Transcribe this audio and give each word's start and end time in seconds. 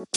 Halo 0.00 0.08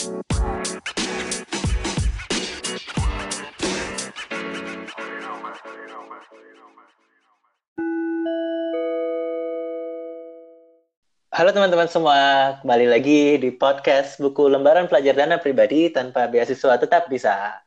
teman-teman 11.52 11.84
semua, 11.92 12.56
kembali 12.64 12.88
lagi 12.88 13.36
di 13.36 13.52
podcast 13.52 14.16
buku 14.16 14.48
lembaran 14.48 14.88
pelajar 14.88 15.20
dana 15.20 15.36
pribadi 15.36 15.92
tanpa 15.92 16.32
beasiswa 16.32 16.80
tetap 16.80 17.12
bisa. 17.12 17.60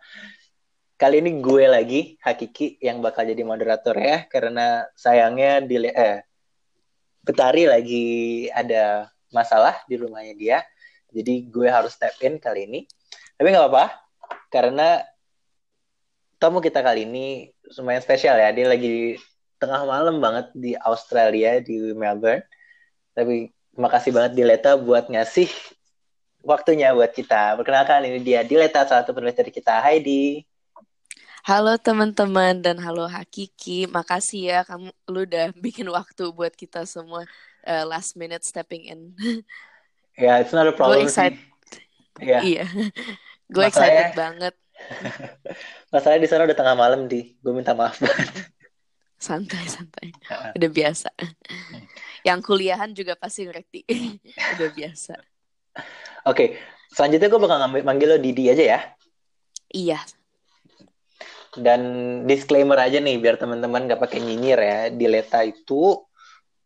Kali 0.98 1.22
ini 1.22 1.38
gue 1.38 1.70
lagi, 1.70 2.18
Hakiki, 2.26 2.82
yang 2.82 3.06
bakal 3.06 3.30
jadi 3.30 3.46
moderator 3.46 3.94
ya, 3.94 4.26
karena 4.26 4.90
sayangnya 4.98 5.62
di 5.62 5.86
eh, 5.86 6.26
Betari 7.22 7.70
lagi 7.70 8.50
ada 8.50 9.06
masalah 9.30 9.86
di 9.86 10.02
rumahnya 10.02 10.34
dia, 10.34 10.66
jadi 11.12 11.34
gue 11.48 11.68
harus 11.68 11.96
step 11.96 12.16
in 12.24 12.40
kali 12.40 12.68
ini. 12.68 12.80
Tapi 13.38 13.48
nggak 13.54 13.64
apa-apa, 13.70 13.86
karena 14.50 15.06
tamu 16.38 16.62
kita 16.62 16.82
kali 16.82 17.06
ini 17.06 17.50
lumayan 17.78 18.04
spesial 18.04 18.38
ya, 18.38 18.50
dia 18.54 18.66
lagi 18.70 19.18
tengah 19.58 19.86
malam 19.86 20.22
banget 20.22 20.54
di 20.54 20.74
Australia, 20.78 21.62
di 21.62 21.94
Melbourne. 21.94 22.46
Tapi 23.18 23.50
makasih 23.78 24.14
banget 24.14 24.38
Dileta 24.38 24.78
buat 24.78 25.10
ngasih 25.10 25.50
waktunya 26.46 26.94
buat 26.94 27.14
kita. 27.14 27.58
Perkenalkan 27.58 28.06
ini 28.06 28.22
dia 28.22 28.46
Dileta 28.46 28.86
salah 28.86 29.06
satu 29.06 29.18
penulis 29.18 29.38
dari 29.38 29.50
kita. 29.50 29.82
Hai 29.82 30.02
Di. 30.02 30.42
Halo 31.48 31.80
teman-teman 31.80 32.60
dan 32.60 32.76
halo 32.84 33.08
Hakiki. 33.08 33.88
Makasih 33.88 34.42
ya 34.52 34.60
kamu 34.68 34.92
lu 35.08 35.24
udah 35.24 35.56
bikin 35.56 35.88
waktu 35.88 36.30
buat 36.36 36.52
kita 36.52 36.84
semua 36.84 37.24
uh, 37.64 37.86
last 37.88 38.20
minute 38.20 38.44
stepping 38.44 38.84
in. 38.92 39.02
Ya, 40.18 40.34
yeah, 40.34 40.36
it's 40.42 40.50
not 40.50 40.66
a 40.66 40.74
problem. 40.74 40.98
Gue 40.98 41.06
excited. 41.06 41.38
Yeah. 42.18 42.42
Iya. 42.42 42.66
Gue 43.54 43.64
excited 43.70 44.18
banget. 44.18 44.58
Masalahnya 45.94 46.26
di 46.26 46.30
sana 46.30 46.50
udah 46.50 46.58
tengah 46.58 46.74
malam 46.74 47.06
di. 47.06 47.38
Gue 47.38 47.54
minta 47.54 47.78
maaf 47.78 48.02
banget. 48.02 48.50
Santai, 49.18 49.66
santai. 49.66 50.14
Udah 50.58 50.70
biasa. 50.70 51.10
Yang 52.22 52.40
kuliahan 52.46 52.94
juga 52.94 53.18
pasti 53.18 53.50
ngerti. 53.50 53.82
Udah 54.58 54.70
biasa. 54.70 55.14
Oke, 55.18 55.82
okay. 56.30 56.48
selanjutnya 56.94 57.26
gue 57.26 57.42
bakal 57.42 57.58
ngambil 57.66 57.82
manggil 57.82 58.08
lo 58.14 58.18
Didi 58.22 58.54
aja 58.54 58.78
ya. 58.78 58.80
Iya. 59.74 60.00
Dan 61.58 61.82
disclaimer 62.30 62.78
aja 62.78 63.02
nih 63.02 63.18
biar 63.18 63.42
teman-teman 63.42 63.90
gak 63.90 64.02
pakai 64.02 64.22
nyinyir 64.22 64.60
ya. 64.62 64.80
Dileta 64.94 65.42
itu 65.42 65.98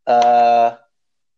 uh, 0.08 0.70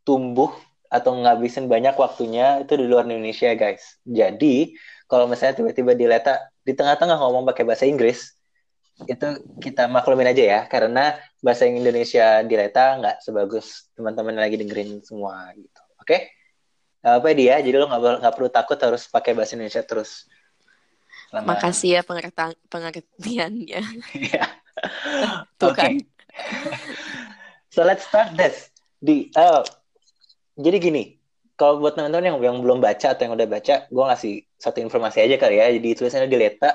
tumbuh 0.01 0.49
atau 0.93 1.17
ngabisin 1.17 1.65
banyak 1.65 1.97
waktunya 1.97 2.61
itu 2.61 2.77
di 2.77 2.85
luar 2.85 3.09
Indonesia 3.09 3.49
guys. 3.57 3.97
Jadi 4.05 4.77
kalau 5.09 5.25
misalnya 5.25 5.57
tiba-tiba 5.57 5.97
Dileta 5.97 6.53
di 6.61 6.77
tengah-tengah 6.77 7.17
ngomong 7.17 7.49
pakai 7.49 7.65
bahasa 7.65 7.89
Inggris, 7.89 8.37
itu 9.09 9.27
kita 9.57 9.89
maklumin 9.89 10.29
aja 10.29 10.43
ya. 10.45 10.61
Karena 10.69 11.17
bahasa 11.41 11.65
Indonesia 11.65 12.45
di 12.45 12.53
Leta 12.53 13.01
nggak 13.01 13.25
sebagus 13.25 13.89
teman-teman 13.97 14.37
lagi 14.37 14.61
dengerin 14.61 15.01
semua 15.01 15.49
gitu. 15.57 15.81
Oke? 15.97 16.05
Okay? 16.05 16.21
apa 17.03 17.35
dia 17.35 17.59
jadi 17.59 17.83
lo 17.83 17.91
nggak 17.91 18.23
nggak 18.23 18.35
perlu 18.39 18.47
takut 18.47 18.79
harus 18.79 19.11
pakai 19.11 19.35
bahasa 19.35 19.59
Indonesia 19.59 19.83
terus. 19.83 20.23
Lama... 21.35 21.51
makasih 21.57 21.99
ya 21.99 22.01
pengertian 22.05 22.55
pengertiannya. 22.69 23.81
Ya. 24.31 24.47
Oke 25.59 25.75
kan. 25.75 25.91
so 27.67 27.83
let's 27.83 28.07
start 28.07 28.39
this. 28.39 28.71
Di 29.03 29.27
uh, 29.35 29.67
jadi 30.57 30.77
gini 30.77 31.23
kalau 31.53 31.79
buat 31.79 31.93
teman-teman 31.93 32.33
yang 32.33 32.37
yang 32.41 32.57
belum 32.65 32.81
baca 32.81 33.13
atau 33.13 33.23
yang 33.29 33.33
udah 33.37 33.47
baca 33.47 33.75
gue 33.85 34.03
ngasih 34.09 34.35
satu 34.57 34.81
informasi 34.81 35.21
aja 35.21 35.35
kali 35.37 35.61
ya. 35.61 35.69
Jadi 35.69 35.89
tulisannya 35.93 36.29
di 36.29 36.39
Leta 36.39 36.71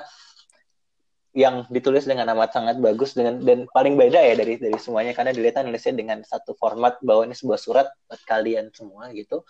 yang 1.29 1.69
ditulis 1.69 2.09
dengan 2.09 2.25
amat 2.33 2.57
sangat 2.57 2.75
bagus 2.81 3.13
dengan 3.13 3.37
dan 3.43 3.69
paling 3.69 3.93
beda 3.99 4.17
ya 4.17 4.33
dari 4.39 4.55
dari 4.55 4.79
semuanya. 4.79 5.11
Karena 5.11 5.35
dilihat 5.35 5.61
nulisnya 5.67 5.93
dengan 5.99 6.23
satu 6.23 6.55
format 6.55 6.97
bahwa 7.03 7.27
ini 7.27 7.35
sebuah 7.35 7.59
surat 7.59 7.87
buat 8.07 8.21
kalian 8.23 8.71
semua 8.71 9.11
gitu. 9.11 9.43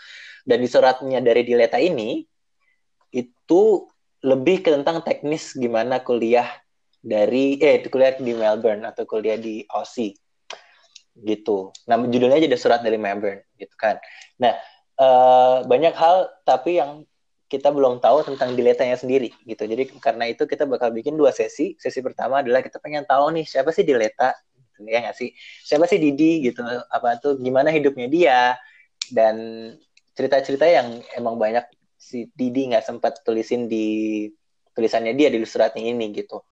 Dan 0.43 0.65
di 0.65 0.67
suratnya 0.67 1.21
dari 1.21 1.45
Dileta 1.45 1.77
ini 1.77 2.25
itu 3.13 3.61
lebih 4.25 4.65
ke 4.65 4.69
tentang 4.73 5.05
teknis 5.05 5.55
gimana 5.55 6.01
kuliah 6.01 6.49
dari 6.99 7.55
eh 7.61 7.79
kuliah 7.87 8.17
di 8.19 8.33
Melbourne 8.35 8.83
atau 8.83 9.07
kuliah 9.07 9.39
di 9.39 9.63
Aussie 9.71 10.17
gitu. 11.23 11.71
Nah 11.89 11.99
judulnya 11.99 12.39
jadi 12.39 12.55
surat 12.55 12.83
dari 12.83 12.95
Melbourne 12.95 13.43
gitu 13.59 13.75
kan. 13.75 13.99
Nah 14.39 14.55
uh, 14.99 15.63
banyak 15.65 15.95
hal 15.95 16.31
tapi 16.43 16.79
yang 16.79 17.03
kita 17.49 17.73
belum 17.73 17.97
tahu 17.97 18.21
tentang 18.29 18.53
diletanya 18.53 18.93
sendiri 18.93 19.33
gitu. 19.43 19.65
Jadi 19.65 19.89
karena 19.97 20.29
itu 20.29 20.45
kita 20.45 20.69
bakal 20.69 20.93
bikin 20.93 21.17
dua 21.17 21.33
sesi. 21.33 21.73
Sesi 21.81 21.99
pertama 22.05 22.45
adalah 22.45 22.61
kita 22.61 22.77
pengen 22.77 23.09
tahu 23.09 23.33
nih 23.33 23.45
siapa 23.49 23.73
sih 23.73 23.81
dileta 23.81 24.37
gitu 24.77 24.85
ya 24.85 25.01
nggak 25.01 25.17
sih? 25.17 25.33
Siapa 25.65 25.89
sih 25.89 25.97
Didi 25.97 26.45
gitu? 26.45 26.61
Apa 26.93 27.17
tuh 27.17 27.41
gimana 27.41 27.73
hidupnya 27.73 28.05
dia 28.05 28.39
dan 29.09 29.35
cerita-cerita 30.13 30.69
yang 30.69 31.01
emang 31.17 31.41
banyak 31.41 31.65
si 31.97 32.29
Didi 32.37 32.69
nggak 32.69 32.85
sempat 32.85 33.25
tulisin 33.25 33.65
di 33.65 34.29
tulisannya 34.77 35.17
dia 35.17 35.33
di 35.33 35.41
suratnya 35.41 35.81
ini 35.81 36.13
gitu. 36.13 36.45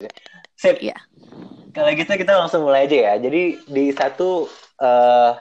Sip. 0.55 0.79
Iya. 0.79 0.95
Kalau 1.75 1.91
gitu 1.91 2.13
kita 2.15 2.39
langsung 2.39 2.63
mulai 2.63 2.87
aja 2.87 2.97
ya. 2.97 3.15
Jadi 3.19 3.59
di 3.67 3.91
satu 3.91 4.47
uh, 4.79 5.35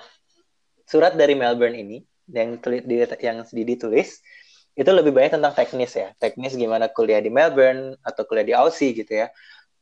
surat 0.90 1.14
dari 1.14 1.38
Melbourne 1.38 1.78
ini 1.78 2.02
yang 2.26 2.58
tulis 2.58 2.82
yang 3.22 3.46
Didi 3.46 3.78
tulis 3.78 4.18
itu 4.74 4.90
lebih 4.90 5.14
banyak 5.14 5.38
tentang 5.38 5.54
teknis 5.54 5.94
ya. 5.94 6.10
Teknis 6.18 6.58
gimana 6.58 6.90
kuliah 6.90 7.22
di 7.22 7.30
Melbourne 7.30 7.94
atau 8.02 8.26
kuliah 8.26 8.46
di 8.46 8.54
Aussie 8.58 8.98
gitu 8.98 9.14
ya. 9.14 9.30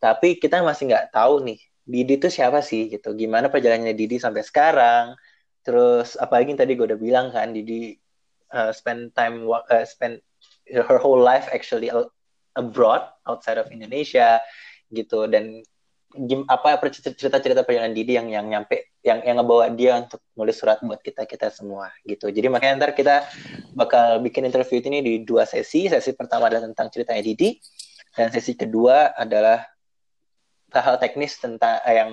Tapi 0.04 0.36
kita 0.36 0.60
masih 0.60 0.92
nggak 0.92 1.16
tahu 1.16 1.40
nih 1.48 1.60
Didi 1.88 2.20
itu 2.20 2.28
siapa 2.28 2.60
sih 2.60 2.92
gitu. 2.92 3.16
Gimana 3.16 3.48
perjalanannya 3.48 3.96
Didi 3.96 4.20
sampai 4.20 4.44
sekarang? 4.44 5.16
Terus 5.64 6.20
apalagi 6.20 6.52
yang 6.52 6.60
tadi 6.60 6.76
gue 6.76 6.84
udah 6.84 7.00
bilang 7.00 7.32
kan 7.32 7.56
Didi 7.56 7.96
uh, 8.52 8.76
spend 8.76 9.16
time 9.16 9.48
uh, 9.48 9.88
spend 9.88 10.20
her 10.68 11.00
whole 11.00 11.22
life 11.22 11.48
actually 11.56 11.88
abroad 12.60 13.08
outside 13.24 13.56
of 13.56 13.72
Indonesia 13.72 14.44
gitu. 14.92 15.32
Dan 15.32 15.64
apa 16.48 16.78
cerita-cerita 16.92 17.64
perjalanan 17.64 17.96
Didi 17.96 18.20
yang 18.20 18.28
yang 18.28 18.46
nyampe 18.48 18.92
yang 19.02 19.24
yang 19.24 19.40
ngebawa 19.40 19.72
dia 19.72 19.98
untuk 20.04 20.20
nulis 20.36 20.56
surat 20.60 20.84
buat 20.84 21.00
kita 21.00 21.24
kita 21.26 21.50
semua 21.50 21.90
gitu. 22.04 22.28
Jadi 22.28 22.48
makanya 22.52 22.84
ntar 22.84 22.92
kita 22.94 23.26
bakal 23.74 24.20
bikin 24.20 24.46
interview 24.46 24.84
ini 24.84 25.00
di 25.02 25.14
dua 25.24 25.48
sesi. 25.48 25.88
Sesi 25.88 26.12
pertama 26.14 26.52
adalah 26.52 26.68
tentang 26.68 26.92
ceritanya 26.92 27.24
Didi 27.24 27.58
dan 28.14 28.28
sesi 28.30 28.54
kedua 28.60 29.16
adalah 29.16 29.64
hal-hal 30.72 31.00
teknis 31.00 31.40
tentang 31.40 31.80
eh, 31.88 31.96
yang 32.00 32.12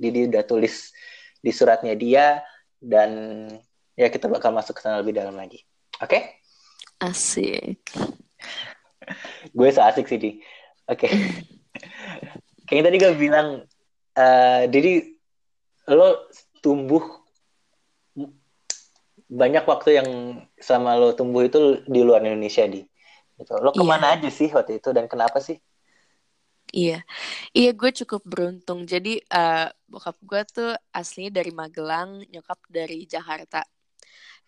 Didi 0.00 0.32
udah 0.32 0.44
tulis 0.48 0.92
di 1.40 1.52
suratnya 1.52 1.92
dia 1.96 2.40
dan 2.80 3.44
ya 3.96 4.08
kita 4.08 4.32
bakal 4.32 4.52
masuk 4.56 4.76
ke 4.76 4.80
sana 4.80 5.04
lebih 5.04 5.12
dalam 5.12 5.36
lagi. 5.36 5.60
Oke? 6.00 6.08
Okay? 6.08 6.22
Asik. 7.00 7.80
Gue 9.56 9.68
seasik 9.72 10.08
sih 10.08 10.20
di. 10.20 10.30
Oke. 10.88 11.08
Okay. 11.08 11.12
Kayak 12.70 12.84
tadi 12.86 12.96
gue 13.02 13.12
bilang, 13.18 13.48
uh, 14.14 14.62
jadi 14.70 15.10
lo 15.90 16.30
tumbuh 16.62 17.02
banyak 19.30 19.66
waktu 19.66 19.98
yang 19.98 20.08
selama 20.54 20.94
lo 20.94 21.10
tumbuh 21.18 21.42
itu 21.42 21.82
di 21.86 22.00
luar 22.06 22.22
Indonesia 22.22 22.62
di. 22.70 22.86
Gitu. 23.34 23.52
Lo 23.58 23.74
ke 23.74 23.82
mana 23.82 24.14
iya. 24.14 24.22
aja 24.22 24.30
sih 24.30 24.54
waktu 24.54 24.78
itu 24.78 24.94
dan 24.94 25.10
kenapa 25.10 25.42
sih? 25.42 25.58
Iya, 26.70 27.02
iya 27.50 27.70
gue 27.74 27.90
cukup 27.90 28.22
beruntung. 28.22 28.86
Jadi 28.86 29.18
uh, 29.34 29.66
bokap 29.90 30.14
gue 30.22 30.42
tuh 30.46 30.70
aslinya 30.94 31.42
dari 31.42 31.50
Magelang, 31.50 32.22
nyokap 32.30 32.62
dari 32.70 33.02
Jakarta. 33.10 33.66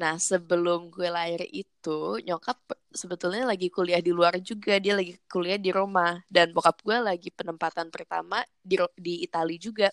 Nah, 0.02 0.14
sebelum 0.30 0.90
gue 0.94 1.08
lahir 1.16 1.42
itu, 1.62 2.18
nyokap 2.26 2.58
sebetulnya 3.00 3.42
lagi 3.50 3.68
kuliah 3.76 4.02
di 4.06 4.10
luar 4.18 4.34
juga. 4.50 4.72
Dia 4.84 4.94
lagi 4.98 5.12
kuliah 5.32 5.58
di 5.64 5.70
Roma. 5.76 6.18
Dan 6.26 6.46
bokap 6.56 6.76
gue 6.86 6.98
lagi 7.08 7.28
penempatan 7.38 7.86
pertama 7.94 8.36
di, 8.70 8.76
di 8.98 9.14
Italia 9.26 9.58
juga. 9.66 9.88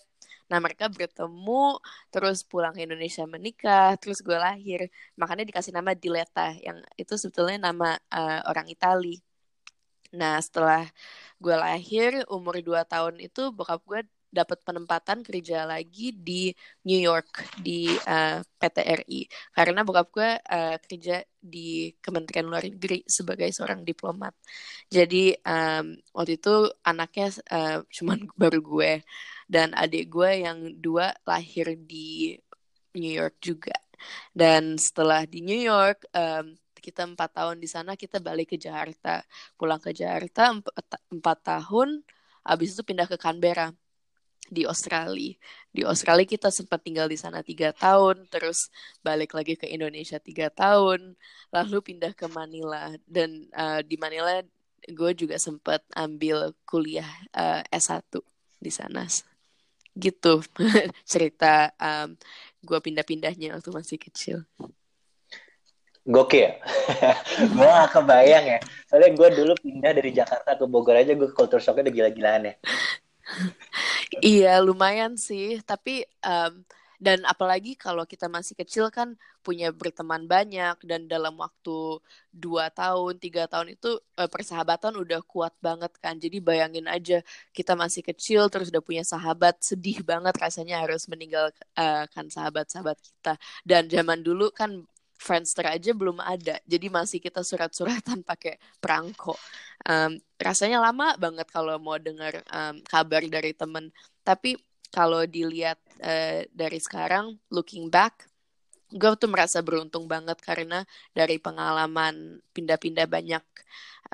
Nah, 0.50 0.58
mereka 0.64 0.84
bertemu, 0.90 1.78
terus 2.12 2.38
pulang 2.50 2.74
ke 2.74 2.82
Indonesia 2.86 3.22
menikah, 3.34 3.94
terus 4.02 4.18
gue 4.26 4.34
lahir. 4.34 4.80
Makanya 5.20 5.44
dikasih 5.48 5.72
nama 5.78 5.90
Dileta, 5.94 6.58
yang 6.66 6.78
itu 6.98 7.14
sebetulnya 7.14 7.70
nama 7.70 7.94
uh, 8.10 8.40
orang 8.50 8.66
Itali. 8.74 9.22
Nah, 10.18 10.42
setelah 10.42 10.82
gue 11.38 11.54
lahir, 11.54 12.10
umur 12.26 12.54
2 12.66 12.82
tahun 12.92 13.14
itu 13.26 13.40
bokap 13.54 13.80
gue 13.86 14.00
dapat 14.30 14.62
penempatan 14.62 15.26
kerja 15.26 15.66
lagi 15.66 16.14
di 16.14 16.54
New 16.86 17.02
York 17.02 17.58
di 17.58 17.90
uh, 17.90 18.38
eh, 18.38 18.46
PT 18.46 18.78
RI 19.02 19.20
karena 19.50 19.82
bokap 19.82 20.08
gue 20.14 20.30
uh, 20.38 20.76
kerja 20.78 21.20
di 21.34 21.90
Kementerian 21.98 22.46
Luar 22.46 22.62
Negeri 22.62 23.02
sebagai 23.04 23.50
seorang 23.50 23.82
diplomat. 23.82 24.32
Jadi 24.86 25.34
um, 25.42 25.98
waktu 26.14 26.38
itu 26.38 26.70
anaknya 26.86 27.34
uh, 27.50 27.82
cuman 27.90 28.30
baru 28.40 28.58
gue 28.62 28.92
dan 29.50 29.74
adik 29.74 30.14
gue 30.14 30.30
yang 30.46 30.58
dua 30.78 31.10
lahir 31.26 31.74
di 31.74 32.38
New 32.94 33.12
York 33.12 33.42
juga. 33.42 33.74
Dan 34.32 34.80
setelah 34.80 35.26
di 35.28 35.44
New 35.44 35.58
York 35.60 36.08
um, 36.14 36.56
kita 36.80 37.04
empat 37.04 37.36
tahun 37.36 37.60
di 37.60 37.68
sana 37.68 37.92
kita 37.94 38.18
balik 38.24 38.54
ke 38.54 38.56
Jakarta 38.56 39.20
pulang 39.60 39.78
ke 39.78 39.92
Jakarta 39.92 40.48
empat, 40.56 40.74
empat 41.12 41.38
tahun 41.44 42.00
abis 42.40 42.72
itu 42.72 42.82
pindah 42.88 43.04
ke 43.04 43.20
Canberra 43.20 43.68
di 44.50 44.66
Australia. 44.66 45.38
Di 45.70 45.86
Australia 45.86 46.26
kita 46.26 46.50
sempat 46.50 46.82
tinggal 46.82 47.06
di 47.06 47.14
sana 47.14 47.40
tiga 47.46 47.70
tahun 47.70 48.26
terus 48.26 48.68
balik 49.00 49.38
lagi 49.38 49.54
ke 49.54 49.70
Indonesia 49.70 50.18
tiga 50.18 50.50
tahun 50.50 51.14
lalu 51.54 51.78
pindah 51.80 52.12
ke 52.12 52.26
Manila. 52.26 52.90
Dan 53.06 53.46
uh, 53.54 53.80
di 53.86 53.94
Manila 53.94 54.42
gue 54.90 55.10
juga 55.14 55.38
sempat 55.38 55.86
ambil 55.94 56.50
kuliah 56.66 57.06
uh, 57.32 57.62
S1 57.70 58.18
di 58.58 58.74
sana. 58.74 59.06
Gitu 59.94 60.42
cerita 61.10 61.70
um, 61.78 62.18
gue 62.60 62.78
pindah-pindahnya 62.82 63.54
waktu 63.54 63.70
masih 63.70 63.96
kecil. 64.02 64.42
Gokil. 66.00 66.48
Gue 67.54 67.68
gak 67.68 67.92
kebayang 67.92 68.56
ya. 68.56 68.58
Soalnya 68.88 69.12
gue 69.14 69.28
dulu 69.36 69.52
pindah 69.60 69.92
dari 69.92 70.10
Jakarta 70.10 70.56
ke 70.56 70.64
Bogor 70.64 70.96
aja 70.96 71.12
gue 71.12 71.28
culture 71.28 71.60
shocknya 71.60 71.86
udah 71.86 71.94
gila-gilaan 71.94 72.42
ya 72.50 72.54
iya 74.24 74.58
lumayan 74.62 75.14
sih. 75.16 75.60
Tapi 75.62 76.04
um, 76.24 76.64
dan 77.00 77.24
apalagi 77.24 77.80
kalau 77.80 78.04
kita 78.04 78.28
masih 78.28 78.52
kecil 78.52 78.92
kan 78.92 79.16
punya 79.40 79.72
berteman 79.72 80.28
banyak 80.28 80.76
dan 80.84 81.08
dalam 81.08 81.32
waktu 81.40 81.96
dua 82.28 82.68
tahun 82.68 83.16
tiga 83.16 83.48
tahun 83.48 83.72
itu 83.72 83.96
uh, 84.20 84.28
persahabatan 84.28 84.92
udah 85.00 85.24
kuat 85.24 85.56
banget 85.64 85.96
kan. 85.96 86.20
Jadi 86.20 86.44
bayangin 86.44 86.84
aja 86.84 87.24
kita 87.56 87.72
masih 87.72 88.04
kecil 88.04 88.52
terus 88.52 88.68
udah 88.68 88.84
punya 88.84 89.00
sahabat 89.00 89.56
sedih 89.64 90.04
banget 90.04 90.36
rasanya 90.36 90.84
harus 90.84 91.08
meninggalkan 91.08 92.26
sahabat-sahabat 92.28 93.00
kita. 93.00 93.40
Dan 93.64 93.88
zaman 93.88 94.20
dulu 94.20 94.52
kan 94.52 94.84
Friendster 95.20 95.68
aja 95.68 95.92
belum 95.92 96.16
ada, 96.16 96.56
jadi 96.64 96.86
masih 96.88 97.20
kita 97.20 97.44
surat-suratan 97.44 98.24
pakai 98.24 98.56
perangko. 98.80 99.36
Um, 99.84 100.16
rasanya 100.40 100.80
lama 100.80 101.12
banget 101.20 101.44
kalau 101.52 101.76
mau 101.76 102.00
dengar 102.00 102.40
um, 102.48 102.80
kabar 102.88 103.20
dari 103.28 103.52
temen. 103.52 103.92
Tapi 104.24 104.56
kalau 104.88 105.28
dilihat 105.28 105.76
uh, 106.00 106.48
dari 106.56 106.80
sekarang, 106.80 107.36
looking 107.52 107.92
back, 107.92 108.24
gue 108.90 109.12
tuh 109.14 109.30
merasa 109.30 109.62
beruntung 109.62 110.08
banget 110.10 110.40
karena 110.42 110.82
dari 111.14 111.38
pengalaman 111.38 112.42
pindah-pindah 112.50 113.06
banyak 113.06 113.44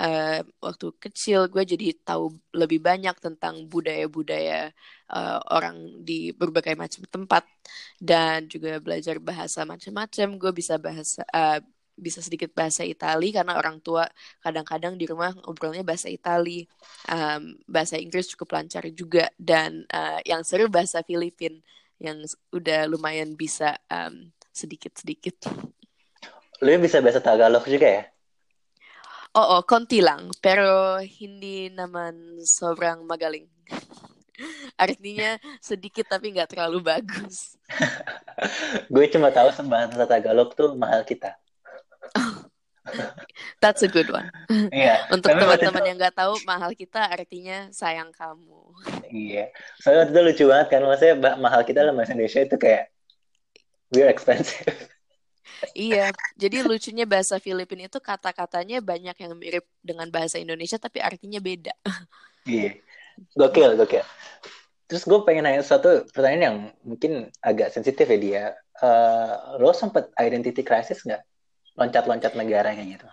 uh, 0.01 0.41
waktu 0.61 0.87
kecil 1.01 1.49
gue 1.49 1.65
jadi 1.65 1.97
tahu 2.05 2.37
lebih 2.53 2.81
banyak 2.85 3.17
tentang 3.21 3.65
budaya-budaya 3.69 4.71
uh, 5.13 5.41
orang 5.53 6.05
di 6.05 6.33
berbagai 6.33 6.77
macam 6.77 7.05
tempat 7.09 7.45
dan 8.01 8.47
juga 8.49 8.79
belajar 8.79 9.17
bahasa 9.21 9.65
macam-macam 9.65 10.29
gue 10.37 10.53
bisa 10.53 10.77
bahasa 10.77 11.25
uh, 11.33 11.61
bisa 11.97 12.21
sedikit 12.21 12.53
bahasa 12.53 12.85
Itali 12.85 13.33
karena 13.33 13.57
orang 13.57 13.81
tua 13.81 14.05
kadang-kadang 14.45 15.01
di 15.01 15.09
rumah 15.09 15.33
ngobrolnya 15.33 15.81
bahasa 15.81 16.13
Itali 16.13 16.69
um, 17.09 17.57
bahasa 17.65 17.97
Inggris 17.97 18.29
cukup 18.29 18.53
lancar 18.61 18.85
juga 18.93 19.33
dan 19.41 19.89
uh, 19.89 20.21
yang 20.29 20.45
seru 20.45 20.69
bahasa 20.69 21.01
Filipin 21.01 21.65
yang 21.97 22.21
udah 22.53 22.85
lumayan 22.85 23.33
bisa 23.33 23.81
um, 23.89 24.29
sedikit-sedikit. 24.53 25.49
Lu 26.61 26.73
bisa 26.77 27.01
bahasa 27.01 27.25
Tagalog 27.25 27.65
juga 27.65 27.89
ya? 27.89 28.05
Oh, 29.37 29.61
oh, 29.61 29.63
konti 29.69 30.01
lang. 30.01 30.33
Pero 30.41 30.97
hindi 30.97 31.69
naman 31.69 32.41
sobrang 32.41 33.05
magaling. 33.05 33.45
Artinya 34.81 35.37
sedikit 35.61 36.09
tapi 36.09 36.33
nggak 36.33 36.57
terlalu 36.57 36.81
bagus. 36.81 37.61
Gue 38.93 39.13
cuma 39.13 39.29
tahu 39.29 39.53
bahasa 39.69 40.09
Tagalog 40.09 40.57
tuh 40.57 40.73
mahal 40.73 41.05
kita. 41.05 41.37
That's 43.61 43.85
a 43.85 43.91
good 43.93 44.09
one. 44.09 44.33
Iya. 44.73 45.11
Untuk 45.13 45.37
teman-teman 45.37 45.85
yang 45.85 45.97
nggak 46.01 46.17
tahu, 46.17 46.39
mahal 46.49 46.73
kita 46.73 47.05
artinya 47.05 47.69
sayang 47.75 48.15
kamu. 48.17 48.73
Iya. 49.13 49.53
Soalnya 49.83 50.09
itu 50.09 50.21
lucu 50.23 50.45
banget 50.49 50.67
kan, 50.71 50.81
maksudnya 50.87 51.37
mahal 51.37 51.61
kita 51.67 51.83
dalam 51.83 51.99
bahasa 51.99 52.15
Indonesia 52.15 52.47
itu 52.47 52.57
kayak 52.57 52.89
we're 53.91 54.09
expensive. 54.09 54.96
Iya, 55.73 56.13
jadi 56.35 56.63
lucunya 56.65 57.05
bahasa 57.09 57.41
Filipina 57.41 57.87
itu 57.87 58.01
kata-katanya 58.01 58.83
banyak 58.85 59.17
yang 59.17 59.33
mirip 59.37 59.65
dengan 59.81 60.09
bahasa 60.11 60.37
Indonesia 60.37 60.77
tapi 60.77 61.01
artinya 61.01 61.41
beda. 61.41 61.75
iya, 62.49 62.79
gokil, 63.35 63.77
gokil. 63.79 64.05
Terus 64.87 65.03
gue 65.03 65.19
pengen 65.27 65.51
nanya 65.51 65.67
satu 65.67 66.07
pertanyaan 66.15 66.43
yang 66.43 66.57
mungkin 66.87 67.13
agak 67.43 67.75
sensitif 67.75 68.07
ya 68.07 68.19
dia. 68.19 68.45
Uh, 68.77 69.59
lo 69.59 69.73
sempet 69.75 70.13
identity 70.21 70.63
crisis 70.63 71.03
nggak? 71.03 71.25
Loncat-loncat 71.75 72.39
negara 72.39 72.71
kayak 72.71 73.01
gitu? 73.01 73.09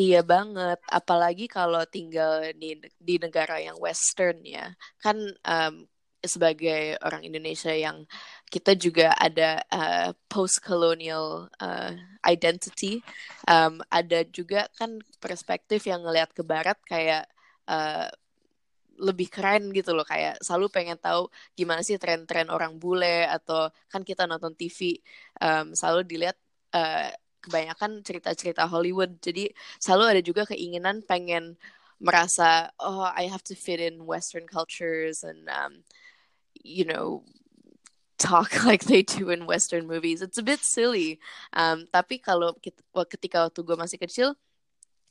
Iya 0.00 0.24
banget, 0.24 0.80
apalagi 0.88 1.44
kalau 1.50 1.84
tinggal 1.84 2.40
di 2.56 2.78
di 2.96 3.20
negara 3.20 3.60
yang 3.60 3.76
Western 3.76 4.40
ya, 4.40 4.72
kan 5.02 5.18
um, 5.44 5.84
sebagai 6.20 7.00
orang 7.00 7.24
Indonesia 7.24 7.72
yang 7.72 8.04
kita 8.50 8.76
juga 8.76 9.16
ada 9.16 9.64
uh, 9.72 10.10
post 10.28 10.60
colonial 10.60 11.48
uh, 11.60 11.92
identity 12.26 13.00
um, 13.48 13.80
ada 13.88 14.24
juga 14.28 14.68
kan 14.76 15.00
perspektif 15.22 15.88
yang 15.88 16.04
ngelihat 16.04 16.34
ke 16.36 16.42
barat 16.44 16.76
kayak 16.84 17.24
uh, 17.70 18.08
lebih 19.00 19.32
keren 19.32 19.72
gitu 19.72 19.96
loh 19.96 20.04
kayak 20.04 20.36
selalu 20.44 20.68
pengen 20.68 20.98
tahu 21.00 21.32
gimana 21.56 21.80
sih 21.80 21.96
tren-tren 21.96 22.52
orang 22.52 22.76
bule 22.76 23.24
atau 23.24 23.72
kan 23.88 24.04
kita 24.04 24.28
nonton 24.28 24.52
TV 24.52 25.00
um, 25.40 25.72
selalu 25.72 26.04
dilihat 26.04 26.36
uh, 26.76 27.08
kebanyakan 27.40 28.04
cerita-cerita 28.04 28.68
Hollywood. 28.68 29.16
Jadi 29.24 29.48
selalu 29.80 30.04
ada 30.16 30.20
juga 30.20 30.44
keinginan 30.44 31.00
pengen 31.00 31.56
merasa 32.00 32.72
oh 32.80 33.04
I 33.04 33.28
have 33.28 33.44
to 33.48 33.56
fit 33.56 33.80
in 33.80 34.04
Western 34.04 34.44
cultures 34.48 35.24
and 35.24 35.48
um, 35.48 35.84
you 36.62 36.84
know 36.84 37.24
talk 38.20 38.52
like 38.68 38.84
they 38.84 39.02
do 39.02 39.32
in 39.32 39.48
Western 39.48 39.88
movies. 39.88 40.20
It's 40.20 40.38
a 40.38 40.44
bit 40.44 40.60
silly. 40.60 41.18
Um, 41.56 41.88
tapi 41.88 42.20
kalau 42.20 42.54
kita, 42.60 42.84
ketika 43.08 43.48
waktu 43.48 43.60
gue 43.64 43.76
masih 43.80 43.98
kecil, 43.98 44.36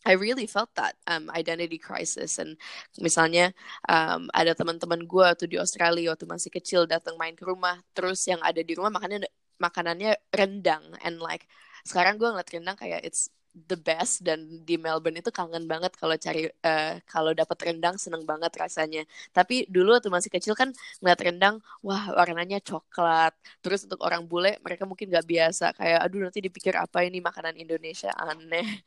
I 0.07 0.15
really 0.15 0.47
felt 0.47 0.71
that 0.79 0.95
um, 1.11 1.27
identity 1.35 1.75
crisis 1.75 2.39
and 2.39 2.55
misalnya 3.03 3.51
um, 3.91 4.31
ada 4.31 4.55
teman-teman 4.55 5.03
gue 5.03 5.27
tuh 5.35 5.49
di 5.51 5.59
Australia 5.59 6.15
waktu 6.15 6.23
masih 6.23 6.47
kecil 6.55 6.87
datang 6.87 7.19
main 7.19 7.35
ke 7.35 7.43
rumah 7.43 7.83
terus 7.91 8.23
yang 8.23 8.39
ada 8.39 8.63
di 8.63 8.79
rumah 8.79 8.95
makannya 8.95 9.27
makanannya 9.59 10.15
rendang 10.31 10.95
and 11.03 11.19
like 11.19 11.43
sekarang 11.83 12.15
gue 12.15 12.31
ngeliat 12.31 12.47
rendang 12.47 12.79
kayak 12.79 13.03
it's 13.03 13.27
the 13.53 13.77
best 13.77 14.21
dan 14.21 14.39
di 14.63 14.77
Melbourne 14.77 15.19
itu 15.19 15.33
kangen 15.33 15.65
banget 15.65 15.93
kalau 15.97 16.15
cari 16.15 16.47
uh, 16.49 16.93
kalau 17.09 17.33
dapat 17.33 17.57
rendang 17.69 17.95
seneng 17.97 18.23
banget 18.23 18.51
rasanya. 18.55 19.03
Tapi 19.33 19.65
dulu 19.67 19.97
waktu 19.97 20.09
masih 20.13 20.31
kecil 20.31 20.53
kan 20.53 20.69
ngeliat 21.01 21.19
rendang, 21.21 21.55
wah 21.81 22.13
warnanya 22.13 22.61
coklat. 22.61 23.33
Terus 23.63 23.85
untuk 23.89 23.99
orang 24.05 24.23
bule 24.29 24.57
mereka 24.61 24.85
mungkin 24.85 25.09
nggak 25.09 25.27
biasa 25.27 25.65
kayak 25.77 25.99
aduh 26.05 26.21
nanti 26.29 26.39
dipikir 26.43 26.73
apa 26.77 27.03
ini 27.05 27.19
makanan 27.19 27.57
Indonesia 27.57 28.13
aneh. 28.15 28.85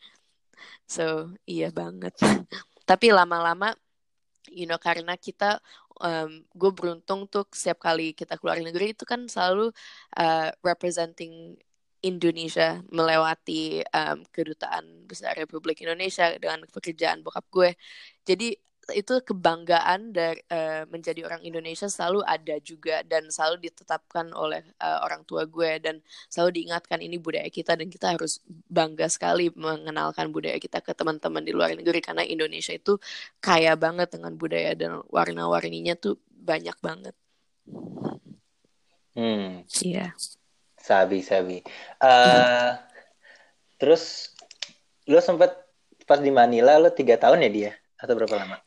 So 0.87 1.35
iya 1.49 1.69
banget. 1.75 2.15
Tapi 2.91 3.15
lama-lama, 3.15 3.75
you 4.51 4.67
know 4.67 4.79
karena 4.79 5.15
kita 5.19 5.59
um, 6.03 6.31
gue 6.55 6.71
beruntung 6.75 7.27
tuh 7.31 7.47
setiap 7.55 7.79
kali 7.87 8.13
kita 8.17 8.37
keluar 8.41 8.59
negeri 8.59 8.95
itu 8.95 9.05
kan 9.07 9.27
selalu 9.31 9.71
uh, 10.19 10.49
representing 10.65 11.57
Indonesia 12.03 12.83
melewati 12.91 13.87
um, 13.95 14.27
kedutaan 14.35 15.07
besar 15.07 15.39
Republik 15.39 15.81
Indonesia 15.87 16.35
dengan 16.37 16.67
pekerjaan 16.67 17.23
bokap 17.23 17.47
gue. 17.51 17.71
Jadi 18.27 18.59
itu 18.91 19.23
kebanggaan 19.23 20.11
dari 20.11 20.43
uh, 20.51 20.83
menjadi 20.91 21.23
orang 21.23 21.47
Indonesia 21.47 21.87
selalu 21.87 22.27
ada 22.27 22.59
juga 22.59 23.07
dan 23.07 23.31
selalu 23.31 23.71
ditetapkan 23.71 24.35
oleh 24.35 24.67
uh, 24.83 25.07
orang 25.07 25.23
tua 25.23 25.47
gue 25.47 25.79
dan 25.79 26.03
selalu 26.27 26.59
diingatkan 26.59 26.99
ini 26.99 27.23
budaya 27.23 27.47
kita 27.47 27.79
dan 27.79 27.87
kita 27.87 28.19
harus 28.19 28.43
bangga 28.67 29.07
sekali 29.07 29.55
mengenalkan 29.55 30.35
budaya 30.35 30.59
kita 30.59 30.83
ke 30.83 30.99
teman-teman 30.99 31.47
di 31.47 31.55
luar 31.55 31.71
negeri 31.79 32.03
karena 32.03 32.27
Indonesia 32.27 32.75
itu 32.75 32.99
kaya 33.39 33.79
banget 33.79 34.19
dengan 34.19 34.35
budaya 34.35 34.75
dan 34.75 34.99
warna-warninya 35.07 35.95
tuh 35.95 36.19
banyak 36.27 36.75
banget. 36.83 37.15
Hmm. 39.15 39.63
Iya. 39.63 40.11
Yeah. 40.11 40.42
Sabi, 40.83 41.23
sabi. 41.23 41.63
Uh, 42.03 42.75
terus 43.79 44.35
lo 45.07 45.23
sempet 45.23 45.55
pas 46.03 46.19
di 46.19 46.35
Manila 46.35 46.75
lo 46.83 46.91
tiga 46.91 47.15
tahun 47.15 47.47
ya 47.47 47.51
dia 47.51 47.73
atau 48.03 48.19
berapa 48.19 48.35
lama? 48.35 48.59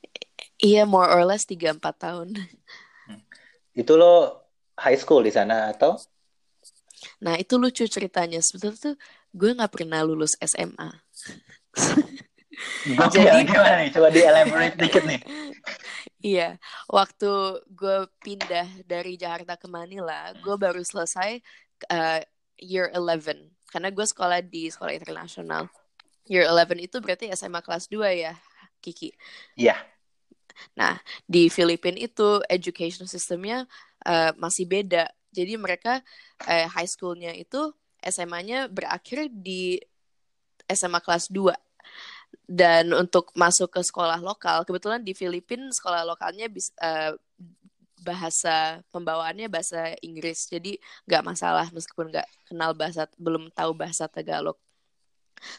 Iya, 0.56 0.88
more 0.88 1.12
or 1.12 1.28
less 1.28 1.44
tiga 1.44 1.76
empat 1.76 2.00
tahun. 2.00 2.40
Hmm. 3.12 3.22
Itu 3.76 4.00
lo 4.00 4.48
high 4.80 4.96
school 4.96 5.28
di 5.28 5.36
sana 5.36 5.76
atau? 5.76 6.00
Nah 7.20 7.36
itu 7.36 7.60
lucu 7.60 7.84
ceritanya. 7.84 8.40
Sebetulnya 8.40 8.80
tuh 8.80 8.96
gue 9.36 9.52
nggak 9.52 9.72
pernah 9.76 10.00
lulus 10.08 10.40
SMA. 10.40 10.90
Jadi 13.12 13.44
gimana 13.44 13.84
nih? 13.84 13.92
Coba 13.92 14.08
di 14.08 14.22
elaborate 14.24 14.80
dikit 14.80 15.04
nih. 15.04 15.22
Iya, 16.26 16.58
waktu 16.90 17.30
gue 17.70 18.10
pindah 18.26 18.66
dari 18.90 19.14
Jakarta 19.14 19.62
ke 19.62 19.70
Manila, 19.70 20.34
gue 20.42 20.58
baru 20.58 20.82
selesai 20.82 21.38
uh, 21.90 22.22
year 22.60 22.90
11 22.94 23.52
karena 23.70 23.90
gue 23.92 24.06
sekolah 24.08 24.40
di 24.40 24.72
sekolah 24.72 24.94
internasional 24.96 25.68
year 26.26 26.50
11 26.50 26.90
itu 26.90 26.98
berarti 27.02 27.30
SMA 27.34 27.62
kelas 27.62 27.86
2 27.90 28.02
ya, 28.18 28.34
Kiki? 28.82 29.14
Iya. 29.58 29.78
Yeah. 29.78 29.80
Nah, 30.74 30.94
di 31.28 31.52
Filipina 31.52 32.00
itu 32.00 32.42
education 32.50 33.06
systemnya 33.06 33.68
uh, 34.08 34.32
masih 34.40 34.66
beda. 34.66 35.12
Jadi 35.36 35.60
mereka 35.60 36.00
uh, 36.48 36.68
high 36.72 36.88
schoolnya 36.88 37.36
itu 37.36 37.76
SMA-nya 38.02 38.72
berakhir 38.72 39.28
di 39.30 39.78
SMA 40.72 41.04
kelas 41.04 41.30
2. 41.30 41.54
Dan 42.46 42.94
untuk 42.94 43.32
masuk 43.34 43.70
ke 43.74 43.82
sekolah 43.82 44.22
lokal, 44.22 44.66
kebetulan 44.66 45.02
di 45.02 45.14
Filipina 45.14 45.70
sekolah 45.72 46.06
lokalnya 46.08 46.50
bisa, 46.50 46.72
uh, 46.82 47.14
bahasa 48.06 48.80
pembawaannya 48.94 49.48
bahasa 49.50 49.98
Inggris. 50.06 50.46
Jadi 50.54 50.78
nggak 51.10 51.24
masalah 51.26 51.66
meskipun 51.74 52.14
nggak 52.14 52.28
kenal 52.48 52.72
bahasa, 52.78 53.10
belum 53.18 53.50
tahu 53.58 53.72
bahasa 53.74 54.06
Tagalog. 54.06 54.58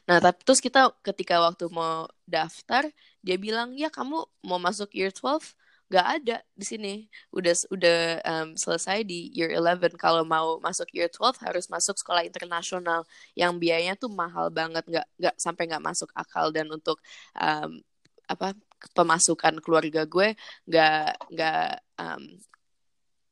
Nah, 0.08 0.18
tapi 0.24 0.40
terus 0.46 0.60
kita 0.62 0.90
ketika 1.04 1.36
waktu 1.42 1.66
mau 1.70 2.08
daftar, 2.26 2.88
dia 3.22 3.36
bilang, 3.38 3.76
"Ya, 3.76 3.88
kamu 3.92 4.16
mau 4.46 4.58
masuk 4.62 4.90
year 4.96 5.12
12?" 5.12 5.54
Gak 5.86 6.06
ada 6.18 6.36
di 6.58 6.66
sini. 6.66 6.94
Udah 7.30 7.54
udah 7.70 7.98
um, 8.26 8.48
selesai 8.58 9.06
di 9.06 9.30
year 9.30 9.54
11. 9.54 9.94
Kalau 9.94 10.26
mau 10.26 10.58
masuk 10.58 10.90
year 10.90 11.06
12 11.06 11.38
harus 11.46 11.70
masuk 11.70 11.94
sekolah 11.94 12.26
internasional 12.26 13.06
yang 13.38 13.54
biayanya 13.62 13.94
tuh 13.94 14.10
mahal 14.10 14.50
banget, 14.50 14.82
nggak 14.82 15.06
nggak 15.20 15.34
sampai 15.38 15.70
nggak 15.70 15.84
masuk 15.86 16.10
akal 16.18 16.50
dan 16.50 16.66
untuk 16.74 16.98
um, 17.38 17.78
apa 18.26 18.58
pemasukan 18.92 19.58
keluarga 19.64 20.04
gue 20.04 20.36
nggak 20.68 21.32
nggak 21.32 21.68
um, 22.00 22.24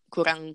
kurang 0.08 0.54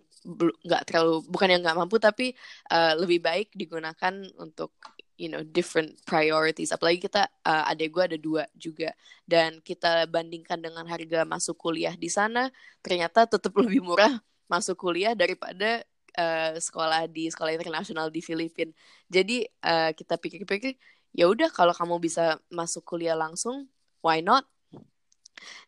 nggak 0.63 0.84
terlalu 0.88 1.24
bukan 1.27 1.48
yang 1.51 1.62
nggak 1.63 1.79
mampu 1.79 1.96
tapi 2.00 2.36
uh, 2.72 2.96
lebih 3.00 3.24
baik 3.24 3.51
digunakan 3.55 4.13
untuk 4.39 4.75
you 5.19 5.27
know 5.27 5.43
different 5.43 6.00
priorities. 6.08 6.72
Apalagi 6.72 7.12
kita 7.12 7.27
uh, 7.43 7.67
adik 7.67 7.91
gue 7.91 8.03
ada 8.15 8.17
dua 8.17 8.43
juga. 8.55 8.96
Dan 9.27 9.60
kita 9.60 10.08
bandingkan 10.08 10.63
dengan 10.63 10.88
harga 10.88 11.27
masuk 11.27 11.60
kuliah 11.60 11.93
di 11.93 12.08
sana 12.08 12.48
ternyata 12.79 13.27
tetap 13.27 13.51
lebih 13.62 13.84
murah 13.84 14.15
masuk 14.48 14.79
kuliah 14.79 15.13
daripada 15.13 15.84
uh, 16.15 16.55
sekolah 16.58 17.05
di 17.12 17.27
sekolah 17.27 17.51
internasional 17.53 18.08
di 18.08 18.24
Filipina. 18.24 18.72
Jadi 19.12 19.43
uh, 19.67 19.91
kita 19.91 20.15
pikir-pikir 20.15 20.79
ya 21.12 21.27
udah 21.27 21.51
kalau 21.51 21.75
kamu 21.75 22.00
bisa 22.00 22.39
masuk 22.48 22.88
kuliah 22.88 23.17
langsung 23.17 23.67
why 24.00 24.24
not 24.24 24.48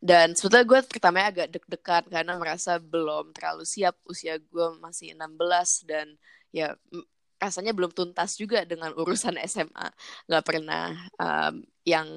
dan 0.01 0.33
sebetulnya 0.33 0.65
gue 0.67 0.79
pertamanya 0.87 1.27
agak 1.29 1.47
deg-degan 1.53 2.03
karena 2.09 2.33
merasa 2.37 2.77
belum 2.81 3.31
terlalu 3.35 3.63
siap. 3.67 3.95
Usia 4.07 4.37
gue 4.41 4.67
masih 4.81 5.13
16 5.13 5.89
dan 5.89 6.07
ya 6.51 6.75
rasanya 7.41 7.73
belum 7.73 7.89
tuntas 7.93 8.37
juga 8.37 8.61
dengan 8.65 8.93
urusan 8.93 9.37
SMA 9.49 9.87
nggak 10.29 10.45
pernah 10.45 10.93
um, 11.17 11.65
yang 11.85 12.07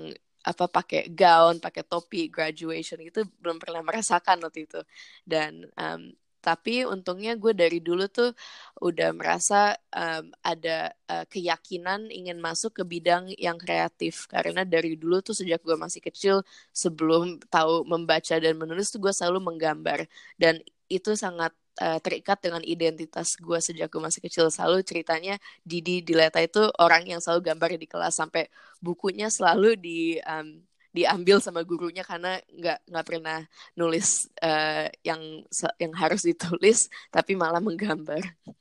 apa 0.44 0.68
pakai 0.68 1.08
gaun 1.08 1.56
pakai 1.56 1.88
topi 1.88 2.28
graduation 2.28 3.00
itu 3.00 3.24
belum 3.40 3.56
pernah 3.56 3.80
merasakan 3.80 4.44
waktu 4.44 4.68
itu. 4.68 4.80
Dan 5.24 5.64
um, 5.80 6.12
tapi 6.44 6.84
untungnya 6.84 7.32
gue 7.40 7.56
dari 7.56 7.80
dulu 7.80 8.04
tuh 8.12 8.36
udah 8.84 9.16
merasa 9.16 9.72
um, 9.96 10.28
ada 10.44 10.92
uh, 11.08 11.24
keyakinan 11.24 12.12
ingin 12.12 12.36
masuk 12.36 12.76
ke 12.76 12.82
bidang 12.84 13.32
yang 13.40 13.56
kreatif. 13.56 14.28
Karena 14.28 14.60
dari 14.68 15.00
dulu 15.00 15.24
tuh 15.24 15.32
sejak 15.32 15.64
gue 15.64 15.76
masih 15.80 16.04
kecil 16.04 16.36
sebelum 16.76 17.40
tahu 17.48 17.88
membaca 17.88 18.36
dan 18.36 18.54
menulis 18.60 18.92
tuh 18.92 19.00
gue 19.00 19.12
selalu 19.16 19.40
menggambar. 19.40 20.04
Dan 20.36 20.60
itu 20.92 21.16
sangat 21.16 21.56
terikat 21.74 22.38
dengan 22.38 22.62
identitas 22.62 23.34
gue 23.34 23.58
sejak 23.58 23.90
gue 23.90 23.98
masih 23.98 24.22
kecil. 24.22 24.46
Selalu 24.46 24.86
ceritanya 24.86 25.34
Didi 25.66 26.06
Dileta 26.06 26.38
itu 26.38 26.70
orang 26.78 27.02
yang 27.08 27.18
selalu 27.18 27.50
gambar 27.50 27.68
di 27.74 27.88
kelas 27.90 28.14
sampai 28.14 28.46
bukunya 28.78 29.26
selalu 29.26 29.74
di 29.74 30.22
um, 30.22 30.62
diambil 30.94 31.42
sama 31.42 31.66
gurunya 31.66 32.06
karena 32.06 32.38
nggak 32.46 32.78
nggak 32.86 33.06
pernah 33.06 33.42
nulis 33.74 34.30
uh, 34.38 34.86
yang 35.02 35.42
yang 35.82 35.92
harus 35.98 36.22
ditulis 36.22 36.86
tapi 37.10 37.34
malah 37.34 37.60
menggambar. 37.60 38.22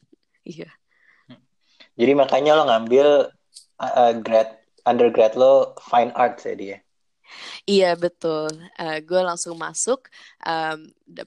Iya. 0.43 0.67
Jadi 1.95 2.19
makanya 2.19 2.59
lo 2.59 2.67
ngambil 2.67 3.31
uh, 3.79 4.11
grad 4.19 4.59
undergrad 4.83 5.39
lo 5.39 5.71
fine 5.79 6.11
arts 6.19 6.43
ya 6.43 6.55
dia 6.59 6.77
Iya 7.63 7.95
betul, 7.95 8.51
uh, 8.77 8.99
gue 8.99 9.21
langsung 9.23 9.55
masuk, 9.55 10.11
um, 10.43 10.79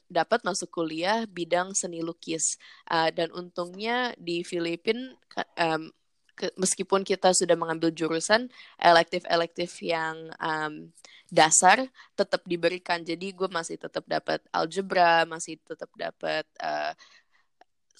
dapat 0.07 0.45
masuk 0.45 0.69
kuliah 0.69 1.25
bidang 1.27 1.73
seni 1.73 2.05
lukis. 2.05 2.61
Uh, 2.87 3.09
dan 3.11 3.33
untungnya 3.33 4.13
di 4.21 4.45
Filipina 4.45 5.17
um, 5.59 5.89
ke, 6.37 6.53
meskipun 6.61 7.03
kita 7.03 7.33
sudah 7.33 7.57
mengambil 7.57 7.89
jurusan 7.91 8.53
elektif-elektif 8.77 9.81
yang 9.81 10.29
um, 10.37 10.93
dasar 11.33 11.89
tetap 12.15 12.45
diberikan, 12.45 13.03
jadi 13.03 13.33
gue 13.33 13.49
masih 13.49 13.81
tetap 13.81 14.05
dapat 14.07 14.45
algebra, 14.53 15.25
masih 15.27 15.59
tetap 15.65 15.91
dapat 15.97 16.45
uh, 16.63 16.93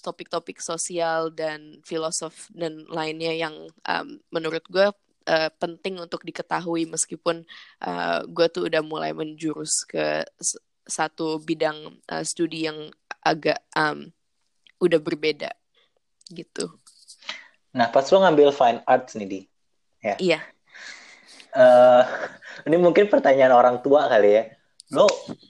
topik-topik 0.05 0.61
sosial 0.61 1.33
dan 1.33 1.81
filosof 1.83 2.47
dan 2.53 2.85
lainnya 2.87 3.33
yang 3.33 3.55
um, 3.83 4.21
menurut 4.31 4.63
gue 4.69 4.87
uh, 5.27 5.49
penting 5.59 5.99
untuk 5.99 6.23
diketahui 6.23 6.87
meskipun 6.87 7.43
uh, 7.83 8.23
gue 8.23 8.47
tuh 8.47 8.69
udah 8.71 8.79
mulai 8.85 9.11
menjurus 9.11 9.83
ke 9.83 10.23
satu 10.87 11.43
bidang 11.43 11.99
uh, 12.07 12.23
studi 12.23 12.69
yang 12.69 12.87
agak 13.19 13.59
um, 13.75 14.07
udah 14.79 15.01
berbeda 15.03 15.51
gitu. 16.31 16.71
Nah 17.75 17.87
pas 17.91 18.05
lo 18.07 18.17
ngambil 18.23 18.49
fine 18.55 18.79
arts 18.85 19.17
nih 19.17 19.27
di, 19.27 19.39
ya. 20.03 20.15
Iya. 20.19 20.39
Uh, 21.57 22.03
ini 22.69 22.77
mungkin 22.77 23.09
pertanyaan 23.09 23.55
orang 23.55 23.81
tua 23.81 24.07
kali 24.07 24.29
ya. 24.37 24.43
Lo 24.93 25.07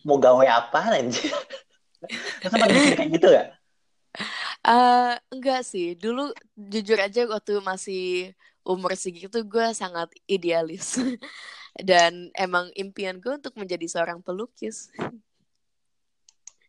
mau 0.08 0.18
gawe 0.18 0.46
apa 0.46 0.98
anjir? 0.98 1.30
sempat 2.42 2.70
mikir 2.70 2.94
kayak 2.94 3.10
gitu 3.18 3.28
gak? 3.34 3.48
Uh, 4.66 5.14
enggak 5.34 5.62
sih. 5.66 5.94
Dulu 5.98 6.34
jujur 6.58 6.98
aja 6.98 7.26
waktu 7.30 7.60
masih 7.62 8.34
umur 8.68 8.92
segitu 9.00 9.40
gue 9.48 9.68
sangat 9.72 10.12
idealis 10.28 11.00
dan 11.90 12.28
emang 12.36 12.68
impian 12.76 13.16
gue 13.24 13.40
untuk 13.40 13.56
menjadi 13.56 13.88
seorang 13.88 14.20
pelukis 14.20 14.92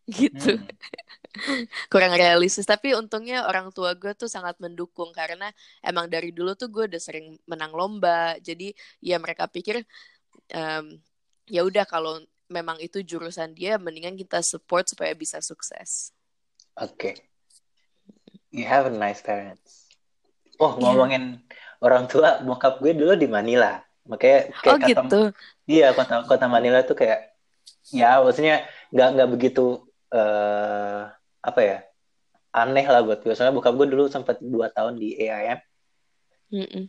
gitu 0.08 0.56
hmm. 0.56 1.64
kurang 1.92 2.16
realistis 2.16 2.64
tapi 2.64 2.96
untungnya 2.96 3.44
orang 3.44 3.68
tua 3.70 3.92
gue 3.92 4.16
tuh 4.16 4.26
sangat 4.26 4.56
mendukung 4.58 5.12
karena 5.12 5.52
emang 5.84 6.08
dari 6.08 6.32
dulu 6.32 6.56
tuh 6.56 6.72
gue 6.72 6.88
udah 6.88 7.00
sering 7.00 7.36
menang 7.44 7.72
lomba 7.76 8.40
jadi 8.40 8.72
ya 9.04 9.20
mereka 9.20 9.44
pikir 9.46 9.84
um, 10.56 10.96
ya 11.44 11.62
udah 11.62 11.84
kalau 11.84 12.18
memang 12.48 12.80
itu 12.80 13.04
jurusan 13.04 13.52
dia 13.52 13.76
mendingan 13.76 14.16
kita 14.16 14.40
support 14.40 14.88
supaya 14.88 15.12
bisa 15.12 15.44
sukses 15.44 16.16
oke 16.80 16.96
okay. 16.96 17.14
you 18.48 18.64
have 18.64 18.88
a 18.88 18.92
nice 18.92 19.20
parents 19.20 19.92
oh 20.56 20.74
iya. 20.74 20.80
ngomongin 20.80 21.24
yeah 21.44 21.66
orang 21.82 22.10
tua 22.10 22.42
bokap 22.42 22.82
gue 22.82 22.92
dulu 22.94 23.14
di 23.14 23.30
Manila 23.30 23.78
makanya 24.08 24.50
kayak 24.64 24.72
oh, 24.72 24.78
kata, 24.80 24.88
gitu. 24.88 25.20
iya 25.68 25.92
kota 25.92 26.24
kota 26.24 26.46
Manila 26.48 26.82
tuh 26.82 26.96
kayak 26.96 27.36
ya 27.92 28.18
maksudnya 28.24 28.64
nggak 28.90 29.08
nggak 29.14 29.28
begitu 29.36 29.84
uh, 30.12 31.10
apa 31.42 31.60
ya 31.60 31.78
aneh 32.52 32.86
lah 32.88 33.04
buat 33.04 33.20
gue. 33.22 33.32
Soalnya 33.36 33.54
bokap 33.54 33.74
gue 33.76 33.86
dulu 33.88 34.08
sempat 34.08 34.40
dua 34.40 34.72
tahun 34.72 34.96
di 34.98 35.14
AIM 35.20 35.58
mm 36.52 36.68
-mm. 36.68 36.84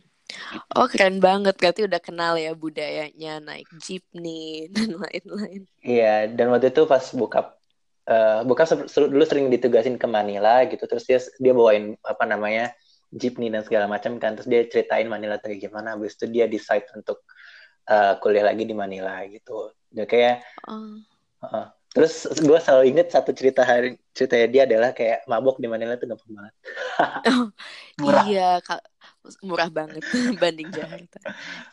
Oh 0.78 0.86
keren 0.86 1.18
banget. 1.18 1.58
Berarti 1.58 1.86
udah 1.86 2.00
kenal 2.02 2.38
ya 2.38 2.54
budayanya 2.54 3.42
naik 3.42 3.66
jeepney 3.82 4.66
dan 4.74 4.94
lain-lain. 4.94 5.66
Iya 5.82 6.30
dan 6.30 6.54
waktu 6.54 6.70
itu 6.70 6.86
pas 6.86 7.02
bokap 7.10 7.58
uh, 8.06 8.46
bokap 8.46 8.86
dulu 8.86 9.24
sering 9.26 9.50
ditugasin 9.50 9.98
ke 9.98 10.06
Manila 10.06 10.62
gitu. 10.66 10.86
Terus 10.86 11.04
dia 11.06 11.18
dia 11.42 11.52
bawain 11.52 11.98
apa 12.06 12.24
namanya 12.26 12.70
jeepney 13.10 13.50
dan 13.50 13.66
segala 13.66 13.90
macam 13.90 14.22
kan. 14.22 14.38
Terus 14.38 14.48
dia 14.48 14.60
ceritain 14.70 15.10
Manila 15.10 15.36
tuh 15.42 15.54
gimana. 15.58 15.98
Habis 15.98 16.14
itu 16.14 16.30
dia 16.30 16.46
decide 16.46 16.86
untuk 16.94 17.26
uh, 17.90 18.14
kuliah 18.22 18.46
lagi 18.46 18.62
di 18.62 18.74
Manila 18.74 19.18
gitu. 19.26 19.74
Dia 19.90 20.06
kayak 20.06 20.46
uh. 20.70 20.98
Uh, 21.40 21.66
terus 21.90 22.22
gue 22.38 22.58
selalu 22.62 22.84
inget 22.94 23.10
satu 23.10 23.34
cerita 23.34 23.66
hari 23.66 23.98
ceritanya 24.14 24.46
dia 24.46 24.62
adalah 24.62 24.90
kayak 24.94 25.26
mabok 25.26 25.58
di 25.58 25.66
Manila 25.66 25.98
tuh 25.98 26.06
gampang 26.06 26.32
banget. 26.38 26.54
Oh, 27.26 27.46
murah. 28.06 28.24
iya 28.30 28.50
kak. 28.62 28.82
Murah 29.42 29.68
banget 29.74 30.02
banding 30.42 30.70
Jakarta. 30.70 31.18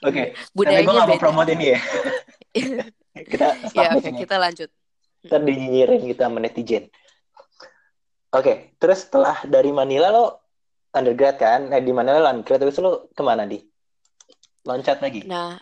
Oke 0.01 0.33
okay. 0.33 0.81
gue 0.81 0.93
gak 0.93 1.09
mau 1.09 1.21
promote 1.21 1.53
ini 1.53 1.77
ya. 1.77 1.79
Kita 3.31 3.47
ya 3.73 3.97
oke 3.97 4.05
okay, 4.05 4.13
kita 4.13 4.37
lanjut. 4.37 4.69
Ntar 5.25 5.41
dinyinyirin 5.41 6.05
kita 6.05 6.29
sama 6.29 6.37
netizen. 6.37 6.85
Oke 6.85 6.93
okay, 8.29 8.55
terus 8.77 9.09
setelah 9.09 9.41
dari 9.41 9.73
Manila 9.73 10.13
lo 10.13 10.25
undergrad 10.93 11.41
kan? 11.41 11.73
Eh 11.73 11.81
di 11.81 11.93
mana 11.93 12.17
lo 12.21 12.29
undergrad 12.29 12.61
terus 12.61 12.77
lo 12.77 13.09
ke 13.09 13.21
mana 13.25 13.49
di? 13.49 13.57
Loncat 14.69 15.01
lagi? 15.01 15.25
Nah 15.25 15.57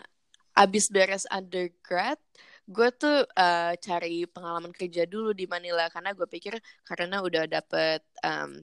abis 0.52 0.92
beres 0.92 1.24
undergrad 1.32 2.20
gue 2.66 2.88
tuh 2.98 3.22
uh, 3.22 3.72
cari 3.78 4.26
pengalaman 4.26 4.74
kerja 4.74 5.06
dulu 5.06 5.30
di 5.30 5.46
Manila 5.46 5.86
karena 5.86 6.10
gue 6.10 6.26
pikir 6.26 6.58
karena 6.82 7.22
udah 7.22 7.46
dapet 7.46 8.02
um, 8.26 8.58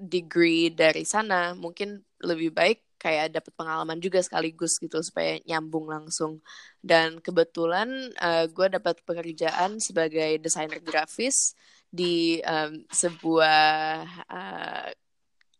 degree 0.00 0.72
dari 0.72 1.04
sana 1.04 1.52
mungkin 1.52 2.00
lebih 2.24 2.50
baik 2.56 2.80
kayak 2.96 3.36
dapat 3.36 3.52
pengalaman 3.52 4.00
juga 4.00 4.24
sekaligus 4.24 4.80
gitu 4.80 4.96
supaya 5.04 5.36
nyambung 5.44 5.84
langsung. 5.84 6.40
Dan 6.80 7.20
kebetulan 7.20 8.08
uh, 8.16 8.48
gue 8.48 8.66
dapat 8.72 9.04
pekerjaan 9.04 9.76
sebagai 9.76 10.40
desainer 10.40 10.80
grafis 10.80 11.52
di 11.92 12.40
um, 12.48 12.80
sebuah 12.88 14.08
uh, 14.24 14.88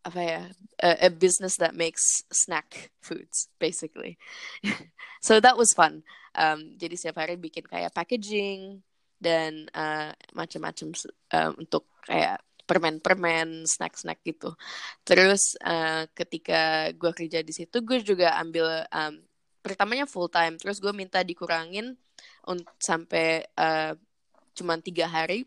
apa 0.04 0.20
ya 0.20 0.42
a, 0.80 1.08
a 1.08 1.10
business 1.12 1.60
that 1.60 1.76
makes 1.76 2.24
snack 2.32 2.88
foods 3.04 3.52
basically. 3.60 4.16
So 5.24 5.40
that 5.40 5.56
was 5.56 5.72
fun 5.72 6.04
um, 6.34 6.60
jadi 6.76 6.94
setiap 6.98 7.24
hari 7.24 7.38
bikin 7.38 7.64
kayak 7.66 7.94
packaging 7.94 8.82
dan 9.18 9.70
uh, 9.72 10.12
macam-macam 10.36 10.92
um, 11.32 11.52
untuk 11.58 11.88
kayak 12.04 12.42
permen-permen, 12.64 13.68
snack-snack 13.68 14.24
gitu. 14.24 14.56
Terus 15.04 15.56
uh, 15.60 16.08
ketika 16.16 16.92
gue 16.96 17.12
kerja 17.12 17.44
di 17.44 17.52
situ, 17.52 17.84
gue 17.84 18.00
juga 18.00 18.36
ambil 18.40 18.84
um, 18.88 19.20
pertamanya 19.60 20.08
full 20.08 20.32
time. 20.32 20.56
Terus 20.56 20.80
gue 20.80 20.92
minta 20.92 21.20
dikurangin 21.20 21.96
sampai 22.80 23.44
uh, 23.56 23.92
cuman 24.56 24.80
tiga 24.80 25.08
hari 25.08 25.44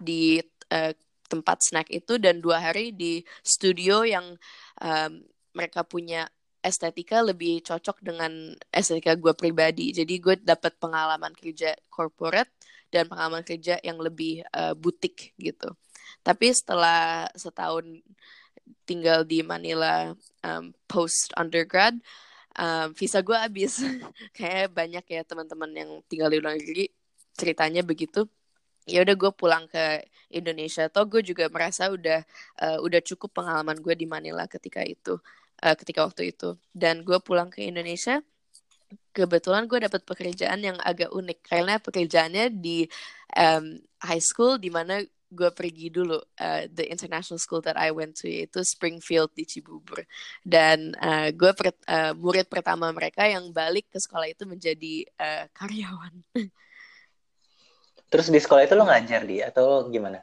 di 0.00 0.40
uh, 0.72 0.92
tempat 1.28 1.62
snack 1.62 1.88
itu 1.92 2.18
dan 2.18 2.42
dua 2.42 2.58
hari 2.58 2.90
di 2.90 3.22
studio 3.44 4.02
yang 4.02 4.34
um, 4.80 5.12
mereka 5.54 5.84
punya 5.86 6.26
estetika 6.60 7.24
lebih 7.24 7.64
cocok 7.64 8.04
dengan 8.04 8.52
estetika 8.68 9.16
gue 9.16 9.32
pribadi. 9.32 9.92
Jadi 9.96 10.14
gue 10.20 10.36
dapat 10.40 10.76
pengalaman 10.76 11.32
kerja 11.32 11.72
corporate 11.88 12.52
dan 12.92 13.08
pengalaman 13.08 13.46
kerja 13.46 13.80
yang 13.80 13.96
lebih 13.96 14.44
uh, 14.52 14.76
butik 14.76 15.32
gitu. 15.40 15.72
Tapi 16.20 16.52
setelah 16.52 17.30
setahun 17.32 18.04
tinggal 18.84 19.24
di 19.24 19.40
Manila 19.40 20.12
um, 20.44 20.74
post 20.84 21.32
undergrad, 21.38 21.96
um, 22.58 22.92
visa 22.92 23.22
gue 23.22 23.36
habis. 23.36 23.80
Kayak 24.36 24.74
banyak 24.74 25.04
ya 25.06 25.22
teman-teman 25.24 25.70
yang 25.72 25.90
tinggal 26.10 26.28
di 26.28 26.38
luar 26.42 26.58
negeri 26.58 26.90
ceritanya 27.38 27.80
begitu. 27.86 28.26
Ya 28.88 29.06
udah 29.06 29.14
gue 29.14 29.30
pulang 29.32 29.64
ke 29.70 30.02
Indonesia. 30.34 30.90
Toh 30.90 31.06
gue 31.06 31.22
juga 31.22 31.46
merasa 31.46 31.88
udah 31.92 32.26
uh, 32.58 32.78
udah 32.82 33.00
cukup 33.04 33.30
pengalaman 33.42 33.78
gue 33.78 33.94
di 33.94 34.06
Manila 34.08 34.50
ketika 34.50 34.82
itu, 34.82 35.20
uh, 35.62 35.76
ketika 35.76 36.04
waktu 36.04 36.32
itu. 36.32 36.56
Dan 36.72 37.06
gue 37.06 37.18
pulang 37.22 37.48
ke 37.52 37.64
Indonesia 37.64 38.20
kebetulan 39.14 39.66
gue 39.66 39.78
dapat 39.86 40.02
pekerjaan 40.02 40.60
yang 40.62 40.78
agak 40.82 41.10
unik 41.10 41.38
karena 41.46 41.78
pekerjaannya 41.78 42.50
di 42.50 42.86
um, 43.38 43.78
high 44.02 44.22
school 44.22 44.58
di 44.58 44.70
mana 44.70 45.02
gue 45.30 45.50
pergi 45.54 45.94
dulu 45.94 46.18
uh, 46.18 46.62
the 46.74 46.90
international 46.90 47.38
school 47.38 47.62
that 47.62 47.78
I 47.78 47.94
went 47.94 48.18
to 48.18 48.26
itu 48.26 48.66
Springfield 48.66 49.30
di 49.30 49.46
Cibubur 49.46 50.02
dan 50.42 50.90
uh, 50.98 51.30
gue 51.30 51.54
per, 51.54 51.70
uh, 51.86 52.12
murid 52.18 52.50
pertama 52.50 52.90
mereka 52.90 53.30
yang 53.30 53.54
balik 53.54 53.86
ke 53.94 54.02
sekolah 54.02 54.26
itu 54.26 54.42
menjadi 54.42 55.06
uh, 55.22 55.44
karyawan. 55.54 56.14
Terus 58.10 58.26
di 58.26 58.42
sekolah 58.42 58.66
itu 58.66 58.74
lo 58.74 58.90
ngajar 58.90 59.22
dia 59.22 59.54
atau 59.54 59.86
gimana? 59.86 60.18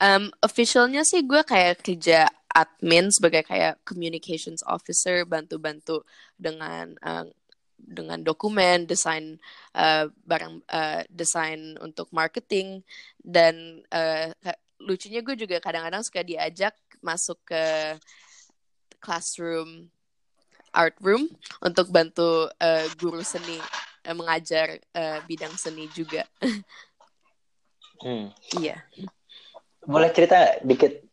Um, 0.00 0.32
officialnya 0.40 1.04
sih 1.04 1.20
gue 1.28 1.44
kayak 1.44 1.84
kerja 1.84 2.32
admin 2.52 3.08
sebagai 3.08 3.42
kayak 3.48 3.80
communications 3.82 4.60
officer 4.68 5.24
bantu-bantu 5.24 6.04
dengan 6.36 6.92
uh, 7.00 7.26
dengan 7.82 8.22
dokumen, 8.22 8.86
desain 8.86 9.42
uh, 9.74 10.06
barang 10.22 10.62
uh, 10.70 11.02
desain 11.10 11.74
untuk 11.82 12.06
marketing 12.14 12.86
dan 13.18 13.82
uh, 13.90 14.30
lucunya 14.78 15.18
gue 15.18 15.34
juga 15.34 15.58
kadang-kadang 15.58 16.06
suka 16.06 16.22
diajak 16.22 16.74
masuk 17.02 17.38
ke 17.42 17.62
classroom 19.02 19.90
art 20.72 20.94
room 21.02 21.26
untuk 21.60 21.90
bantu 21.90 22.48
uh, 22.62 22.86
guru 22.96 23.20
seni 23.26 23.58
uh, 24.06 24.14
mengajar 24.14 24.78
uh, 24.94 25.18
bidang 25.26 25.52
seni 25.58 25.90
juga. 25.92 26.22
hmm. 28.02 28.30
Iya. 28.62 28.78
Boleh 29.82 30.14
cerita 30.14 30.62
dikit 30.62 31.11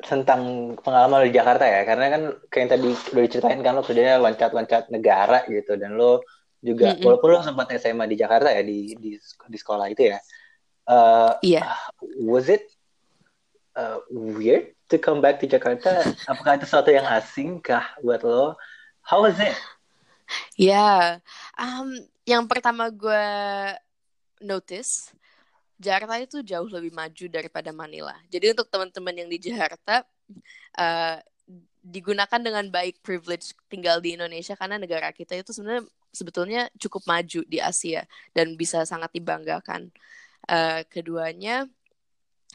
tentang 0.00 0.74
pengalaman 0.80 1.24
lo 1.24 1.26
di 1.28 1.36
Jakarta 1.36 1.64
ya 1.68 1.84
karena 1.84 2.06
kan 2.08 2.22
kayak 2.48 2.60
yang 2.60 2.70
tadi 2.72 2.88
udah 3.12 3.22
diceritain 3.28 3.60
kan 3.60 3.72
lo 3.76 3.82
kerjanya 3.84 4.16
loncat-loncat 4.16 4.88
negara 4.88 5.44
gitu 5.44 5.76
dan 5.76 6.00
lo 6.00 6.24
juga 6.60 6.92
mm 6.92 7.00
-hmm. 7.00 7.04
walaupun 7.04 7.28
lo 7.32 7.40
sempat 7.44 7.72
SMA 7.76 8.08
di 8.08 8.16
Jakarta 8.16 8.48
ya 8.52 8.64
di 8.64 8.96
di, 8.96 9.16
di 9.20 9.58
sekolah 9.60 9.92
itu 9.92 10.12
ya 10.12 10.18
uh, 10.88 11.32
yeah. 11.44 11.76
was 12.20 12.48
it 12.48 12.64
uh, 13.76 14.00
weird 14.08 14.72
to 14.88 14.96
come 14.96 15.20
back 15.20 15.36
to 15.40 15.48
Jakarta 15.48 16.04
apakah 16.30 16.56
itu 16.56 16.64
sesuatu 16.64 16.90
yang 16.92 17.04
asing 17.08 17.60
kah 17.60 17.92
buat 18.00 18.24
lo 18.24 18.56
how 19.04 19.20
was 19.20 19.36
it 19.36 19.52
ya 20.56 20.74
yeah. 20.74 21.00
um, 21.60 21.92
yang 22.24 22.48
pertama 22.48 22.88
gue 22.88 23.26
notice 24.40 25.12
Jakarta 25.80 26.20
itu 26.20 26.38
jauh 26.44 26.68
lebih 26.68 26.92
maju 26.92 27.24
daripada 27.32 27.72
Manila. 27.72 28.12
Jadi 28.28 28.52
untuk 28.52 28.68
teman-teman 28.68 29.16
yang 29.16 29.28
di 29.32 29.38
Jakarta 29.40 30.04
uh, 30.76 31.16
digunakan 31.80 32.36
dengan 32.36 32.68
baik 32.68 33.00
privilege 33.00 33.56
tinggal 33.72 34.04
di 34.04 34.12
Indonesia 34.12 34.52
karena 34.52 34.76
negara 34.76 35.08
kita 35.16 35.40
itu 35.40 35.56
sebenarnya 35.56 35.88
sebetulnya 36.12 36.62
cukup 36.76 37.08
maju 37.08 37.40
di 37.48 37.58
Asia 37.58 38.04
dan 38.36 38.54
bisa 38.60 38.84
sangat 38.84 39.08
dibanggakan. 39.16 39.88
Uh, 40.48 40.82
keduanya 40.88 41.68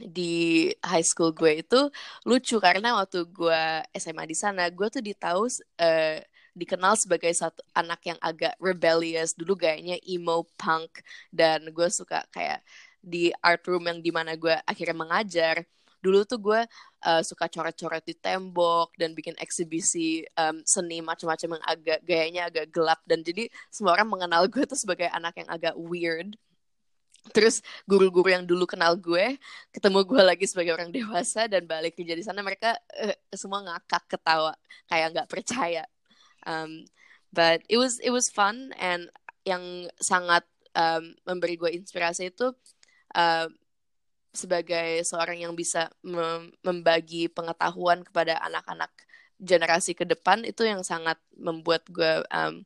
di 0.02 0.68
high 0.84 1.06
school 1.06 1.32
gue 1.32 1.64
itu 1.64 1.82
lucu 2.28 2.60
karena 2.60 3.00
waktu 3.00 3.24
gue 3.32 3.64
SMA 3.96 4.28
di 4.28 4.36
sana 4.36 4.68
gue 4.68 4.88
tuh 4.92 5.00
ditahu 5.00 5.48
uh, 5.80 6.20
dikenal 6.56 6.96
sebagai 6.96 7.32
satu 7.36 7.60
anak 7.76 8.00
yang 8.08 8.20
agak 8.24 8.56
rebellious 8.64 9.36
dulu 9.36 9.60
gayanya 9.60 10.00
emo 10.08 10.48
punk 10.56 11.04
dan 11.32 11.68
gue 11.68 11.88
suka 11.92 12.24
kayak 12.32 12.64
di 13.06 13.30
art 13.46 13.62
room 13.70 13.86
yang 13.86 14.02
di 14.02 14.10
mana 14.10 14.34
gue 14.34 14.58
akhirnya 14.66 14.98
mengajar 14.98 15.62
dulu 16.06 16.22
tuh 16.22 16.38
gue 16.38 16.62
uh, 17.10 17.22
suka 17.26 17.50
coret-coret 17.50 18.06
di 18.06 18.14
tembok 18.14 18.94
dan 18.94 19.18
bikin 19.18 19.34
eksibisi 19.42 20.22
um, 20.38 20.62
seni 20.62 21.02
macam-macam 21.02 21.58
yang 21.58 21.66
agak 21.66 22.00
gayanya 22.06 22.42
agak 22.46 22.70
gelap 22.70 23.02
dan 23.10 23.26
jadi 23.26 23.50
semua 23.74 23.98
orang 23.98 24.06
mengenal 24.06 24.46
gue 24.46 24.62
tuh 24.70 24.78
sebagai 24.78 25.10
anak 25.10 25.34
yang 25.42 25.50
agak 25.50 25.74
weird. 25.74 26.38
Terus 27.34 27.66
guru-guru 27.90 28.30
yang 28.30 28.46
dulu 28.46 28.70
kenal 28.70 28.94
gue 28.94 29.42
ketemu 29.74 30.06
gue 30.06 30.22
lagi 30.22 30.46
sebagai 30.46 30.78
orang 30.78 30.94
dewasa 30.94 31.50
dan 31.50 31.66
balik 31.66 31.98
kerja 31.98 32.14
di 32.14 32.22
sana 32.22 32.46
mereka 32.46 32.78
uh, 33.02 33.18
semua 33.34 33.66
ngakak 33.66 34.06
ketawa 34.06 34.54
kayak 34.86 35.10
nggak 35.10 35.30
percaya. 35.30 35.90
Um, 36.46 36.86
but 37.34 37.66
it 37.66 37.82
was 37.82 37.98
it 38.06 38.14
was 38.14 38.30
fun 38.30 38.70
and 38.78 39.10
yang 39.42 39.90
sangat 39.98 40.46
um, 40.78 41.18
memberi 41.26 41.58
gue 41.58 41.72
inspirasi 41.74 42.30
itu 42.30 42.54
sebagai 44.36 45.00
seorang 45.08 45.48
yang 45.48 45.56
bisa 45.56 45.88
membagi 46.60 47.32
pengetahuan 47.32 48.04
kepada 48.04 48.36
anak-anak 48.44 48.92
generasi 49.40 49.96
ke 49.96 50.04
depan 50.04 50.44
itu 50.48 50.64
yang 50.64 50.84
sangat 50.84 51.20
membuat 51.36 51.84
gue 51.92 52.24
um, 52.32 52.64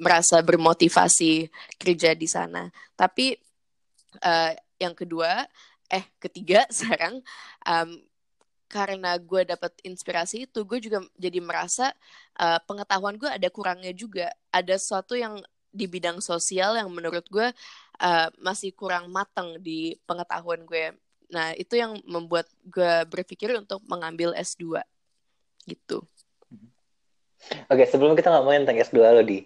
merasa 0.00 0.40
bermotivasi 0.44 1.48
kerja 1.80 2.12
di 2.12 2.28
sana. 2.28 2.68
Tapi 2.96 3.36
uh, 4.20 4.52
yang 4.76 4.92
kedua, 4.92 5.48
eh 5.88 6.04
ketiga 6.20 6.68
sekarang 6.72 7.20
um, 7.64 7.90
karena 8.68 9.20
gue 9.20 9.44
dapat 9.44 9.72
inspirasi 9.84 10.48
itu, 10.48 10.64
gue 10.64 10.80
juga 10.80 11.04
jadi 11.20 11.40
merasa 11.44 11.92
uh, 12.40 12.56
pengetahuan 12.64 13.20
gue 13.20 13.28
ada 13.28 13.48
kurangnya 13.52 13.92
juga. 13.92 14.32
Ada 14.48 14.80
sesuatu 14.80 15.12
yang 15.16 15.40
di 15.72 15.88
bidang 15.88 16.20
sosial 16.20 16.76
yang 16.76 16.92
menurut 16.92 17.24
gue 17.32 17.48
uh, 18.02 18.28
masih 18.42 18.74
kurang 18.74 19.08
matang 19.08 19.62
di 19.62 19.94
pengetahuan 20.04 20.66
gue. 20.66 20.92
Nah, 21.32 21.54
itu 21.56 21.78
yang 21.78 21.96
membuat 22.04 22.50
gue 22.66 23.06
berpikir 23.08 23.54
untuk 23.56 23.80
mengambil 23.88 24.34
S2 24.36 24.82
gitu. 25.64 26.04
Oke, 27.70 27.86
sebelum 27.88 28.18
kita 28.18 28.30
ngomongin 28.34 28.66
tentang 28.66 28.82
S2 28.82 28.98
lo 29.00 29.22
di. 29.22 29.40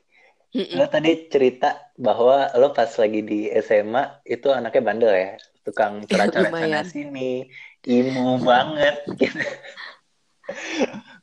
Mm-mm. 0.56 0.76
Lo 0.80 0.88
tadi 0.88 1.28
cerita 1.28 1.92
bahwa 2.00 2.48
lo 2.56 2.72
pas 2.72 2.88
lagi 2.96 3.20
di 3.20 3.52
SMA 3.60 4.24
itu 4.24 4.48
anaknya 4.48 4.82
bandel 4.82 5.12
ya, 5.12 5.30
tukang 5.62 6.00
coret-coret 6.08 6.52
sana 6.52 6.80
sini, 6.82 7.44
imo 7.84 8.40
banget 8.40 9.04
gitu. 9.20 9.44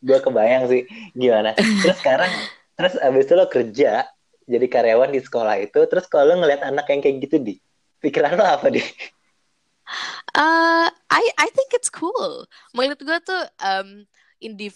gue 0.03 0.19
kebayang 0.19 0.67
sih 0.67 0.83
gimana. 1.15 1.55
Terus 1.55 1.97
sekarang 2.03 2.29
terus 2.75 2.99
abis 2.99 3.23
itu 3.23 3.33
lo 3.39 3.47
kerja 3.47 4.03
jadi 4.43 4.67
karyawan 4.67 5.11
di 5.11 5.21
sekolah 5.23 5.55
itu 5.59 5.79
terus 5.87 6.05
kalau 6.11 6.35
lo 6.35 6.43
ngeliat 6.43 6.63
anak 6.67 6.87
yang 6.91 6.99
kayak 6.99 7.17
gitu 7.23 7.37
di? 7.39 7.55
Pikiran 8.03 8.35
lo 8.35 8.45
apa 8.45 8.67
di? 8.67 8.83
Uh, 10.33 10.87
I 11.11 11.23
I 11.37 11.47
think 11.51 11.75
it's 11.75 11.91
cool. 11.91 12.47
Menurut 12.73 12.99
gue 13.03 13.19
tuh 13.21 13.43
um, 13.61 14.07
indiv 14.41 14.75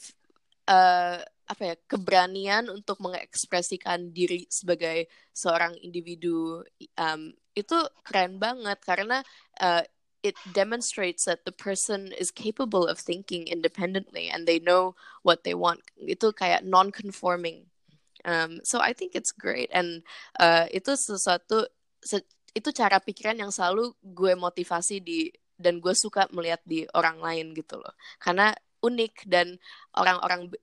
uh, 0.70 1.24
apa 1.48 1.62
ya 1.64 1.76
keberanian 1.88 2.68
untuk 2.68 3.00
mengekspresikan 3.00 4.12
diri 4.12 4.44
sebagai 4.52 5.08
seorang 5.32 5.80
individu 5.80 6.62
um, 7.00 7.32
itu 7.56 7.78
keren 8.04 8.38
banget. 8.38 8.78
Karena 8.84 9.24
uh, 9.64 9.82
it 10.22 10.36
demonstrates 10.52 11.24
that 11.26 11.48
the 11.48 11.56
person 11.56 12.12
is 12.20 12.30
capable 12.30 12.86
of 12.86 13.00
thinking 13.00 13.48
independently 13.48 14.28
and 14.28 14.44
they 14.44 14.60
know 14.60 14.94
what 15.24 15.48
they 15.48 15.56
want. 15.56 15.80
Itu 15.98 16.36
kayak 16.36 16.68
non-conforming 16.68 17.72
um, 18.28 18.60
so 18.62 18.84
I 18.84 18.92
think 18.92 19.16
it's 19.16 19.32
great 19.32 19.72
and 19.72 20.04
uh, 20.38 20.68
itu 20.70 20.94
sesuatu 20.94 21.66
se 22.04 22.22
itu 22.54 22.70
cara 22.76 23.00
pikiran 23.00 23.38
yang 23.40 23.50
selalu 23.54 23.96
gue 24.04 24.34
motivasi 24.36 25.00
di 25.00 25.32
dan 25.58 25.82
gue 25.82 25.94
suka 25.98 26.30
melihat 26.30 26.62
di 26.68 26.86
orang 26.94 27.18
lain 27.18 27.56
gitu 27.56 27.80
loh 27.82 27.94
karena 28.22 28.54
unik 28.84 29.26
dan 29.26 29.58
orang-orang 29.98 30.54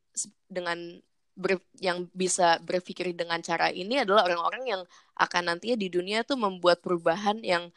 dengan 0.46 1.02
ber, 1.34 1.58
yang 1.82 2.06
bisa 2.14 2.62
berpikir 2.62 3.10
dengan 3.10 3.42
cara 3.42 3.74
ini 3.74 4.06
adalah 4.06 4.26
orang-orang 4.26 4.64
yang 4.70 4.82
akan 5.18 5.42
nantinya 5.50 5.74
di 5.78 5.88
dunia 5.90 6.22
tuh 6.22 6.38
membuat 6.38 6.78
perubahan 6.78 7.42
yang 7.42 7.74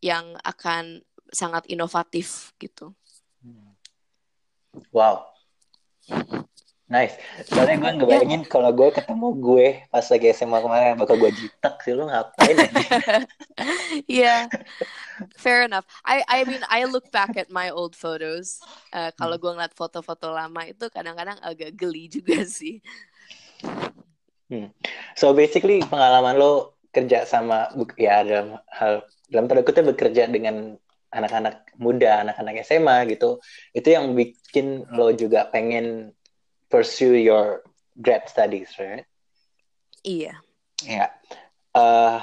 yang 0.00 0.36
akan 0.44 1.00
sangat 1.32 1.64
inovatif 1.68 2.52
gitu. 2.60 2.92
Wow. 4.92 5.28
Nice. 6.84 7.16
Soalnya 7.48 7.80
gue 7.80 7.92
ngebayangin 7.96 8.44
yeah. 8.44 8.50
kalau 8.52 8.68
gue 8.68 8.92
ketemu 8.92 9.28
gue 9.40 9.66
pas 9.88 10.04
lagi 10.04 10.26
SMA 10.36 10.58
kemarin 10.60 11.00
bakal 11.00 11.16
gue 11.16 11.32
jitak 11.32 11.80
sih 11.80 11.96
lu 11.96 12.04
ngapain? 12.04 12.56
yeah, 14.20 14.44
fair 15.40 15.64
enough. 15.64 15.88
I 16.04 16.20
I 16.28 16.38
mean 16.44 16.60
I 16.68 16.84
look 16.84 17.08
back 17.08 17.40
at 17.40 17.48
my 17.48 17.72
old 17.72 17.96
photos. 17.96 18.60
Uh, 18.92 19.08
kalau 19.16 19.40
gue 19.40 19.48
ngeliat 19.48 19.72
foto-foto 19.72 20.28
lama 20.28 20.68
itu 20.68 20.92
kadang-kadang 20.92 21.40
agak 21.40 21.72
geli 21.72 22.12
juga 22.12 22.44
sih. 22.60 22.84
Hmm. 24.52 24.68
So 25.16 25.32
basically 25.32 25.80
pengalaman 25.88 26.36
lo 26.36 26.76
kerja 26.92 27.24
sama 27.24 27.72
ya 27.96 28.20
dalam 28.28 28.60
hal 28.68 29.08
dalam 29.32 29.48
tanda 29.48 29.64
kutip 29.64 29.88
bekerja 29.88 30.28
dengan 30.28 30.76
anak-anak 31.14 31.64
muda, 31.80 32.28
anak-anak 32.28 32.60
SMA 32.66 33.08
gitu, 33.08 33.38
itu 33.72 33.88
yang 33.88 34.12
bikin 34.12 34.84
lo 34.92 35.14
juga 35.14 35.46
pengen 35.48 36.12
pursue 36.74 37.14
your 37.14 37.62
grad 37.94 38.26
studies, 38.26 38.74
right? 38.82 39.06
Iya. 40.02 40.42
Ya. 40.82 40.90
Yeah. 40.90 41.10
Uh, 41.70 42.18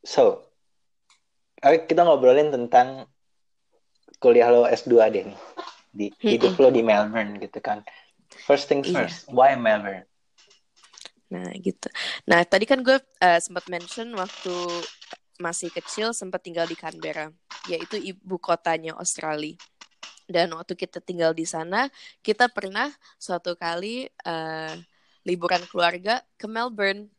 so, 0.00 0.48
kita 1.60 2.00
ngobrolin 2.08 2.48
tentang 2.48 3.04
kuliah 4.16 4.48
lo 4.48 4.64
S2 4.64 4.96
deh 5.12 5.24
nih. 5.28 5.40
Di 5.92 6.06
hidup 6.24 6.56
lo 6.56 6.72
di 6.72 6.80
Melbourne 6.80 7.36
gitu 7.36 7.60
kan. 7.60 7.84
First 8.48 8.72
things 8.72 8.88
iya. 8.88 9.04
first, 9.04 9.28
why 9.28 9.52
Melbourne? 9.52 10.08
Nah, 11.28 11.52
gitu. 11.60 11.92
Nah, 12.24 12.40
tadi 12.48 12.64
kan 12.64 12.80
gue 12.80 12.96
uh, 12.96 13.40
sempat 13.44 13.68
mention 13.68 14.16
waktu 14.16 14.56
masih 15.36 15.68
kecil 15.68 16.16
sempat 16.16 16.40
tinggal 16.40 16.64
di 16.64 16.76
Canberra, 16.76 17.28
yaitu 17.68 18.00
ibu 18.00 18.40
kotanya 18.40 18.96
Australia. 18.96 19.56
Dan 20.30 20.54
waktu 20.54 20.78
kita 20.78 21.02
tinggal 21.02 21.34
di 21.34 21.42
sana, 21.42 21.90
kita 22.22 22.46
pernah 22.46 22.86
suatu 23.18 23.58
kali 23.58 24.06
uh, 24.22 24.78
liburan 25.26 25.66
keluarga 25.66 26.22
ke 26.38 26.46
Melbourne. 26.46 27.10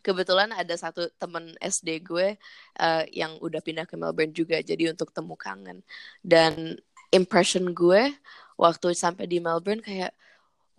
Kebetulan 0.00 0.48
ada 0.56 0.72
satu 0.72 1.12
temen 1.20 1.52
SD 1.60 2.00
gue 2.00 2.40
uh, 2.80 3.04
yang 3.12 3.36
udah 3.44 3.60
pindah 3.60 3.84
ke 3.84 4.00
Melbourne 4.00 4.32
juga, 4.32 4.56
jadi 4.64 4.96
untuk 4.96 5.12
temu 5.12 5.36
kangen. 5.36 5.84
Dan 6.24 6.80
impression 7.12 7.68
gue 7.76 8.16
waktu 8.56 8.96
sampai 8.96 9.28
di 9.28 9.44
Melbourne 9.44 9.84
kayak, 9.84 10.16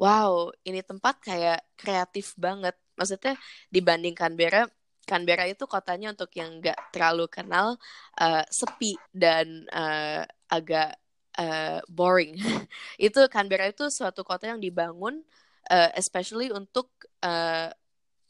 wow, 0.01 0.49
ini 0.65 0.81
tempat 0.81 1.21
kayak 1.21 1.61
kreatif 1.77 2.33
banget. 2.33 2.73
Maksudnya 2.97 3.37
dibanding 3.69 4.17
Canberra, 4.17 4.65
Canberra 5.05 5.45
itu 5.45 5.69
kotanya 5.69 6.13
untuk 6.13 6.33
yang 6.33 6.57
nggak 6.57 6.93
terlalu 6.93 7.29
kenal, 7.29 7.77
uh, 8.17 8.43
sepi 8.49 8.97
dan 9.13 9.69
uh, 9.69 10.25
agak 10.49 10.97
uh, 11.39 11.79
boring. 11.87 12.35
itu 13.07 13.19
Canberra 13.31 13.71
itu 13.71 13.87
suatu 13.87 14.27
kota 14.27 14.51
yang 14.51 14.59
dibangun 14.59 15.23
uh, 15.71 15.89
especially 15.95 16.51
untuk 16.51 16.91
uh, 17.23 17.71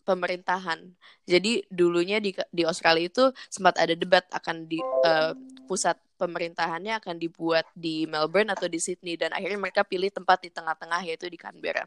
pemerintahan. 0.06 0.90
Jadi 1.26 1.66
dulunya 1.70 2.18
di 2.18 2.34
di 2.50 2.64
Australia 2.66 3.06
itu 3.10 3.30
sempat 3.50 3.78
ada 3.78 3.94
debat 3.94 4.26
akan 4.34 4.66
di 4.66 4.82
uh, 4.82 5.34
pusat 5.70 5.98
pemerintahannya 6.18 6.98
akan 6.98 7.16
dibuat 7.22 7.70
di 7.78 8.10
Melbourne 8.10 8.50
atau 8.52 8.66
di 8.66 8.82
Sydney 8.82 9.16
dan 9.16 9.32
akhirnya 9.32 9.62
mereka 9.62 9.86
pilih 9.86 10.10
tempat 10.10 10.42
di 10.42 10.50
tengah-tengah 10.50 11.06
yaitu 11.06 11.30
di 11.30 11.38
Canberra. 11.38 11.86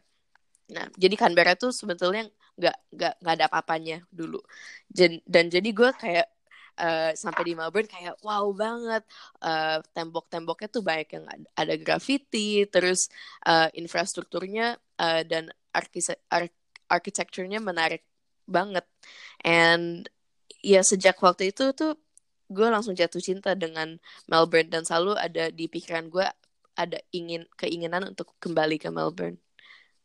Nah, 0.71 0.87
jadi 0.95 1.19
Canberra 1.19 1.53
itu 1.53 1.69
sebetulnya 1.75 2.25
nggak 2.55 2.77
nggak 2.95 3.13
nggak 3.19 3.33
ada 3.35 3.45
apa-apanya 3.51 3.97
dulu. 4.09 4.39
Dan, 4.87 5.19
dan 5.27 5.51
jadi 5.51 5.69
gue 5.69 5.89
kayak 5.93 6.27
uh, 6.79 7.11
sampai 7.13 7.43
di 7.45 7.53
Melbourne 7.53 7.89
kayak 7.89 8.17
wow 8.25 8.49
banget. 8.53 9.03
Uh, 9.41 9.79
tembok-temboknya 9.93 10.67
tuh 10.69 10.83
banyak 10.85 11.09
yang 11.19 11.25
ada, 11.53 11.73
graffiti 11.77 12.65
terus 12.69 13.09
uh, 13.45 13.69
infrastrukturnya 13.73 14.77
uh, 15.01 15.21
dan 15.25 15.49
ar 15.73 15.85
arsitekturnya 16.89 17.57
menarik 17.57 18.05
banget. 18.45 18.85
And 19.41 20.05
ya 20.63 20.85
sejak 20.85 21.17
waktu 21.19 21.51
itu 21.51 21.73
tuh 21.73 21.97
gue 22.53 22.67
langsung 22.69 22.93
jatuh 22.93 23.19
cinta 23.23 23.57
dengan 23.57 23.97
Melbourne 24.29 24.69
dan 24.69 24.85
selalu 24.85 25.17
ada 25.17 25.49
di 25.49 25.65
pikiran 25.65 26.07
gue 26.07 26.27
ada 26.73 26.99
ingin 27.13 27.45
keinginan 27.57 28.13
untuk 28.13 28.33
kembali 28.37 28.77
ke 28.77 28.89
Melbourne. 28.93 29.37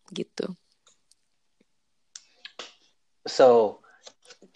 Gitu. 0.09 0.49
So 3.29 3.81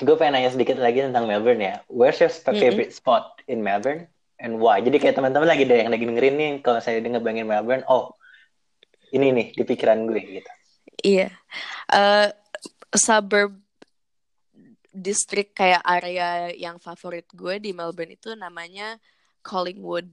gue 0.01 0.17
pengen 0.17 0.41
nanya 0.41 0.51
sedikit 0.53 0.81
lagi 0.81 1.05
tentang 1.05 1.29
Melbourne 1.29 1.61
ya. 1.61 1.75
Where's 1.93 2.19
your 2.23 2.33
favorite 2.33 2.93
mm 2.93 2.95
-hmm. 2.95 2.97
spot 2.97 3.43
in 3.51 3.61
Melbourne 3.61 4.09
and 4.41 4.63
why? 4.63 4.81
Jadi 4.81 4.97
kayak 5.03 5.19
teman-teman 5.19 5.49
lagi 5.49 5.69
deh 5.69 5.85
yang 5.85 5.93
lagi 5.93 6.09
dengerin 6.09 6.35
nih, 6.39 6.51
kalau 6.65 6.81
saya 6.81 7.03
denger 7.03 7.21
bangin 7.21 7.45
Melbourne, 7.45 7.85
oh 7.91 8.17
ini 9.13 9.29
nih 9.31 9.47
di 9.53 9.63
pikiran 9.63 10.09
gue 10.09 10.21
gitu. 10.41 10.51
Iya, 11.03 11.29
uh, 11.93 12.29
suburb 12.95 13.53
distrik 14.93 15.57
kayak 15.57 15.81
area 15.89 16.53
yang 16.53 16.77
favorit 16.77 17.25
gue 17.33 17.57
di 17.57 17.73
Melbourne 17.73 18.13
itu 18.13 18.37
namanya 18.37 19.01
Collingwood. 19.41 20.09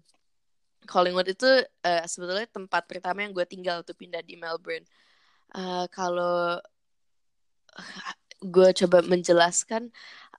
Collingwood 0.88 1.28
itu 1.36 1.50
uh, 1.84 2.04
sebetulnya 2.08 2.48
tempat 2.48 2.88
pertama 2.88 3.22
yang 3.22 3.36
gue 3.36 3.44
tinggal 3.44 3.84
tuh 3.84 3.94
pindah 3.94 4.24
di 4.24 4.40
Melbourne. 4.40 4.88
Uh, 5.52 5.86
kalau 5.92 6.58
gue 8.40 8.70
coba 8.86 9.04
menjelaskan 9.04 9.92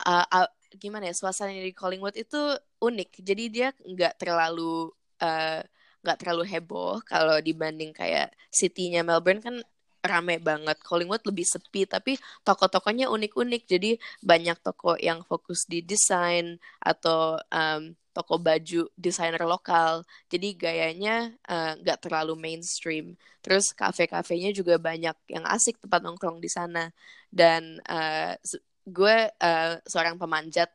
uh, 0.09 0.27
uh, 0.29 0.49
gimana 0.77 1.11
ya 1.11 1.15
suasana 1.17 1.53
di 1.53 1.75
Collingwood 1.77 2.17
itu 2.17 2.39
unik 2.81 3.11
jadi 3.21 3.45
dia 3.53 3.69
nggak 3.85 4.17
terlalu 4.17 4.89
uh, 5.21 5.61
nggak 6.01 6.17
uh, 6.17 6.21
terlalu 6.21 6.45
heboh 6.49 7.03
kalau 7.05 7.37
dibanding 7.45 7.93
kayak 7.93 8.33
city-nya 8.49 9.05
Melbourne 9.05 9.45
kan 9.45 9.61
rame 10.01 10.41
banget. 10.41 10.81
Collingwood 10.81 11.25
lebih 11.29 11.45
sepi 11.45 11.85
tapi 11.85 12.17
toko-tokonya 12.45 13.13
unik-unik. 13.13 13.63
Jadi 13.69 13.91
banyak 14.25 14.59
toko 14.65 14.97
yang 14.97 15.21
fokus 15.29 15.69
di 15.69 15.85
desain 15.85 16.57
atau 16.81 17.37
um, 17.53 17.93
toko 18.20 18.37
baju 18.37 18.85
desainer 19.00 19.40
lokal. 19.48 20.04
Jadi 20.28 20.52
gayanya 20.52 21.33
nggak 21.80 21.98
uh, 21.98 22.02
terlalu 22.04 22.37
mainstream. 22.37 23.16
Terus 23.40 23.72
kafe-kafenya 23.72 24.52
juga 24.52 24.76
banyak 24.76 25.16
yang 25.33 25.44
asik 25.48 25.80
tempat 25.80 26.04
nongkrong 26.04 26.37
di 26.44 26.52
sana 26.52 26.92
dan 27.33 27.80
uh, 27.88 28.37
gue 28.85 29.16
uh, 29.40 29.72
seorang 29.88 30.20
pemanjat 30.20 30.68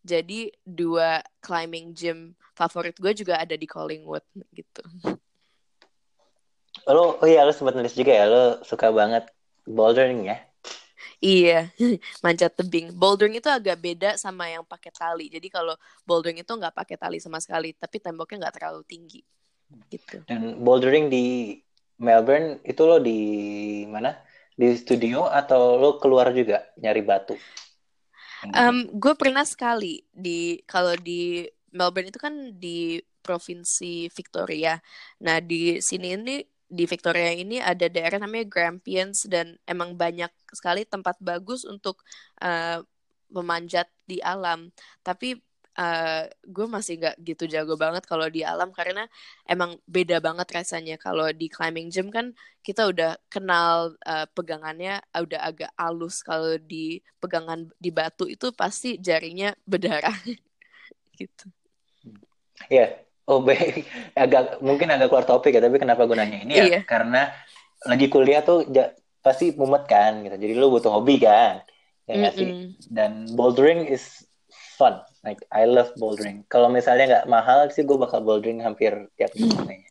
jadi 0.00 0.52
dua 0.64 1.20
climbing 1.44 1.92
gym 1.92 2.32
favorit 2.56 2.96
gue 2.96 3.12
juga 3.16 3.40
ada 3.40 3.56
di 3.56 3.64
Collingwood 3.64 4.24
gitu. 4.52 4.84
Lo, 6.88 7.20
oh 7.20 7.28
iya 7.28 7.44
lo 7.44 7.52
sempat 7.52 7.76
nulis 7.76 7.96
juga 7.96 8.12
ya, 8.12 8.24
lo 8.28 8.64
suka 8.64 8.88
banget 8.92 9.28
bouldering 9.68 10.28
ya? 10.28 10.49
Iya, 11.20 11.68
manjat 12.24 12.56
tebing. 12.56 12.96
Bouldering 12.96 13.36
itu 13.36 13.46
agak 13.46 13.76
beda 13.76 14.16
sama 14.16 14.48
yang 14.48 14.64
pakai 14.64 14.90
tali. 14.90 15.28
Jadi 15.28 15.52
kalau 15.52 15.76
bouldering 16.08 16.40
itu 16.40 16.48
nggak 16.48 16.72
pakai 16.72 16.96
tali 16.96 17.20
sama 17.20 17.38
sekali, 17.38 17.76
tapi 17.76 18.00
temboknya 18.00 18.48
nggak 18.48 18.56
terlalu 18.56 18.82
tinggi. 18.88 19.20
Gitu. 19.92 20.24
Dan 20.24 20.64
bouldering 20.64 21.12
di 21.12 21.60
Melbourne 22.00 22.64
itu 22.64 22.82
lo 22.88 22.96
di 22.98 23.20
mana? 23.84 24.16
di 24.60 24.76
studio 24.76 25.24
atau 25.24 25.80
lo 25.80 25.96
keluar 25.96 26.36
juga 26.36 26.68
nyari 26.76 27.00
batu? 27.00 27.32
Um, 28.52 28.84
gue 28.92 29.16
pernah 29.16 29.44
sekali 29.48 30.04
di 30.12 30.60
kalau 30.68 30.92
di 31.00 31.48
Melbourne 31.72 32.12
itu 32.12 32.20
kan 32.20 32.34
di 32.60 33.00
provinsi 33.24 34.12
Victoria. 34.12 34.76
Nah 35.24 35.40
di 35.40 35.80
sini 35.80 36.12
ini 36.12 36.36
di 36.70 36.86
Victoria 36.86 37.34
ini 37.34 37.58
ada 37.58 37.90
daerah 37.90 38.22
namanya 38.22 38.46
Grampians 38.46 39.26
dan 39.26 39.58
emang 39.66 39.98
banyak 39.98 40.30
sekali 40.54 40.86
tempat 40.86 41.18
bagus 41.18 41.66
untuk 41.66 42.06
uh, 42.38 42.78
memanjat 43.34 43.90
di 44.06 44.22
alam. 44.22 44.70
Tapi 45.02 45.34
uh, 45.74 46.24
gue 46.46 46.66
masih 46.70 47.02
gak 47.02 47.16
gitu 47.26 47.50
jago 47.50 47.74
banget 47.74 48.06
kalau 48.06 48.30
di 48.30 48.46
alam 48.46 48.70
karena 48.70 49.10
emang 49.50 49.78
beda 49.90 50.22
banget 50.22 50.46
rasanya 50.50 50.94
kalau 50.94 51.26
di 51.34 51.50
climbing 51.50 51.90
gym 51.90 52.08
kan 52.14 52.30
kita 52.62 52.86
udah 52.86 53.18
kenal 53.26 53.98
uh, 54.06 54.26
pegangannya 54.30 55.02
udah 55.10 55.40
agak 55.42 55.70
halus 55.74 56.22
kalau 56.22 56.54
di 56.62 57.02
pegangan 57.18 57.66
di 57.82 57.90
batu 57.90 58.30
itu 58.30 58.54
pasti 58.54 58.94
jarinya 59.02 59.50
berdarah 59.66 60.14
gitu. 61.18 61.50
Yeah. 62.70 63.09
Oh, 63.30 63.38
baik. 63.46 63.86
Agak 64.18 64.58
mungkin 64.58 64.90
agak 64.90 65.06
keluar 65.14 65.26
topik 65.26 65.54
ya, 65.54 65.62
tapi 65.62 65.78
kenapa 65.78 66.10
gue 66.10 66.18
nanya 66.18 66.42
ini 66.42 66.52
ya? 66.58 66.64
Iya. 66.66 66.80
Karena 66.82 67.30
lagi 67.86 68.10
kuliah 68.10 68.42
tuh 68.42 68.66
ja, 68.66 68.90
pasti 69.22 69.54
mumet 69.54 69.86
kan 69.86 70.26
gitu. 70.26 70.34
Jadi 70.34 70.52
lu 70.58 70.74
butuh 70.74 70.90
hobi 70.90 71.22
kan. 71.22 71.62
Ya 72.10 72.14
mm 72.18 72.22
-mm. 72.26 72.34
sih? 72.34 72.48
Dan 72.90 73.30
bouldering 73.38 73.86
is 73.86 74.26
fun. 74.74 74.98
Like 75.22 75.46
I 75.54 75.70
love 75.70 75.94
bouldering. 75.94 76.42
Kalau 76.50 76.66
misalnya 76.66 77.06
nggak 77.06 77.26
mahal 77.30 77.70
sih 77.70 77.86
gue 77.86 77.94
bakal 77.94 78.26
bouldering 78.26 78.66
hampir 78.66 79.06
tiap 79.14 79.30
minggu 79.38 79.62
kayaknya. 79.62 79.90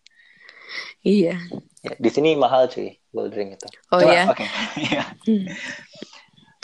Iya. 0.99 1.36
Ya, 1.80 1.93
di 1.95 2.10
sini 2.12 2.36
mahal 2.36 2.67
cuy 2.67 2.99
bouldering 3.15 3.56
itu. 3.56 3.67
Oh 3.95 4.04
iya. 4.04 4.28
Oke. 4.28 4.43
Iya. 4.75 5.04
Hmm. 5.30 5.45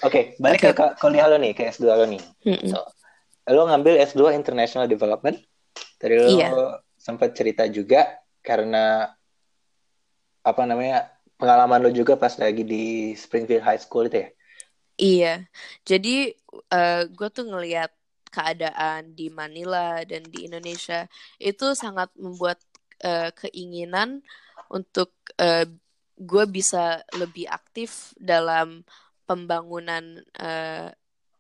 Oke, 0.04 0.34
balik 0.42 0.66
okay. 0.66 0.74
ke 0.74 0.86
kuliah 0.98 1.30
lo 1.30 1.38
nih, 1.38 1.54
ke 1.54 1.70
S2 1.70 1.86
lo 1.86 2.06
nih. 2.10 2.20
Mm 2.44 2.58
-mm. 2.58 2.68
So, 2.68 2.82
lo 3.48 3.70
ngambil 3.70 4.02
S2 4.02 4.34
International 4.34 4.90
Development. 4.90 5.38
Tadi 6.06 6.22
lo 6.22 6.30
iya. 6.38 6.50
sempat 7.02 7.34
cerita 7.34 7.66
juga 7.66 8.22
karena 8.46 9.10
apa 10.46 10.62
namanya 10.70 11.10
pengalaman 11.42 11.82
lo 11.82 11.90
juga 11.90 12.14
pas 12.14 12.38
lagi 12.38 12.62
di 12.62 13.18
Springfield 13.18 13.66
High 13.66 13.82
School 13.82 14.06
itu 14.06 14.22
ya? 14.22 14.30
Iya, 14.96 15.34
jadi 15.82 16.38
uh, 16.70 16.78
eh, 16.78 17.04
gue 17.10 17.28
tuh 17.34 17.50
ngelihat 17.50 17.90
keadaan 18.30 19.18
di 19.18 19.34
Manila 19.34 20.06
dan 20.06 20.22
di 20.30 20.46
Indonesia 20.46 21.10
itu 21.42 21.74
sangat 21.74 22.14
membuat 22.14 22.62
uh, 23.02 23.34
keinginan 23.34 24.22
untuk 24.70 25.10
uh, 25.42 25.66
gue 26.16 26.46
bisa 26.46 27.02
lebih 27.18 27.50
aktif 27.50 28.14
dalam 28.22 28.86
pembangunan 29.26 30.22
uh, 30.38 30.94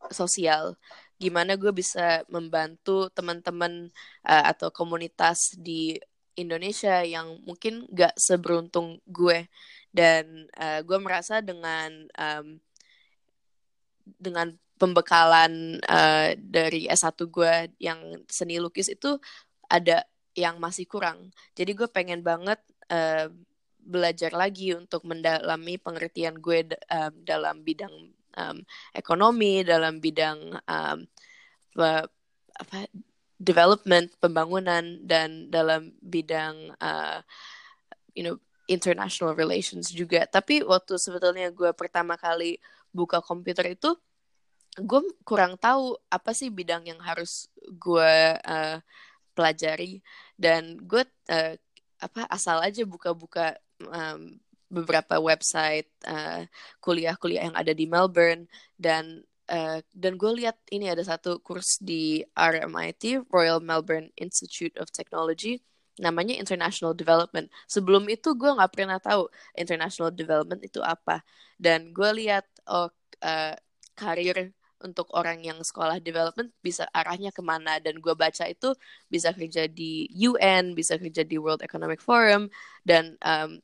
sosial 0.09 0.73
gimana 1.15 1.55
gue 1.55 1.71
bisa 1.71 2.23
membantu 2.27 3.07
teman-teman 3.11 3.89
uh, 4.27 4.43
atau 4.51 4.69
komunitas 4.71 5.55
di 5.55 5.95
Indonesia 6.35 6.99
yang 7.03 7.39
mungkin 7.47 7.87
gak 7.91 8.15
seberuntung 8.19 8.99
gue. 9.07 9.47
Dan 9.95 10.51
uh, 10.59 10.83
gue 10.83 10.99
merasa 10.99 11.39
dengan 11.39 12.07
um, 12.19 12.59
dengan 14.19 14.51
pembekalan 14.75 15.79
uh, 15.87 16.35
dari 16.35 16.91
S1 16.91 17.15
gue 17.31 17.53
yang 17.79 17.99
seni 18.27 18.59
lukis 18.59 18.91
itu 18.91 19.15
ada 19.71 20.03
yang 20.35 20.59
masih 20.59 20.83
kurang. 20.83 21.31
Jadi 21.55 21.71
gue 21.71 21.87
pengen 21.87 22.19
banget 22.19 22.59
uh, 22.91 23.31
belajar 23.79 24.35
lagi 24.35 24.75
untuk 24.75 25.07
mendalami 25.07 25.79
pengertian 25.79 26.35
gue 26.43 26.75
um, 26.91 27.13
dalam 27.23 27.63
bidang 27.63 28.11
um, 28.37 28.61
ekonomi, 28.95 29.63
dalam 29.65 29.99
bidang 29.99 30.59
um, 30.67 30.99
apa, 32.55 32.87
development, 33.35 34.15
pembangunan, 34.19 34.99
dan 35.03 35.51
dalam 35.51 35.91
bidang 35.99 36.71
uh, 36.79 37.19
you 38.15 38.23
know 38.23 38.39
international 38.65 39.35
relations 39.35 39.91
juga. 39.91 40.25
Tapi 40.25 40.65
waktu 40.65 40.97
sebetulnya 40.97 41.51
gue 41.51 41.71
pertama 41.75 42.15
kali 42.17 42.57
buka 42.95 43.19
komputer 43.19 43.75
itu, 43.75 43.93
gue 44.79 45.01
kurang 45.23 45.55
tahu 45.55 45.95
apa 46.11 46.31
sih 46.35 46.51
bidang 46.51 46.87
yang 46.87 46.99
harus 46.99 47.47
gue 47.63 48.15
uh, 48.39 48.77
pelajari 49.35 49.99
dan 50.39 50.79
gue 50.79 51.03
uh, 51.31 51.53
apa 51.99 52.21
asal 52.27 52.59
aja 52.59 52.83
buka-buka 52.83 53.55
um, 53.87 54.35
beberapa 54.69 55.21
website 55.21 55.89
kuliah 56.01 56.45
kuliah-kuliah 56.81 57.43
yang 57.51 57.57
ada 57.57 57.73
di 57.73 57.85
Melbourne 57.85 58.49
dan 58.77 59.21
uh, 59.49 59.79
dan 59.93 60.13
gue 60.17 60.31
lihat 60.41 60.57
ini 60.73 60.89
ada 60.89 61.01
satu 61.05 61.37
kurs 61.41 61.77
di 61.81 62.25
RMIT 62.33 63.29
Royal 63.29 63.61
Melbourne 63.61 64.09
Institute 64.17 64.73
of 64.81 64.89
Technology 64.89 65.61
namanya 65.95 66.35
International 66.35 66.91
Development. 66.91 67.47
Sebelum 67.71 68.03
itu 68.11 68.35
gue 68.35 68.51
nggak 68.51 68.71
pernah 68.75 68.99
tahu 68.99 69.31
International 69.55 70.11
Development 70.11 70.59
itu 70.59 70.83
apa 70.83 71.23
dan 71.55 71.95
gue 71.95 72.09
lihat 72.25 72.43
oh 72.67 72.91
uh, 73.23 73.55
karir 73.95 74.51
untuk 74.83 75.07
orang 75.15 75.39
yang 75.41 75.57
sekolah 75.63 76.03
development 76.03 76.51
bisa 76.59 76.85
arahnya 76.91 77.31
ke 77.31 77.39
mana 77.39 77.79
dan 77.79 77.97
gue 77.97 78.11
baca 78.11 78.43
itu 78.45 78.75
bisa 79.07 79.31
kerja 79.31 79.71
di 79.71 80.11
UN 80.27 80.75
bisa 80.75 80.99
kerja 80.99 81.23
di 81.23 81.39
World 81.39 81.63
Economic 81.63 82.03
Forum 82.03 82.51
dan 82.83 83.15
um, 83.23 83.57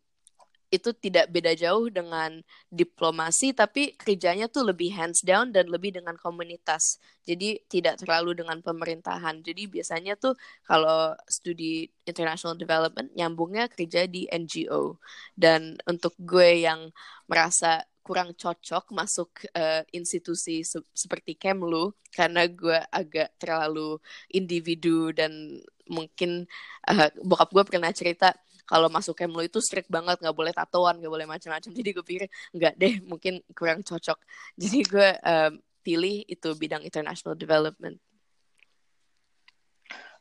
itu 0.71 0.95
tidak 0.95 1.27
beda 1.35 1.51
jauh 1.51 1.91
dengan 1.91 2.39
diplomasi 2.71 3.51
tapi 3.51 3.91
kerjanya 3.99 4.47
tuh 4.47 4.71
lebih 4.71 4.95
hands 4.95 5.19
down 5.21 5.51
dan 5.51 5.67
lebih 5.67 5.91
dengan 5.91 6.15
komunitas. 6.15 6.95
Jadi 7.27 7.59
tidak 7.67 7.99
terlalu 7.99 8.39
dengan 8.39 8.63
pemerintahan. 8.63 9.43
Jadi 9.43 9.67
biasanya 9.67 10.15
tuh 10.15 10.33
kalau 10.63 11.11
studi 11.27 11.91
international 12.07 12.55
development 12.55 13.11
nyambungnya 13.13 13.67
kerja 13.67 14.07
di 14.07 14.25
NGO 14.31 14.95
dan 15.35 15.75
untuk 15.85 16.15
gue 16.15 16.63
yang 16.63 16.89
merasa 17.27 17.83
kurang 18.01 18.33
cocok 18.33 18.89
masuk 18.91 19.29
uh, 19.53 19.85
institusi 19.93 20.65
se 20.65 20.81
seperti 20.91 21.37
Kemlu 21.37 21.93
karena 22.09 22.49
gue 22.49 22.75
agak 22.89 23.37
terlalu 23.37 24.01
individu 24.33 25.13
dan 25.13 25.61
mungkin 25.85 26.49
uh, 26.89 27.09
bokap 27.21 27.49
gue 27.53 27.63
pernah 27.67 27.93
cerita 27.93 28.33
kalau 28.65 28.87
masuk 28.87 29.17
Kemlu 29.17 29.45
itu 29.45 29.59
strict 29.59 29.89
banget 29.91 30.19
nggak 30.21 30.35
boleh 30.35 30.53
tatoan 30.53 30.99
nggak 30.99 31.13
boleh 31.13 31.27
macam-macam. 31.27 31.71
Jadi 31.71 31.89
gue 31.91 32.05
pikir 32.05 32.23
nggak 32.55 32.73
deh 32.77 32.93
mungkin 33.03 33.39
kurang 33.53 33.81
cocok. 33.83 34.17
Jadi 34.57 34.79
gue 34.85 35.09
um, 35.21 35.53
pilih 35.81 36.23
itu 36.29 36.49
bidang 36.55 36.85
international 36.85 37.35
development. 37.35 37.97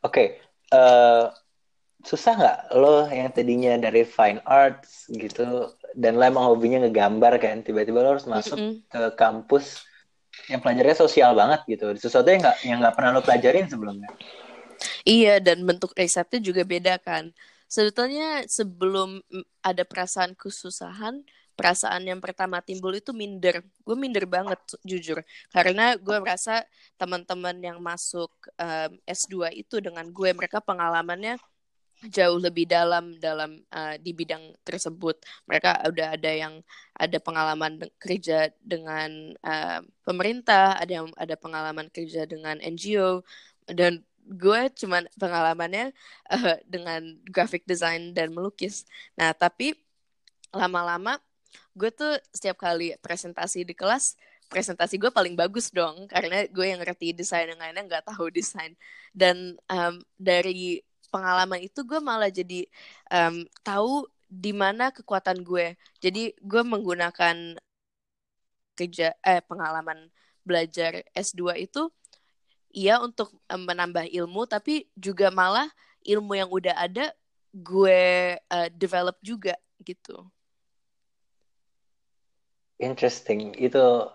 Oke 0.00 0.12
okay. 0.12 0.26
uh, 0.72 0.78
eh, 0.80 1.24
susah 2.00 2.32
nggak 2.32 2.58
lo 2.80 3.04
yang 3.12 3.28
tadinya 3.28 3.76
dari 3.76 4.08
fine 4.08 4.40
arts 4.48 5.12
gitu 5.12 5.76
dan 5.92 6.16
lo 6.16 6.24
emang 6.24 6.48
hobinya 6.48 6.80
ngegambar 6.88 7.36
kan? 7.36 7.60
Tiba-tiba 7.60 8.00
lo 8.00 8.16
harus 8.16 8.24
masuk 8.24 8.56
mm 8.56 8.64
-hmm. 8.64 8.76
ke 8.88 9.02
kampus 9.20 9.84
yang 10.48 10.62
pelajarnya 10.62 10.96
sosial 10.96 11.36
banget 11.36 11.60
gitu. 11.68 11.92
Sesuatu 11.98 12.30
yang 12.30 12.40
nggak 12.40 12.58
yang 12.64 12.78
nggak 12.80 12.94
pernah 12.96 13.10
lo 13.18 13.22
pelajarin 13.22 13.68
sebelumnya? 13.68 14.08
Iya 15.04 15.40
dan 15.40 15.60
bentuk 15.64 15.92
risetnya 15.92 16.40
juga 16.40 16.64
beda 16.64 16.96
kan 16.96 17.32
sebetulnya 17.70 18.42
sebelum 18.50 19.22
ada 19.62 19.86
perasaan 19.86 20.34
kesusahan 20.34 21.22
perasaan 21.60 22.08
yang 22.08 22.24
pertama 22.24 22.64
timbul 22.64 22.96
itu 22.96 23.12
minder. 23.12 23.60
Gue 23.84 23.92
minder 23.92 24.24
banget 24.24 24.56
jujur. 24.80 25.20
Karena 25.52 25.92
gue 26.00 26.16
merasa 26.16 26.64
teman-teman 26.96 27.52
yang 27.60 27.76
masuk 27.84 28.32
um, 28.56 28.90
S2 29.04 29.52
itu 29.60 29.76
dengan 29.84 30.08
gue 30.08 30.32
mereka 30.32 30.64
pengalamannya 30.64 31.36
jauh 32.08 32.40
lebih 32.40 32.64
dalam 32.64 33.20
dalam 33.20 33.60
uh, 33.76 34.00
di 34.00 34.16
bidang 34.16 34.56
tersebut. 34.64 35.20
Mereka 35.44 35.84
udah 35.92 36.16
ada 36.16 36.32
yang 36.32 36.64
ada 36.96 37.18
pengalaman 37.20 37.76
kerja 38.00 38.48
dengan 38.64 39.36
uh, 39.44 39.84
pemerintah 40.00 40.80
ada 40.80 41.04
yang 41.04 41.12
ada 41.20 41.36
pengalaman 41.36 41.92
kerja 41.92 42.24
dengan 42.24 42.56
NGO 42.64 43.20
dan 43.68 44.00
gue 44.30 44.60
cuman 44.78 45.10
pengalamannya 45.18 45.90
uh, 46.30 46.56
dengan 46.64 47.18
graphic 47.26 47.66
design 47.66 48.14
dan 48.14 48.30
melukis. 48.30 48.86
Nah, 49.18 49.34
tapi 49.34 49.74
lama-lama 50.54 51.18
gue 51.74 51.90
tuh 51.90 52.14
setiap 52.30 52.62
kali 52.62 52.94
presentasi 53.02 53.66
di 53.66 53.74
kelas, 53.74 54.14
presentasi 54.46 54.98
gue 55.02 55.10
paling 55.10 55.34
bagus 55.34 55.70
dong 55.74 56.06
karena 56.06 56.46
gue 56.46 56.66
yang 56.66 56.78
ngerti 56.82 57.10
desain 57.14 57.50
yang 57.50 57.58
lainnya 57.58 57.86
nggak 57.86 58.06
tahu 58.06 58.30
desain. 58.30 58.78
Dan 59.10 59.58
um, 59.66 59.98
dari 60.14 60.82
pengalaman 61.10 61.66
itu 61.66 61.82
gue 61.82 61.98
malah 61.98 62.30
jadi 62.30 62.66
um, 63.10 63.42
tahu 63.66 64.06
di 64.30 64.54
mana 64.54 64.94
kekuatan 64.94 65.42
gue. 65.42 65.74
Jadi 65.98 66.38
gue 66.38 66.62
menggunakan 66.62 67.58
kerja 68.78 69.12
eh 69.26 69.42
pengalaman 69.44 70.08
belajar 70.46 71.04
S2 71.12 71.58
itu 71.60 71.90
iya 72.70 73.02
untuk 73.02 73.34
menambah 73.46 74.06
ilmu 74.10 74.46
tapi 74.46 74.86
juga 74.94 75.28
malah 75.28 75.66
ilmu 76.06 76.32
yang 76.38 76.50
udah 76.50 76.74
ada 76.74 77.12
gue 77.50 78.02
uh, 78.38 78.68
develop 78.72 79.18
juga 79.20 79.58
gitu. 79.82 80.26
Interesting. 82.80 83.52
Itu 83.58 84.08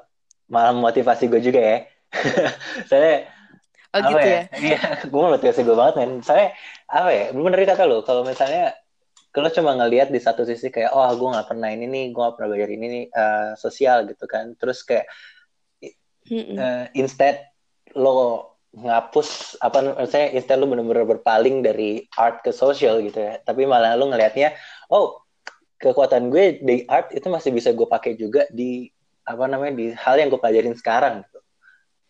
malah 0.49 0.73
motivasi 0.73 1.29
gue 1.29 1.41
juga 1.43 1.61
ya. 1.61 1.77
Saya 2.89 3.29
Oh 3.95 4.03
apa 4.03 4.11
gitu 4.11 4.27
ya? 4.27 4.35
ya? 4.35 4.43
Iya, 4.67 4.81
gue 5.07 5.21
motivasi 5.23 5.61
gue 5.63 5.75
banget 5.75 5.95
men. 6.03 6.13
Saya 6.19 6.51
apa 6.91 7.09
ya? 7.15 7.25
Bener 7.31 7.63
kata 7.63 7.87
lo. 7.87 8.03
Kalau 8.03 8.27
misalnya 8.27 8.75
kalau 9.31 9.47
cuma 9.51 9.75
ngelihat 9.75 10.11
di 10.11 10.19
satu 10.19 10.43
sisi 10.43 10.67
kayak 10.67 10.91
oh 10.91 11.07
gue 11.15 11.29
nggak 11.31 11.47
pernah 11.47 11.71
ini 11.71 11.87
nih, 11.87 12.05
gue 12.11 12.19
nggak 12.19 12.35
pernah 12.35 12.49
belajar 12.51 12.69
ini 12.75 12.85
nih 12.91 13.05
uh, 13.15 13.51
sosial 13.55 14.03
gitu 14.11 14.27
kan. 14.27 14.51
Terus 14.59 14.83
kayak 14.83 15.07
uh, 16.59 16.91
instead 16.91 17.39
lo 17.95 18.55
ngapus 18.75 19.55
apa 19.63 20.03
saya 20.03 20.35
instead 20.35 20.59
lu 20.59 20.67
bener-bener 20.67 21.07
berpaling 21.07 21.63
dari 21.63 22.03
art 22.19 22.43
ke 22.43 22.51
social 22.51 22.99
gitu 22.99 23.23
ya 23.23 23.39
tapi 23.39 23.63
malah 23.63 23.95
lu 23.95 24.11
ngelihatnya 24.11 24.51
oh 24.91 25.23
kekuatan 25.79 26.27
gue 26.27 26.59
di 26.59 26.83
art 26.91 27.15
itu 27.15 27.23
masih 27.31 27.55
bisa 27.55 27.71
gue 27.71 27.87
pakai 27.87 28.19
juga 28.19 28.43
di 28.51 28.91
apa 29.23 29.47
namanya 29.47 29.79
di 29.79 29.85
hal 29.95 30.19
yang 30.19 30.27
gue 30.27 30.39
pelajarin 30.39 30.75
sekarang 30.75 31.23
gitu 31.23 31.39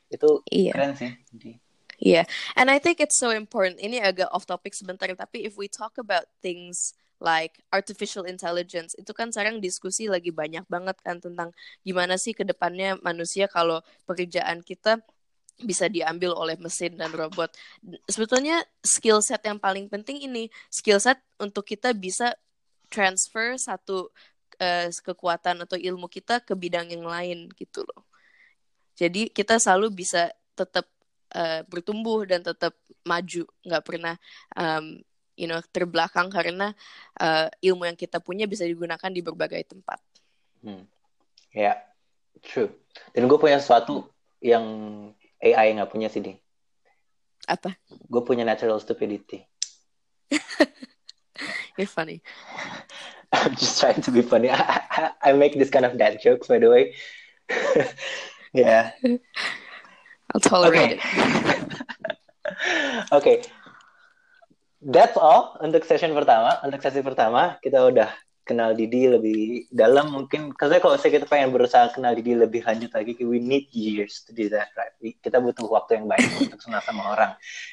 itu 0.10 0.30
iya. 0.50 0.74
keren 0.74 0.93
sih 0.98 1.13
Yeah, 1.95 2.28
and 2.60 2.67
I 2.67 2.76
think 2.76 3.00
it's 3.00 3.15
so 3.15 3.32
important. 3.32 3.80
Ini 3.80 4.04
agak 4.04 4.28
off 4.36 4.43
topic 4.43 4.76
sebentar, 4.76 5.08
tapi 5.15 5.48
if 5.48 5.56
we 5.56 5.71
talk 5.71 5.95
about 5.95 6.28
things 6.43 6.91
like 7.24 7.63
artificial 7.71 8.28
intelligence, 8.28 8.91
itu 9.00 9.15
kan 9.15 9.32
sekarang 9.32 9.63
diskusi 9.63 10.12
lagi 10.12 10.28
banyak 10.28 10.67
banget 10.67 11.00
kan 11.00 11.24
tentang 11.24 11.56
gimana 11.88 12.19
sih 12.19 12.36
ke 12.36 12.43
depannya 12.43 13.00
manusia 13.00 13.48
kalau 13.48 13.80
pekerjaan 14.04 14.60
kita 14.60 15.00
bisa 15.62 15.88
diambil 15.88 16.36
oleh 16.36 16.60
mesin 16.60 17.00
dan 17.00 17.12
robot. 17.15 17.48
Sebetulnya 18.12 18.60
skill 18.84 19.24
set 19.24 19.39
yang 19.48 19.56
paling 19.56 19.88
penting 19.88 20.20
ini 20.28 20.52
skill 20.68 21.00
set 21.00 21.22
untuk 21.39 21.63
kita 21.63 21.96
bisa 21.96 22.36
transfer 22.91 23.56
satu 23.56 24.12
uh, 24.60 24.88
kekuatan 24.91 25.63
atau 25.63 25.80
ilmu 25.80 26.12
kita 26.12 26.44
ke 26.44 26.52
bidang 26.54 26.91
yang 26.91 27.08
lain 27.08 27.48
gitu 27.56 27.88
loh. 27.88 28.04
Jadi 28.96 29.32
kita 29.32 29.60
selalu 29.60 29.91
bisa 29.91 30.32
tetap 30.56 30.88
uh, 31.36 31.63
bertumbuh 31.68 32.24
dan 32.28 32.44
tetap 32.44 32.76
maju 33.04 33.44
nggak 33.63 33.84
pernah 33.84 34.15
um, 34.56 35.00
you 35.36 35.48
know 35.48 35.60
terbelakang 35.72 36.32
karena 36.32 36.72
uh, 37.20 37.48
ilmu 37.60 37.88
yang 37.88 38.00
kita 38.00 38.24
punya 38.24 38.48
bisa 38.48 38.63
digunakan 38.63 39.12
di 39.12 39.20
berbagai 39.24 39.68
tempat. 39.68 40.00
Hmm. 40.63 40.84
Ya, 41.56 41.72
yeah, 41.72 41.78
true. 42.44 42.72
Dan 43.15 43.32
gue 43.32 43.39
punya 43.39 43.60
sesuatu 43.60 44.08
yang 44.44 44.63
AI 45.45 45.77
nggak 45.77 45.93
punya 45.93 46.10
sih, 46.10 46.25
Ding. 46.25 46.41
Apa? 47.45 47.77
Gue 48.10 48.25
punya 48.25 48.41
natural 48.41 48.81
stupidity. 48.81 49.45
You're 51.77 51.86
funny. 51.86 52.25
I'm 53.29 53.53
just 53.53 53.77
trying 53.77 54.01
to 54.01 54.12
be 54.12 54.25
funny. 54.25 54.49
I, 54.49 54.81
I, 54.89 55.01
I 55.21 55.31
make 55.38 55.53
this 55.53 55.69
kind 55.69 55.86
of 55.86 55.97
dad 56.01 56.17
jokes, 56.23 56.47
by 56.47 56.58
the 56.58 56.69
way. 56.71 56.95
yeah. 58.53 58.91
I'll 60.34 60.41
tolerate 60.41 60.97
okay. 60.97 60.97
it. 60.97 61.73
Oke. 63.12 63.12
okay. 63.21 63.38
That's 64.86 65.17
all 65.17 65.58
untuk 65.62 65.86
session 65.86 66.13
pertama. 66.13 66.62
Untuk 66.62 66.81
sesi 66.81 67.01
pertama 67.01 67.58
kita 67.62 67.81
udah 67.86 68.10
kenal 68.45 68.77
Didi 68.77 69.10
lebih 69.10 69.65
dalam 69.73 70.13
mungkin. 70.13 70.53
Karena 70.53 70.77
kalau 70.77 70.95
saya 71.01 71.17
kita 71.17 71.25
pengen 71.25 71.49
berusaha 71.49 71.89
kenal 71.91 72.13
Didi 72.13 72.38
lebih 72.38 72.62
lanjut 72.62 72.93
lagi 72.93 73.17
we 73.25 73.41
need 73.41 73.65
years 73.73 74.23
to 74.23 74.31
do 74.31 74.47
that 74.53 74.69
right? 74.77 74.93
Kita 75.01 75.41
butuh 75.41 75.65
waktu 75.65 75.99
yang 75.99 76.05
banyak 76.05 76.31
untuk 76.47 76.62
kenal 76.62 76.79
sama 76.86 77.12
orang. 77.12 77.31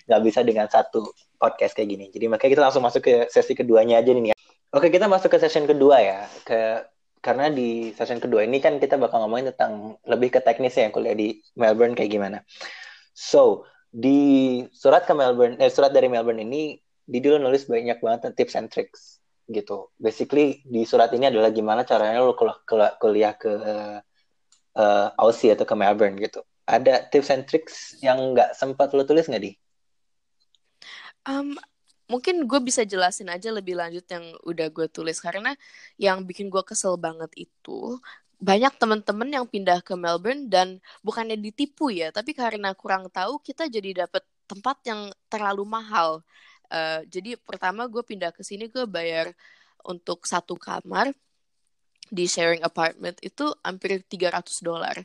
Nggak 0.08 0.20
bisa 0.24 0.40
dengan 0.40 0.66
satu 0.66 1.12
podcast 1.36 1.76
kayak 1.76 1.88
gini. 1.92 2.06
Jadi 2.08 2.26
makanya 2.26 2.50
kita 2.56 2.62
langsung 2.64 2.82
masuk 2.82 3.04
ke 3.04 3.14
sesi 3.28 3.52
keduanya 3.52 4.00
aja 4.00 4.10
nih 4.10 4.32
ya 4.32 4.36
oke 4.72 4.88
kita 4.88 5.06
masuk 5.06 5.36
ke 5.36 5.38
session 5.38 5.68
kedua 5.68 6.00
ya. 6.00 6.20
Ke 6.42 6.88
karena 7.22 7.52
di 7.52 7.94
session 7.94 8.18
kedua 8.18 8.42
ini 8.42 8.58
kan 8.58 8.82
kita 8.82 8.98
bakal 8.98 9.22
ngomongin 9.22 9.54
tentang 9.54 9.94
lebih 10.10 10.34
ke 10.34 10.40
teknis 10.42 10.74
ya 10.74 10.90
kuliah 10.90 11.14
di 11.14 11.38
Melbourne 11.54 11.94
kayak 11.94 12.10
gimana. 12.10 12.42
So 13.14 13.68
di 13.92 14.64
surat 14.72 15.04
ke 15.04 15.12
Melbourne, 15.14 15.60
eh, 15.60 15.70
surat 15.70 15.92
dari 15.94 16.08
Melbourne 16.10 16.42
ini 16.42 16.80
Didi 17.06 17.28
lo 17.28 17.38
nulis 17.38 17.68
banyak 17.68 18.00
banget 18.00 18.32
tips 18.34 18.56
and 18.58 18.72
tricks 18.72 19.21
gitu. 19.48 19.90
Basically 19.98 20.62
di 20.66 20.86
surat 20.86 21.10
ini 21.14 21.30
adalah 21.30 21.50
gimana 21.50 21.82
caranya 21.82 22.22
lo 22.22 22.34
kuliah, 22.36 22.92
kuliah 22.98 23.34
ke 23.34 23.52
uh, 24.76 25.08
Aussie 25.18 25.52
atau 25.52 25.66
ke 25.66 25.74
Melbourne 25.74 26.18
gitu. 26.18 26.42
Ada 26.66 27.10
tips 27.10 27.28
and 27.34 27.44
tricks 27.44 27.98
yang 28.00 28.34
nggak 28.36 28.54
sempat 28.54 28.94
lo 28.94 29.02
tulis 29.02 29.26
nggak 29.26 29.42
di? 29.42 29.52
Um, 31.22 31.54
mungkin 32.10 32.44
gue 32.44 32.60
bisa 32.60 32.82
jelasin 32.84 33.30
aja 33.30 33.48
lebih 33.48 33.78
lanjut 33.78 34.04
yang 34.10 34.24
udah 34.44 34.68
gue 34.68 34.86
tulis 34.90 35.16
karena 35.22 35.56
yang 35.96 36.26
bikin 36.26 36.50
gue 36.52 36.60
kesel 36.60 36.98
banget 37.00 37.30
itu 37.38 37.96
banyak 38.42 38.74
temen-temen 38.74 39.30
yang 39.30 39.46
pindah 39.46 39.80
ke 39.86 39.94
Melbourne 39.94 40.50
dan 40.50 40.82
bukannya 41.06 41.38
ditipu 41.38 41.94
ya 41.94 42.10
tapi 42.10 42.34
karena 42.34 42.74
kurang 42.74 43.06
tahu 43.06 43.38
kita 43.38 43.70
jadi 43.70 44.04
dapet 44.04 44.26
tempat 44.50 44.82
yang 44.82 45.14
terlalu 45.30 45.62
mahal 45.62 46.26
uh, 46.72 47.04
jadi 47.04 47.36
pertama 47.36 47.84
gue 47.86 48.00
pindah 48.00 48.32
ke 48.32 48.40
sini 48.40 48.72
gue 48.72 48.88
bayar 48.88 49.30
untuk 49.84 50.24
satu 50.24 50.56
kamar 50.56 51.12
di 52.12 52.28
sharing 52.28 52.60
apartment 52.60 53.16
itu 53.24 53.48
hampir 53.64 54.04
300 54.04 54.60
dolar. 54.60 54.96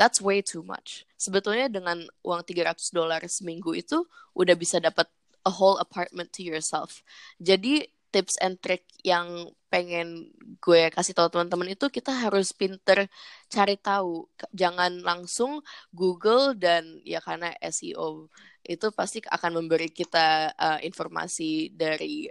That's 0.00 0.24
way 0.24 0.40
too 0.40 0.64
much. 0.64 1.04
Sebetulnya 1.20 1.68
dengan 1.68 2.08
uang 2.24 2.40
300 2.40 2.88
dolar 2.88 3.20
seminggu 3.28 3.76
itu 3.76 4.08
udah 4.32 4.56
bisa 4.56 4.80
dapat 4.80 5.08
a 5.44 5.52
whole 5.52 5.76
apartment 5.76 6.32
to 6.32 6.40
yourself. 6.40 7.04
Jadi 7.36 7.84
tips 8.08 8.40
and 8.40 8.56
trick 8.62 8.88
yang 9.02 9.50
pengen 9.68 10.30
gue 10.62 10.86
kasih 10.94 11.18
tahu 11.18 11.34
teman-teman 11.34 11.74
itu 11.74 11.90
kita 11.90 12.14
harus 12.14 12.54
pinter 12.56 13.10
cari 13.52 13.76
tahu. 13.76 14.24
Jangan 14.54 15.04
langsung 15.04 15.60
Google 15.92 16.56
dan 16.56 17.02
ya 17.04 17.20
karena 17.20 17.52
SEO 17.60 18.32
itu 18.64 18.88
pasti 18.96 19.20
akan 19.20 19.60
memberi 19.60 19.92
kita 19.92 20.56
uh, 20.56 20.80
informasi 20.80 21.72
dari 21.76 22.26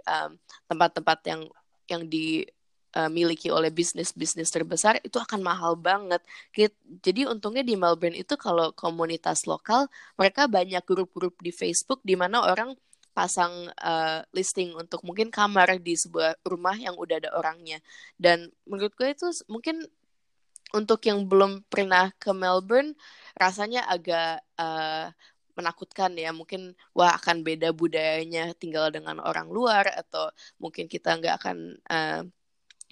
tempat-tempat 0.66 1.18
um, 1.22 1.28
yang 1.30 1.42
yang 1.84 2.02
dimiliki 2.08 3.48
uh, 3.52 3.56
oleh 3.60 3.70
bisnis-bisnis 3.70 4.50
terbesar 4.50 4.98
itu 5.06 5.16
akan 5.16 5.40
mahal 5.40 5.78
banget. 5.78 6.20
Jadi 7.00 7.30
untungnya 7.30 7.62
di 7.62 7.78
Melbourne 7.78 8.18
itu 8.18 8.34
kalau 8.34 8.74
komunitas 8.74 9.46
lokal 9.46 9.86
mereka 10.18 10.50
banyak 10.50 10.82
grup-grup 10.82 11.38
di 11.38 11.54
Facebook 11.54 12.02
di 12.02 12.18
mana 12.18 12.42
orang 12.42 12.74
pasang 13.14 13.70
uh, 13.78 14.26
listing 14.34 14.74
untuk 14.74 15.06
mungkin 15.06 15.30
kamar 15.30 15.78
di 15.78 15.94
sebuah 15.94 16.34
rumah 16.42 16.74
yang 16.74 16.98
udah 16.98 17.22
ada 17.22 17.30
orangnya. 17.38 17.78
Dan 18.18 18.50
menurut 18.66 18.90
gue 18.98 19.14
itu 19.14 19.30
mungkin 19.46 19.86
untuk 20.74 20.98
yang 21.06 21.22
belum 21.30 21.62
pernah 21.70 22.10
ke 22.18 22.34
Melbourne 22.34 22.98
rasanya 23.38 23.86
agak 23.86 24.42
uh, 24.58 25.14
menakutkan 25.58 26.12
ya. 26.18 26.30
Mungkin 26.30 26.74
wah 26.94 27.14
akan 27.18 27.42
beda 27.46 27.70
budayanya 27.74 28.54
tinggal 28.58 28.90
dengan 28.90 29.18
orang 29.22 29.48
luar 29.50 29.88
atau 29.90 30.30
mungkin 30.62 30.86
kita 30.90 31.16
nggak 31.18 31.34
akan 31.42 31.56
uh, 31.90 32.22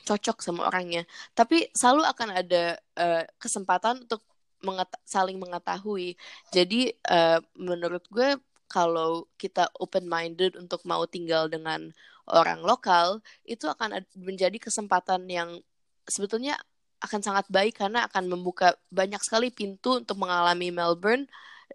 cocok 0.02 0.42
sama 0.42 0.66
orangnya. 0.70 1.06
Tapi 1.34 1.70
selalu 1.74 2.02
akan 2.06 2.28
ada 2.34 2.64
uh, 2.98 3.22
kesempatan 3.38 4.06
untuk 4.06 4.22
menget 4.62 4.88
saling 5.06 5.38
mengetahui. 5.42 6.14
Jadi 6.54 6.94
uh, 7.10 7.42
menurut 7.58 8.06
gue 8.10 8.38
kalau 8.70 9.28
kita 9.36 9.68
open 9.76 10.08
minded 10.08 10.56
untuk 10.56 10.80
mau 10.88 11.04
tinggal 11.04 11.50
dengan 11.50 11.92
orang 12.30 12.62
lokal 12.62 13.20
itu 13.44 13.66
akan 13.68 14.00
menjadi 14.16 14.56
kesempatan 14.56 15.26
yang 15.28 15.60
sebetulnya 16.06 16.56
akan 17.02 17.20
sangat 17.20 17.46
baik 17.50 17.82
karena 17.82 18.06
akan 18.06 18.30
membuka 18.30 18.78
banyak 18.88 19.18
sekali 19.20 19.50
pintu 19.50 19.98
untuk 19.98 20.16
mengalami 20.22 20.70
Melbourne 20.70 21.26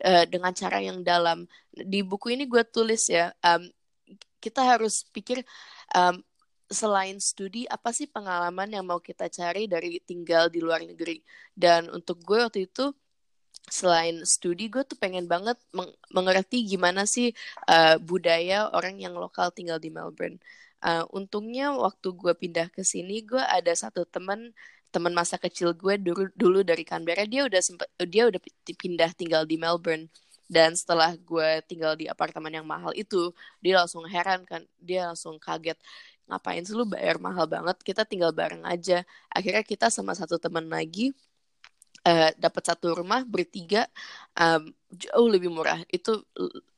uh, 0.04 0.26
dengan 0.30 0.54
cara 0.54 0.82
yang 0.84 1.02
dalam. 1.02 1.46
Di 1.72 2.02
buku 2.06 2.34
ini 2.34 2.46
gue 2.46 2.64
tulis 2.68 3.10
ya, 3.10 3.34
um, 3.46 3.66
kita 4.38 4.62
harus 4.64 5.06
pikir 5.10 5.42
um, 5.94 6.22
selain 6.68 7.16
studi 7.24 7.64
apa 7.72 7.96
sih 7.96 8.12
pengalaman 8.12 8.68
yang 8.68 8.84
mau 8.84 9.00
kita 9.00 9.32
cari 9.32 9.72
dari 9.72 10.04
tinggal 10.04 10.52
di 10.52 10.60
luar 10.60 10.84
negeri. 10.84 11.24
Dan 11.56 11.88
untuk 11.92 12.22
gue 12.24 12.44
waktu 12.44 12.68
itu 12.68 12.92
selain 13.68 14.24
studi 14.24 14.72
gue 14.72 14.84
tuh 14.88 14.96
pengen 14.96 15.28
banget 15.28 15.60
meng 15.76 15.92
mengerti 16.16 16.64
gimana 16.64 17.04
sih 17.04 17.36
uh, 17.68 18.00
budaya 18.00 18.72
orang 18.72 18.96
yang 19.00 19.16
lokal 19.16 19.52
tinggal 19.52 19.80
di 19.80 19.92
Melbourne. 19.92 20.40
Uh, 20.78 21.04
untungnya 21.10 21.74
waktu 21.74 22.14
gue 22.14 22.34
pindah 22.38 22.70
ke 22.70 22.86
sini 22.86 23.26
gue 23.26 23.42
ada 23.42 23.74
satu 23.74 24.06
teman 24.06 24.54
teman 24.94 25.14
masa 25.14 25.36
kecil 25.38 25.76
gue 25.76 26.00
dulu 26.00 26.32
dulu 26.34 26.60
dari 26.64 26.84
Canberra 26.88 27.28
dia 27.28 27.44
udah 27.46 27.62
sempet 27.62 27.88
dia 28.08 28.28
udah 28.30 28.40
pindah 28.78 29.12
tinggal 29.14 29.44
di 29.48 29.60
Melbourne. 29.60 30.08
Dan 30.48 30.80
setelah 30.80 31.12
gue 31.20 31.60
tinggal 31.68 32.00
di 32.00 32.08
apartemen 32.08 32.48
yang 32.56 32.64
mahal 32.64 32.96
itu 32.96 33.36
dia 33.60 33.84
langsung 33.84 34.08
heran 34.08 34.48
kan 34.48 34.64
dia 34.80 35.12
langsung 35.12 35.36
kaget 35.44 35.76
ngapain 36.28 36.64
sih 36.64 36.76
lu 36.76 36.88
bayar 36.88 37.20
mahal 37.20 37.48
banget? 37.48 37.76
Kita 37.84 38.04
tinggal 38.08 38.32
bareng 38.36 38.64
aja. 38.68 39.04
Akhirnya 39.32 39.64
kita 39.64 39.88
sama 39.92 40.16
satu 40.16 40.40
teman 40.40 40.68
lagi 40.72 41.12
uh, 42.08 42.32
dapat 42.36 42.64
satu 42.68 42.96
rumah 42.96 43.24
bertiga 43.28 43.88
um, 44.40 44.72
jauh 44.92 45.28
lebih 45.28 45.52
murah. 45.52 45.84
Itu 45.92 46.24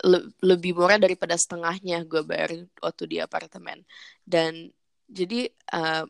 le 0.06 0.34
lebih 0.41 0.74
murah 0.78 0.98
daripada 0.98 1.38
setengahnya 1.38 2.06
gue 2.10 2.22
bayar 2.26 2.58
waktu 2.82 3.04
di 3.06 3.17
apartemen. 3.22 3.86
Dan 4.26 4.73
jadi 5.10 5.50
uh, 5.73 6.06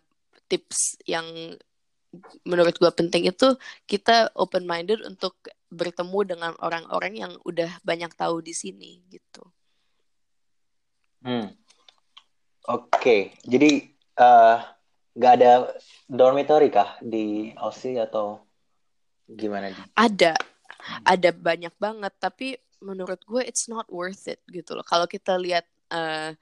tips 0.51 0.99
yang 1.07 1.55
menurut 2.45 2.75
gue 2.77 2.91
penting 2.91 3.29
itu 3.29 3.53
kita 3.85 4.33
open 4.33 4.65
minded 4.65 5.01
untuk 5.05 5.37
bertemu 5.69 6.19
dengan 6.25 6.51
orang-orang 6.57 7.13
yang 7.17 7.31
udah 7.45 7.69
banyak 7.85 8.09
tahu 8.17 8.41
di 8.41 8.53
sini 8.53 9.01
gitu. 9.13 9.45
Hmm. 11.21 11.53
Oke, 12.69 12.89
okay. 12.93 13.21
jadi 13.45 13.89
uh, 14.17 14.61
nggak 15.17 15.33
ada 15.41 15.73
dormitory 16.05 16.69
kah 16.69 16.97
di 17.01 17.49
Aussie 17.57 17.97
atau 17.97 18.49
Gimana? 19.29 19.69
Ada, 19.93 20.33
ada 21.05 21.29
banyak 21.29 21.73
banget. 21.77 22.13
Tapi 22.17 22.57
menurut 22.81 23.21
gue 23.29 23.45
it's 23.45 23.69
not 23.69 23.85
worth 23.93 24.25
it 24.25 24.41
gitu 24.49 24.73
loh. 24.73 24.85
Kalau 24.85 25.05
kita 25.05 25.37
lihat 25.37 25.69
uh, 25.93 26.33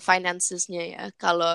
financesnya 0.00 0.82
ya, 0.88 1.02
kalau 1.20 1.52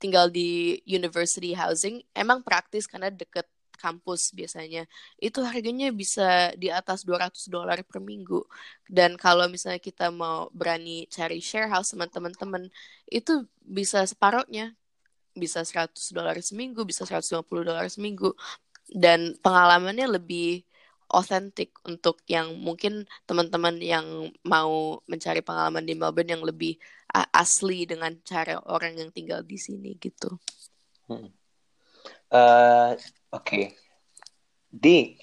tinggal 0.00 0.32
di 0.32 0.80
university 0.88 1.52
housing 1.56 2.02
emang 2.16 2.42
praktis 2.44 2.84
karena 2.90 3.08
deket 3.12 3.46
kampus 3.80 4.36
biasanya. 4.36 4.84
Itu 5.16 5.40
harganya 5.40 5.88
bisa 5.88 6.52
di 6.60 6.68
atas 6.68 7.02
200 7.08 7.48
dolar 7.48 7.80
per 7.88 8.04
minggu. 8.04 8.44
Dan 8.84 9.16
kalau 9.16 9.48
misalnya 9.48 9.80
kita 9.80 10.12
mau 10.12 10.52
berani 10.52 11.08
cari 11.08 11.40
share 11.40 11.72
house 11.72 11.96
sama 11.96 12.04
teman-teman 12.12 12.68
itu 13.08 13.48
bisa 13.64 14.04
separohnya. 14.04 14.76
Bisa 15.32 15.64
100 15.64 16.12
dolar 16.12 16.36
seminggu 16.44 16.84
bisa 16.84 17.08
150 17.08 17.64
dolar 17.64 17.88
seminggu. 17.88 18.36
Dan 18.92 19.38
pengalamannya 19.40 20.20
lebih 20.20 20.68
otentik 21.10 21.74
untuk 21.82 22.22
yang 22.30 22.54
mungkin 22.62 23.02
teman-teman 23.26 23.82
yang 23.82 24.30
mau 24.46 25.02
mencari 25.10 25.42
pengalaman 25.42 25.82
di 25.82 25.98
Melbourne 25.98 26.30
yang 26.38 26.44
lebih 26.46 26.78
asli 27.12 27.86
dengan 27.86 28.14
cara 28.22 28.62
orang 28.70 28.96
yang 28.98 29.10
tinggal 29.10 29.42
di 29.42 29.58
sini 29.58 29.98
gitu. 29.98 30.38
Hmm. 31.10 31.30
Uh, 32.30 32.94
Oke, 33.30 33.42
okay. 33.42 33.64
di 34.70 35.18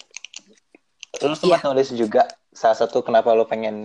lu 1.24 1.34
sempat 1.34 1.64
yeah. 1.64 1.66
nulis 1.72 1.88
juga 1.96 2.22
salah 2.52 2.76
satu 2.76 3.00
kenapa 3.00 3.32
lo 3.32 3.48
pengen 3.48 3.76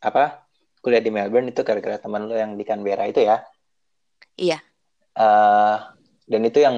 apa 0.00 0.48
kuliah 0.80 1.00
di 1.00 1.12
Melbourne 1.12 1.52
itu 1.52 1.60
gara-gara 1.60 2.00
teman 2.00 2.28
lo 2.28 2.36
yang 2.36 2.56
di 2.56 2.64
Canberra 2.64 3.04
itu 3.08 3.20
ya? 3.24 3.44
Iya. 4.36 4.58
Yeah. 4.58 4.62
Uh, 5.14 5.76
dan 6.26 6.42
itu 6.48 6.58
yang 6.64 6.76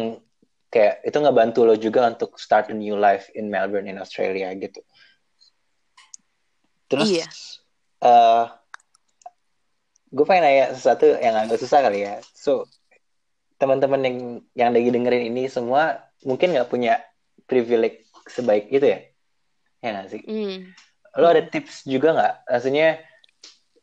kayak 0.70 1.06
itu 1.06 1.16
nggak 1.16 1.36
bantu 1.38 1.64
lo 1.64 1.74
juga 1.78 2.10
untuk 2.10 2.36
start 2.36 2.68
a 2.70 2.76
new 2.76 2.98
life 2.98 3.30
in 3.32 3.48
Melbourne 3.48 3.86
in 3.86 3.98
Australia 4.02 4.50
gitu. 4.58 4.82
Terus, 6.86 7.10
iya. 7.10 7.26
uh, 8.06 8.46
gue 10.12 10.24
pengen 10.24 10.44
nanya 10.46 10.66
sesuatu 10.74 11.06
yang 11.18 11.34
agak 11.34 11.58
susah 11.58 11.82
kali 11.82 12.06
ya. 12.06 12.22
So, 12.34 12.70
teman-teman 13.56 14.00
yang 14.04 14.16
yang 14.52 14.70
lagi 14.72 14.88
dengerin 14.92 15.32
ini 15.32 15.48
semua 15.48 16.04
mungkin 16.24 16.52
nggak 16.52 16.68
punya 16.68 17.00
privilege 17.48 18.04
sebaik 18.28 18.68
itu 18.68 18.84
ya 18.84 19.00
ya 19.80 19.88
gak 19.96 20.08
sih 20.12 20.22
mm. 20.24 20.58
lo 21.16 21.26
ada 21.30 21.42
tips 21.46 21.88
juga 21.88 22.12
nggak 22.12 22.34
maksudnya 22.48 22.88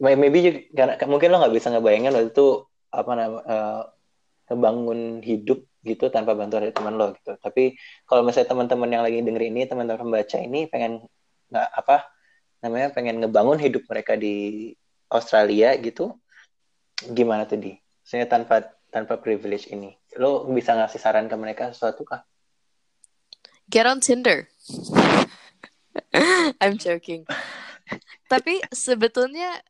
maybe 0.03 0.39
juga, 0.43 0.59
karena 0.75 0.93
mungkin 1.09 1.27
lo 1.33 1.37
nggak 1.41 1.55
bisa 1.55 1.67
ngebayangin 1.73 2.13
waktu 2.13 2.29
itu 2.33 2.47
apa 2.93 3.11
nama 3.17 3.39
uh, 3.41 3.81
ngebangun 4.51 5.23
hidup 5.25 5.65
gitu 5.83 6.11
tanpa 6.13 6.37
bantuan 6.37 6.69
dari 6.69 6.75
teman 6.75 6.95
lo 6.99 7.15
gitu 7.17 7.33
tapi 7.41 7.73
kalau 8.05 8.21
misalnya 8.21 8.53
teman-teman 8.53 8.89
yang 8.93 9.03
lagi 9.03 9.19
denger 9.25 9.43
ini 9.49 9.65
teman-teman 9.65 10.05
pembaca 10.05 10.37
ini 10.37 10.69
pengen 10.69 11.01
nggak 11.49 11.69
apa 11.73 11.97
namanya 12.61 12.87
pengen 12.93 13.19
ngebangun 13.19 13.59
hidup 13.59 13.83
mereka 13.89 14.13
di 14.15 14.69
Australia 15.13 15.77
gitu 15.77 16.17
gimana 17.11 17.45
tuh 17.45 17.59
di? 17.59 17.73
Saya 18.03 18.27
tanpa 18.27 18.63
tanpa 18.93 19.17
privilege 19.17 19.71
ini. 19.73 19.95
Lo 20.21 20.45
bisa 20.45 20.77
ngasih 20.77 20.99
saran 21.01 21.25
ke 21.25 21.35
mereka 21.35 21.73
sesuatu 21.73 22.05
kah? 22.05 22.21
Get 23.67 23.89
on 23.89 24.03
Tinder. 24.03 24.45
I'm 26.61 26.77
joking. 26.77 27.25
Tapi 28.29 28.61
sebetulnya 28.69 29.61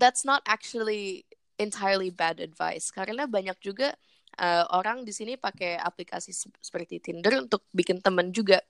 that's 0.00 0.24
not 0.24 0.40
actually 0.48 1.28
entirely 1.60 2.08
bad 2.08 2.40
advice. 2.40 2.88
Karena 2.88 3.28
banyak 3.28 3.60
juga 3.60 3.92
uh, 4.40 4.64
orang 4.72 5.04
di 5.04 5.12
sini 5.12 5.36
pakai 5.36 5.76
aplikasi 5.76 6.32
seperti 6.32 7.02
Tinder 7.02 7.44
untuk 7.44 7.68
bikin 7.76 8.00
teman 8.00 8.32
juga. 8.32 8.60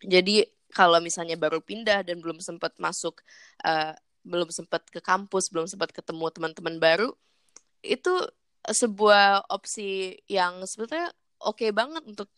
Jadi 0.00 0.42
kalau 0.70 1.02
misalnya 1.02 1.34
baru 1.34 1.62
pindah 1.62 2.06
dan 2.06 2.22
belum 2.22 2.38
sempat 2.38 2.78
masuk 2.78 3.20
uh, 3.66 3.94
belum 4.26 4.48
sempat 4.52 4.86
ke 4.88 5.00
kampus 5.00 5.48
belum 5.52 5.66
sempat 5.68 5.90
ketemu 5.90 6.28
teman-teman 6.32 6.76
baru 6.76 7.08
itu 7.80 8.12
sebuah 8.60 9.48
opsi 9.48 10.20
yang 10.28 10.62
sebetulnya 10.68 11.08
oke 11.40 11.64
okay 11.64 11.70
banget 11.72 12.04
untuk 12.04 12.28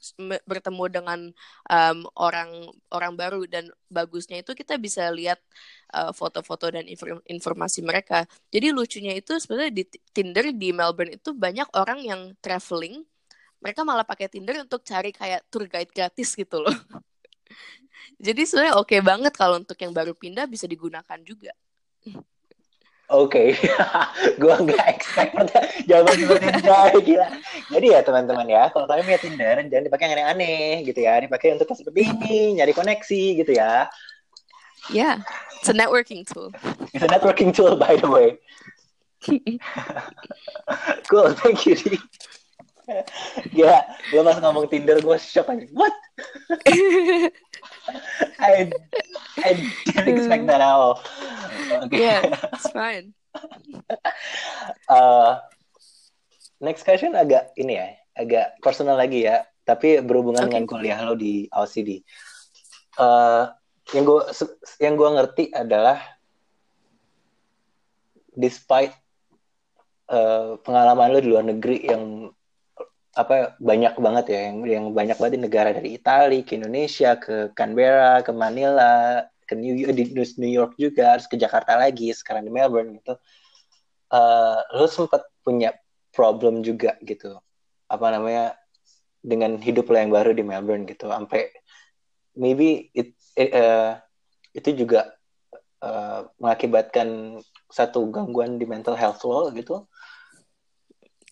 bertemu 0.47 0.85
dengan 0.87 1.20
um, 1.66 1.99
orang 2.14 2.70
orang 2.95 3.12
baru 3.18 3.43
dan 3.51 3.66
bagusnya 3.91 4.41
itu 4.41 4.55
kita 4.55 4.78
bisa 4.78 5.11
lihat 5.11 5.43
uh, 5.95 6.14
foto-foto 6.14 6.70
dan 6.70 6.87
informasi 7.26 7.83
mereka. 7.83 8.24
Jadi 8.55 8.70
lucunya 8.70 9.12
itu 9.18 9.37
sebenarnya 9.43 9.72
di 9.74 9.85
Tinder 10.14 10.47
di 10.55 10.70
Melbourne 10.70 11.18
itu 11.18 11.35
banyak 11.35 11.68
orang 11.74 11.99
yang 12.07 12.20
traveling, 12.39 13.03
mereka 13.59 13.83
malah 13.83 14.07
pakai 14.07 14.30
Tinder 14.30 14.62
untuk 14.62 14.87
cari 14.87 15.11
kayak 15.11 15.51
tour 15.51 15.66
guide 15.66 15.91
gratis 15.91 16.39
gitu 16.39 16.62
loh. 16.62 16.74
Jadi 18.22 18.43
sebenarnya 18.47 18.74
oke 18.78 18.89
okay 18.95 19.01
banget 19.03 19.35
kalau 19.35 19.59
untuk 19.59 19.78
yang 19.83 19.91
baru 19.91 20.14
pindah 20.14 20.47
bisa 20.47 20.70
digunakan 20.70 21.18
juga. 21.26 21.51
Oke, 23.12 23.53
okay. 23.53 24.32
gue 24.40 24.55
nggak 24.57 24.86
expect 24.88 25.36
jawaban 25.84 26.16
seperti 26.16 26.46
itu 26.48 27.00
gila. 27.12 27.28
Jadi 27.68 27.86
ya 27.92 28.00
teman-teman 28.00 28.48
ya, 28.48 28.72
kalau 28.72 28.88
kalian 28.88 29.05
punya 29.05 29.20
Tinder 29.20 29.57
jangan 29.68 29.84
dipakai 29.84 30.05
yang 30.09 30.32
aneh-aneh 30.32 30.80
gitu 30.88 31.00
ya, 31.05 31.20
dipakai 31.20 31.53
untuk 31.53 31.68
seperti 31.76 32.09
ini, 32.09 32.57
nyari 32.57 32.72
koneksi 32.72 33.22
gitu 33.44 33.53
ya. 33.53 33.92
Yeah, 34.88 35.20
it's 35.61 35.68
a 35.68 35.76
networking 35.76 36.24
tool. 36.24 36.57
It's 36.96 37.05
a 37.05 37.11
networking 37.12 37.53
tool 37.53 37.76
by 37.76 38.00
the 38.00 38.09
way. 38.09 38.40
cool, 41.12 41.30
thank 41.36 41.68
you. 41.68 41.76
Di. 42.83 43.62
ya, 43.62 43.87
lo 44.11 44.26
masih 44.26 44.43
ngomong 44.43 44.66
Tinder, 44.66 44.99
gue 44.99 45.16
shock 45.18 45.51
aja. 45.55 45.66
What? 45.70 45.95
I 48.43 48.70
I 49.43 49.51
didn't 49.55 50.09
expect 50.11 50.45
that 50.51 50.62
at 50.62 50.66
all. 50.66 50.99
Okay. 51.87 52.03
Yeah, 52.03 52.20
it's 52.55 52.70
fine. 52.74 53.14
uh, 54.91 55.41
next 56.59 56.83
question 56.83 57.14
agak 57.14 57.55
ini 57.55 57.78
ya, 57.78 57.89
agak 58.18 58.59
personal 58.61 58.99
lagi 58.99 59.30
ya, 59.30 59.47
tapi 59.62 60.03
berhubungan 60.03 60.47
okay. 60.47 60.59
dengan 60.59 60.64
kuliah 60.66 60.99
lo 61.07 61.14
di 61.14 61.47
LCD. 61.51 62.03
Uh, 62.99 63.49
yang 63.95 64.05
gue 64.05 64.20
yang 64.83 64.95
gue 64.99 65.09
ngerti 65.16 65.45
adalah 65.55 65.99
despite 68.33 68.93
uh, 70.12 70.59
pengalaman 70.61 71.12
lo 71.12 71.18
di 71.20 71.28
luar 71.28 71.45
negeri 71.45 71.89
yang 71.89 72.33
apa 73.12 73.60
banyak 73.60 73.92
banget 74.00 74.24
ya 74.32 74.40
yang 74.48 74.58
yang 74.64 74.84
banyak 74.96 75.16
banget 75.20 75.34
di 75.36 75.42
negara 75.44 75.68
dari 75.76 76.00
Italia 76.00 76.40
ke 76.40 76.56
Indonesia 76.56 77.12
ke 77.20 77.52
Canberra 77.52 78.24
ke 78.24 78.32
Manila 78.32 79.20
ke 79.44 79.52
New 79.52 79.76
York 79.76 79.92
di 79.92 80.04
New 80.40 80.48
York 80.48 80.72
juga 80.80 81.16
harus 81.16 81.28
ke 81.28 81.36
Jakarta 81.36 81.76
lagi 81.76 82.08
sekarang 82.16 82.48
di 82.48 82.52
Melbourne 82.52 82.96
gitu 82.96 83.20
uh, 84.16 84.58
lo 84.72 84.88
sempat 84.88 85.28
punya 85.44 85.76
problem 86.08 86.64
juga 86.64 86.96
gitu 87.04 87.36
apa 87.92 88.06
namanya 88.08 88.56
dengan 89.20 89.60
hidup 89.60 89.92
lo 89.92 89.96
yang 90.00 90.08
baru 90.08 90.32
di 90.32 90.40
Melbourne 90.40 90.88
gitu 90.88 91.12
sampai 91.12 91.52
maybe 92.32 92.88
it, 92.96 93.12
it 93.36 93.52
uh, 93.52 94.00
itu 94.56 94.72
juga 94.72 95.12
uh, 95.84 96.32
mengakibatkan 96.40 97.40
satu 97.68 98.08
gangguan 98.08 98.56
di 98.56 98.64
mental 98.64 98.96
health 98.96 99.20
lo 99.28 99.52
gitu 99.52 99.84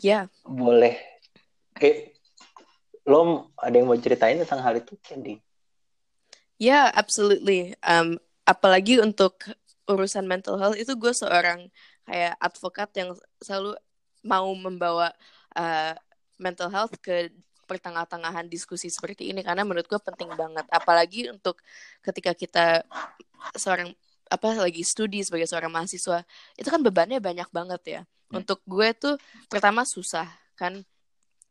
ya 0.04 0.24
yeah. 0.24 0.24
boleh 0.44 1.19
Oke, 1.80 2.12
lo 3.08 3.48
ada 3.56 3.72
yang 3.72 3.88
mau 3.88 3.96
ceritain 3.96 4.36
tentang 4.36 4.60
hal 4.60 4.76
itu, 4.76 5.00
Candy? 5.00 5.40
Ya, 6.60 6.68
yeah, 6.68 6.86
absolutely. 6.92 7.72
Um, 7.80 8.20
apalagi 8.44 9.00
untuk 9.00 9.40
urusan 9.88 10.28
mental 10.28 10.60
health 10.60 10.76
itu 10.76 10.92
gue 10.92 11.08
seorang 11.16 11.72
kayak 12.04 12.36
advokat 12.36 12.92
yang 13.00 13.16
selalu 13.40 13.80
mau 14.20 14.52
membawa 14.52 15.08
uh, 15.56 15.96
mental 16.36 16.68
health 16.68 16.92
ke 17.00 17.32
pertengah-tengahan 17.64 18.44
diskusi 18.44 18.92
seperti 18.92 19.32
ini 19.32 19.40
karena 19.40 19.64
menurut 19.64 19.88
gue 19.88 20.00
penting 20.04 20.28
banget 20.36 20.68
apalagi 20.68 21.32
untuk 21.32 21.64
ketika 22.04 22.36
kita 22.36 22.84
seorang 23.56 23.96
apa 24.28 24.52
lagi 24.52 24.84
studi 24.84 25.24
sebagai 25.24 25.48
seorang 25.48 25.72
mahasiswa 25.72 26.28
itu 26.60 26.68
kan 26.68 26.84
bebannya 26.84 27.22
banyak 27.24 27.48
banget 27.48 27.82
ya 27.88 28.00
hmm. 28.04 28.44
untuk 28.44 28.60
gue 28.68 28.88
tuh 28.92 29.14
pertama 29.48 29.88
susah 29.88 30.28
kan 30.58 30.84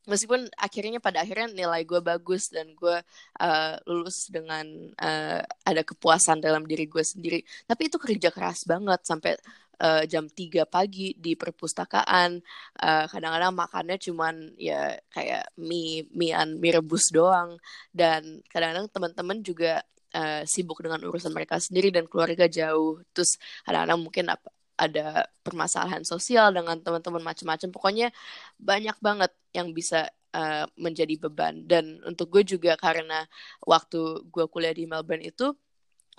meskipun 0.10 0.50
akhirnya 0.58 0.98
pada 0.98 1.22
akhirnya 1.22 1.54
nilai 1.54 1.86
gue 1.86 2.02
bagus 2.02 2.50
dan 2.50 2.74
gue 2.74 2.98
uh, 3.40 3.74
lulus 3.86 4.28
dengan 4.34 4.66
uh, 4.98 5.42
ada 5.64 5.82
kepuasan 5.86 6.42
dalam 6.42 6.66
diri 6.66 6.90
gue 6.90 7.06
sendiri. 7.06 7.40
Tapi 7.70 7.88
itu 7.88 8.02
kerja 8.02 8.34
keras 8.34 8.66
banget 8.66 9.06
sampai 9.06 9.38
uh, 9.80 10.04
jam 10.10 10.28
3 10.28 10.66
pagi 10.68 11.16
di 11.16 11.38
perpustakaan. 11.38 12.42
Uh, 12.82 13.06
kadang-kadang 13.08 13.54
makannya 13.56 13.98
cuman 14.02 14.36
ya 14.60 14.98
kayak 15.14 15.54
mie 15.62 16.10
miean 16.12 16.60
mie 16.60 16.76
rebus 16.76 17.14
doang. 17.14 17.56
Dan 17.94 18.44
kadang-kadang 18.52 18.90
teman-teman 18.92 19.38
juga 19.46 19.86
uh, 20.18 20.44
sibuk 20.44 20.82
dengan 20.84 21.00
urusan 21.06 21.32
mereka 21.32 21.62
sendiri 21.62 21.94
dan 21.94 22.10
keluarga 22.10 22.50
jauh. 22.50 23.00
Terus 23.16 23.40
kadang-kadang 23.64 24.00
mungkin 24.02 24.26
apa 24.34 24.50
ada 24.80 25.28
permasalahan 25.44 26.08
sosial 26.08 26.56
dengan 26.56 26.80
teman-teman 26.80 27.20
macam-macam. 27.20 27.70
Pokoknya 27.76 28.08
banyak 28.56 28.96
banget 29.04 29.32
yang 29.52 29.76
bisa 29.76 30.08
uh, 30.34 30.66
menjadi 30.80 31.20
beban. 31.20 31.68
Dan 31.68 32.00
untuk 32.08 32.32
gue 32.32 32.44
juga 32.48 32.80
karena 32.80 33.28
waktu 33.68 34.24
gue 34.32 34.46
kuliah 34.48 34.74
di 34.74 34.88
Melbourne 34.88 35.26
itu 35.28 35.52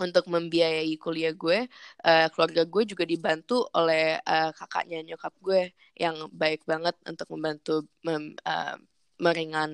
untuk 0.00 0.24
membiayai 0.32 0.92
kuliah 0.96 1.32
gue, 1.36 1.68
uh, 2.04 2.26
keluarga 2.32 2.64
gue 2.64 2.82
juga 2.88 3.04
dibantu 3.04 3.68
oleh 3.76 4.16
uh, 4.24 4.50
kakaknya 4.56 5.04
nyokap 5.04 5.34
gue 5.44 5.76
yang 5.96 6.16
baik 6.32 6.64
banget 6.64 6.96
untuk 7.04 7.28
membantu 7.36 7.84
mem, 8.04 8.32
uh, 8.48 8.76
meringan 9.20 9.72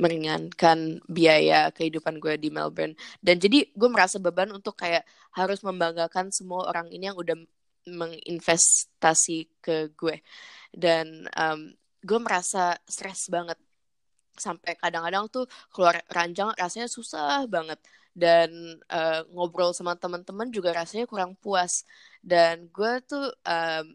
meringankan 0.00 0.96
biaya 1.04 1.68
kehidupan 1.76 2.16
gue 2.24 2.40
di 2.40 2.48
Melbourne. 2.48 2.96
Dan 3.20 3.36
jadi 3.36 3.68
gue 3.68 3.88
merasa 3.92 4.16
beban 4.16 4.48
untuk 4.48 4.80
kayak 4.80 5.04
harus 5.36 5.60
membanggakan 5.60 6.32
semua 6.32 6.72
orang 6.72 6.88
ini 6.88 7.12
yang 7.12 7.20
udah 7.20 7.36
menginvestasi 7.96 9.50
ke 9.62 9.90
gue. 9.94 10.22
Dan 10.70 11.26
um, 11.34 11.74
gue 12.02 12.18
merasa 12.22 12.78
stres 12.86 13.26
banget. 13.32 13.58
Sampai 14.36 14.78
kadang-kadang 14.78 15.28
tuh 15.28 15.44
keluar 15.68 16.00
ranjang 16.08 16.54
rasanya 16.56 16.88
susah 16.88 17.44
banget. 17.50 17.80
Dan 18.10 18.80
uh, 18.90 19.22
ngobrol 19.30 19.70
sama 19.70 19.94
teman-teman 19.94 20.50
juga 20.50 20.74
rasanya 20.74 21.06
kurang 21.06 21.38
puas. 21.38 21.86
Dan 22.22 22.68
gue 22.70 22.92
tuh 23.06 23.30
um, 23.46 23.86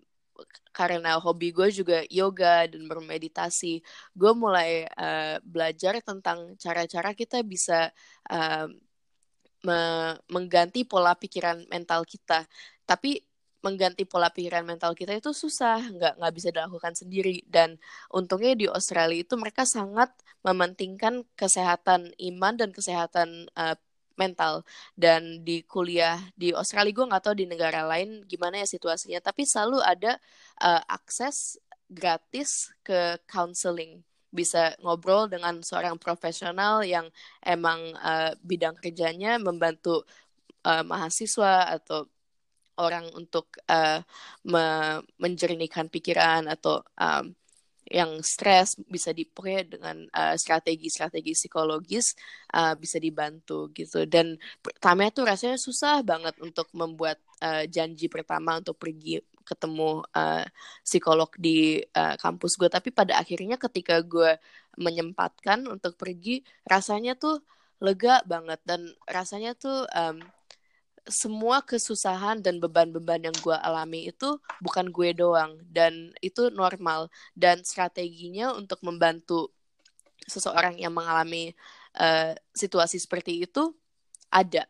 karena 0.75 1.15
hobi 1.15 1.55
gue 1.55 1.71
juga 1.71 2.03
yoga 2.11 2.67
dan 2.67 2.83
bermeditasi, 2.91 3.79
gue 4.11 4.31
mulai 4.35 4.83
uh, 4.99 5.39
belajar 5.39 6.03
tentang 6.03 6.59
cara-cara 6.59 7.15
kita 7.15 7.39
bisa 7.39 7.87
uh, 8.27 8.67
me 9.65 9.79
mengganti 10.29 10.83
pola 10.85 11.15
pikiran 11.15 11.63
mental 11.71 12.03
kita. 12.05 12.45
Tapi 12.85 13.17
mengganti 13.65 14.05
pola 14.05 14.29
pikiran 14.29 14.61
mental 14.61 14.93
kita 14.93 15.17
itu 15.17 15.33
susah, 15.33 15.81
nggak 15.81 16.13
nggak 16.21 16.33
bisa 16.37 16.49
dilakukan 16.53 16.93
sendiri. 16.93 17.41
Dan 17.49 17.81
untungnya 18.13 18.53
di 18.53 18.65
Australia 18.69 19.25
itu 19.25 19.33
mereka 19.33 19.65
sangat 19.65 20.13
mementingkan 20.45 21.25
kesehatan 21.33 22.13
iman 22.21 22.53
dan 22.53 22.69
kesehatan 22.69 23.49
uh, 23.57 23.73
mental 24.15 24.63
dan 24.95 25.43
di 25.43 25.65
kuliah 25.67 26.21
di 26.39 26.55
Australia 26.55 26.95
gue 26.95 27.09
nggak 27.11 27.23
tahu 27.25 27.35
di 27.35 27.45
negara 27.51 27.83
lain 27.83 28.23
gimana 28.25 28.63
ya 28.63 28.67
situasinya 28.67 29.19
tapi 29.19 29.43
selalu 29.43 29.83
ada 29.83 30.15
uh, 30.63 30.81
akses 30.87 31.59
gratis 31.91 32.71
ke 32.81 33.19
counseling 33.27 34.01
bisa 34.35 34.75
ngobrol 34.83 35.31
dengan 35.31 35.63
seorang 35.63 35.95
profesional 35.95 36.83
yang 36.83 37.07
emang 37.39 37.79
uh, 38.03 38.35
bidang 38.43 38.75
kerjanya 38.79 39.39
membantu 39.39 40.03
uh, 40.67 40.83
mahasiswa 40.83 41.71
atau 41.71 42.09
orang 42.79 43.07
untuk 43.15 43.49
uh, 43.69 43.99
me 44.47 44.65
menjernihkan 45.19 45.87
pikiran 45.91 46.47
atau 46.51 46.83
um, 46.99 47.31
yang 47.85 48.17
stres 48.25 48.81
bisa 48.89 49.13
dipakai 49.13 49.69
dengan 49.69 50.09
uh, 50.09 50.33
strategi-strategi 50.33 51.37
psikologis 51.37 52.17
uh, 52.57 52.73
bisa 52.73 52.97
dibantu 52.97 53.69
gitu. 53.77 54.09
Dan 54.09 54.41
pertama 54.59 55.05
itu 55.05 55.21
rasanya 55.21 55.61
susah 55.61 56.01
banget 56.01 56.33
untuk 56.41 56.65
membuat 56.73 57.21
uh, 57.45 57.63
janji 57.69 58.09
pertama 58.09 58.57
untuk 58.57 58.81
pergi 58.81 59.21
ketemu 59.45 60.01
uh, 60.17 60.45
psikolog 60.81 61.29
di 61.37 61.77
uh, 61.93 62.17
kampus 62.17 62.57
gue. 62.57 62.69
Tapi 62.73 62.89
pada 62.89 63.21
akhirnya 63.21 63.61
ketika 63.61 64.01
gue 64.01 64.33
menyempatkan 64.81 65.69
untuk 65.69 65.93
pergi 65.95 66.41
rasanya 66.65 67.13
tuh 67.13 67.45
lega 67.79 68.25
banget 68.25 68.57
dan 68.65 68.89
rasanya 69.05 69.53
tuh 69.53 69.85
um, 69.93 70.17
semua 71.05 71.61
kesusahan 71.61 72.41
dan 72.41 72.57
beban-beban 72.57 73.29
yang 73.29 73.35
gue 73.45 73.53
alami 73.53 74.09
itu 74.09 74.41
bukan 74.57 74.89
gue 74.89 75.13
doang 75.13 75.61
dan 75.69 76.13
itu 76.19 76.49
normal. 76.49 77.13
Dan 77.37 77.61
strateginya 77.61 78.57
untuk 78.57 78.81
membantu 78.81 79.53
seseorang 80.25 80.81
yang 80.81 80.93
mengalami 80.93 81.53
uh, 82.01 82.33
situasi 82.57 82.97
seperti 82.97 83.45
itu 83.45 83.73
ada. 84.33 84.65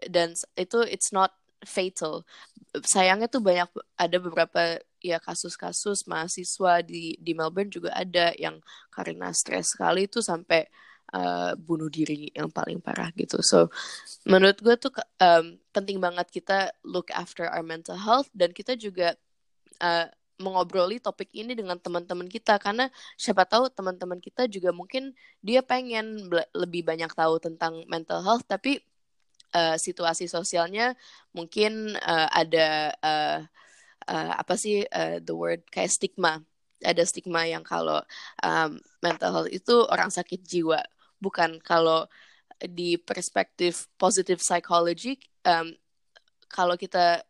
Dan 0.00 0.32
itu 0.56 0.80
it's 0.88 1.12
not 1.12 1.36
fatal. 1.68 2.24
Sayangnya 2.84 3.28
tuh 3.28 3.44
banyak 3.44 3.68
ada 4.00 4.16
beberapa 4.18 4.80
ya 5.04 5.20
kasus-kasus 5.20 6.08
mahasiswa 6.08 6.80
di 6.80 7.20
di 7.20 7.32
Melbourne 7.36 7.68
juga 7.68 7.92
ada 7.92 8.32
yang 8.40 8.64
karena 8.88 9.36
stres 9.36 9.76
sekali 9.76 10.08
itu 10.08 10.24
sampai 10.24 10.64
uh, 11.12 11.52
bunuh 11.58 11.92
diri 11.92 12.32
yang 12.32 12.48
paling 12.48 12.80
parah 12.80 13.10
gitu. 13.18 13.42
So 13.44 13.68
menurut 14.24 14.58
gue 14.62 14.74
tuh 14.78 14.92
um, 15.20 15.58
penting 15.74 16.00
banget 16.00 16.30
kita 16.30 16.72
look 16.86 17.12
after 17.12 17.50
our 17.50 17.66
mental 17.66 17.98
health 17.98 18.30
dan 18.32 18.54
kita 18.54 18.78
juga 18.78 19.18
uh, 19.82 20.08
mengobroli 20.38 20.98
topik 20.98 21.30
ini 21.30 21.54
dengan 21.54 21.78
teman-teman 21.78 22.26
kita 22.26 22.58
karena 22.58 22.90
siapa 23.14 23.46
tahu 23.46 23.70
teman-teman 23.70 24.18
kita 24.18 24.50
juga 24.50 24.74
mungkin 24.74 25.14
dia 25.38 25.62
pengen 25.62 26.26
lebih 26.50 26.82
banyak 26.82 27.10
tahu 27.14 27.38
tentang 27.38 27.86
mental 27.86 28.18
health 28.26 28.42
tapi 28.42 28.82
uh, 29.54 29.78
situasi 29.78 30.26
sosialnya 30.26 30.98
mungkin 31.30 31.94
uh, 32.02 32.28
ada 32.34 32.90
uh, 32.98 33.38
uh, 34.10 34.32
apa 34.34 34.54
sih 34.58 34.82
uh, 34.90 35.22
the 35.22 35.34
word 35.34 35.62
kayak 35.70 35.94
stigma 35.94 36.42
ada 36.84 37.02
stigma 37.08 37.48
yang 37.48 37.64
kalau 37.64 38.04
um, 38.44 38.78
mental 39.00 39.32
health 39.32 39.50
itu 39.50 39.84
orang 39.88 40.12
sakit 40.12 40.44
jiwa. 40.44 40.84
Bukan 41.18 41.58
kalau 41.64 42.06
di 42.60 42.96
perspektif 42.96 43.90
positive 43.98 44.38
psychology 44.38 45.18
um, 45.44 45.74
kalau 46.48 46.78
kita 46.78 47.26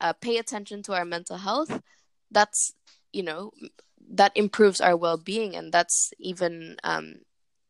uh, 0.00 0.14
pay 0.18 0.40
attention 0.40 0.80
to 0.80 0.96
our 0.96 1.04
mental 1.04 1.36
health 1.36 1.70
that's 2.32 2.74
you 3.12 3.22
know 3.22 3.52
that 4.00 4.32
improves 4.34 4.80
our 4.80 4.96
well-being 4.96 5.54
and 5.56 5.72
that's 5.72 6.12
even 6.18 6.76
um, 6.84 7.20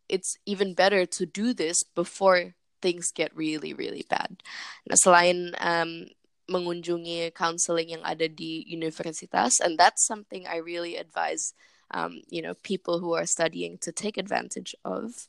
it's 0.08 0.36
even 0.46 0.74
better 0.74 1.06
to 1.06 1.26
do 1.26 1.52
this 1.54 1.82
before 1.82 2.54
things 2.82 3.12
get 3.12 3.34
really 3.36 3.72
really 3.72 4.04
bad. 4.08 4.42
Nah 4.88 4.98
selain 4.98 5.54
um, 5.60 6.08
mengunjungi 6.50 7.32
counseling 7.32 7.96
yang 7.96 8.04
ada 8.04 8.28
di 8.28 8.68
universitas 8.68 9.56
and 9.64 9.80
that's 9.80 10.04
something 10.04 10.44
I 10.44 10.60
really 10.60 11.00
advise 11.00 11.56
um, 11.92 12.22
you 12.28 12.42
know 12.42 12.54
people 12.60 13.00
who 13.00 13.14
are 13.14 13.26
studying 13.26 13.78
to 13.84 13.92
take 13.92 14.16
advantage 14.16 14.74
of. 14.84 15.28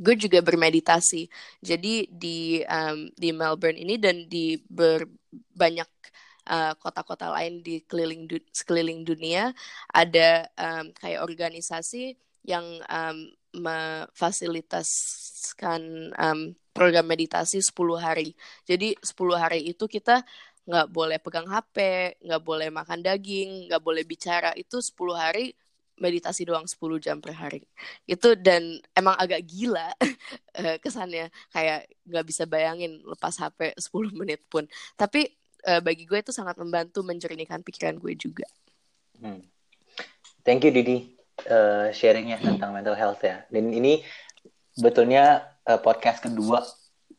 Gue 0.00 0.16
juga 0.16 0.40
bermeditasi. 0.40 1.28
Jadi 1.60 2.08
di 2.08 2.64
um, 2.64 3.12
di 3.12 3.36
Melbourne 3.36 3.76
ini 3.76 4.00
dan 4.00 4.24
di 4.32 4.56
ber, 4.64 5.04
banyak 5.52 5.88
uh, 6.48 6.72
kota-kota 6.80 7.28
lain 7.28 7.60
di 7.60 7.84
keliling 7.84 8.24
du 8.24 8.40
sekeliling 8.48 9.04
dunia 9.04 9.52
ada 9.92 10.48
um, 10.56 10.88
kayak 10.96 11.20
organisasi 11.20 12.16
yang 12.48 12.64
um, 12.88 13.28
memfasilitasikan 13.52 16.16
um, 16.16 16.56
program 16.80 17.04
meditasi 17.04 17.60
10 17.60 17.76
hari. 18.00 18.32
Jadi 18.64 18.96
10 18.96 19.36
hari 19.36 19.68
itu 19.68 19.84
kita 19.84 20.24
nggak 20.64 20.88
boleh 20.88 21.20
pegang 21.20 21.44
HP, 21.44 21.76
nggak 22.24 22.40
boleh 22.40 22.72
makan 22.72 23.04
daging, 23.04 23.68
nggak 23.68 23.84
boleh 23.84 24.00
bicara. 24.08 24.56
Itu 24.56 24.80
10 24.80 25.12
hari 25.12 25.52
meditasi 26.00 26.48
doang 26.48 26.64
10 26.64 26.96
jam 26.96 27.20
per 27.20 27.36
hari 27.36 27.60
itu 28.08 28.32
dan 28.40 28.80
emang 28.96 29.12
agak 29.20 29.44
gila 29.44 29.92
eh, 30.58 30.80
kesannya 30.80 31.28
kayak 31.52 31.92
nggak 32.08 32.24
bisa 32.24 32.48
bayangin 32.48 33.04
lepas 33.04 33.36
HP 33.36 33.76
10 33.76 34.16
menit 34.16 34.40
pun 34.48 34.64
tapi 34.96 35.28
uh, 35.68 35.84
bagi 35.84 36.08
gue 36.08 36.16
itu 36.16 36.32
sangat 36.32 36.56
membantu 36.56 37.04
menjernihkan 37.04 37.60
pikiran 37.60 38.00
gue 38.00 38.16
juga 38.16 38.48
hmm. 39.20 39.44
thank 40.40 40.64
you 40.64 40.72
Didi 40.72 41.12
uh, 41.52 41.92
sharingnya 41.92 42.40
tentang 42.40 42.72
mental 42.72 42.96
health 42.96 43.20
ya 43.20 43.44
dan 43.52 43.68
ini 43.68 44.00
betulnya 44.80 45.44
uh, 45.70 45.78
podcast 45.78 46.26
kedua 46.26 46.66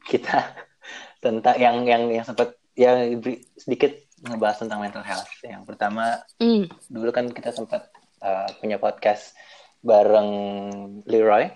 kita 0.03 0.51
tentang 1.23 1.55
yang 1.55 1.87
yang 1.87 2.03
yang 2.11 2.25
sempat 2.27 2.59
yang 2.75 3.23
sedikit 3.55 3.95
ngebahas 4.21 4.67
tentang 4.67 4.79
mental 4.83 5.05
health. 5.05 5.31
Yang 5.41 5.63
pertama, 5.65 6.19
mm. 6.37 6.69
dulu 6.91 7.09
kan 7.09 7.31
kita 7.31 7.55
sempat 7.55 7.89
uh, 8.21 8.49
punya 8.59 8.77
podcast 8.77 9.33
bareng 9.81 10.29
Leroy 11.09 11.49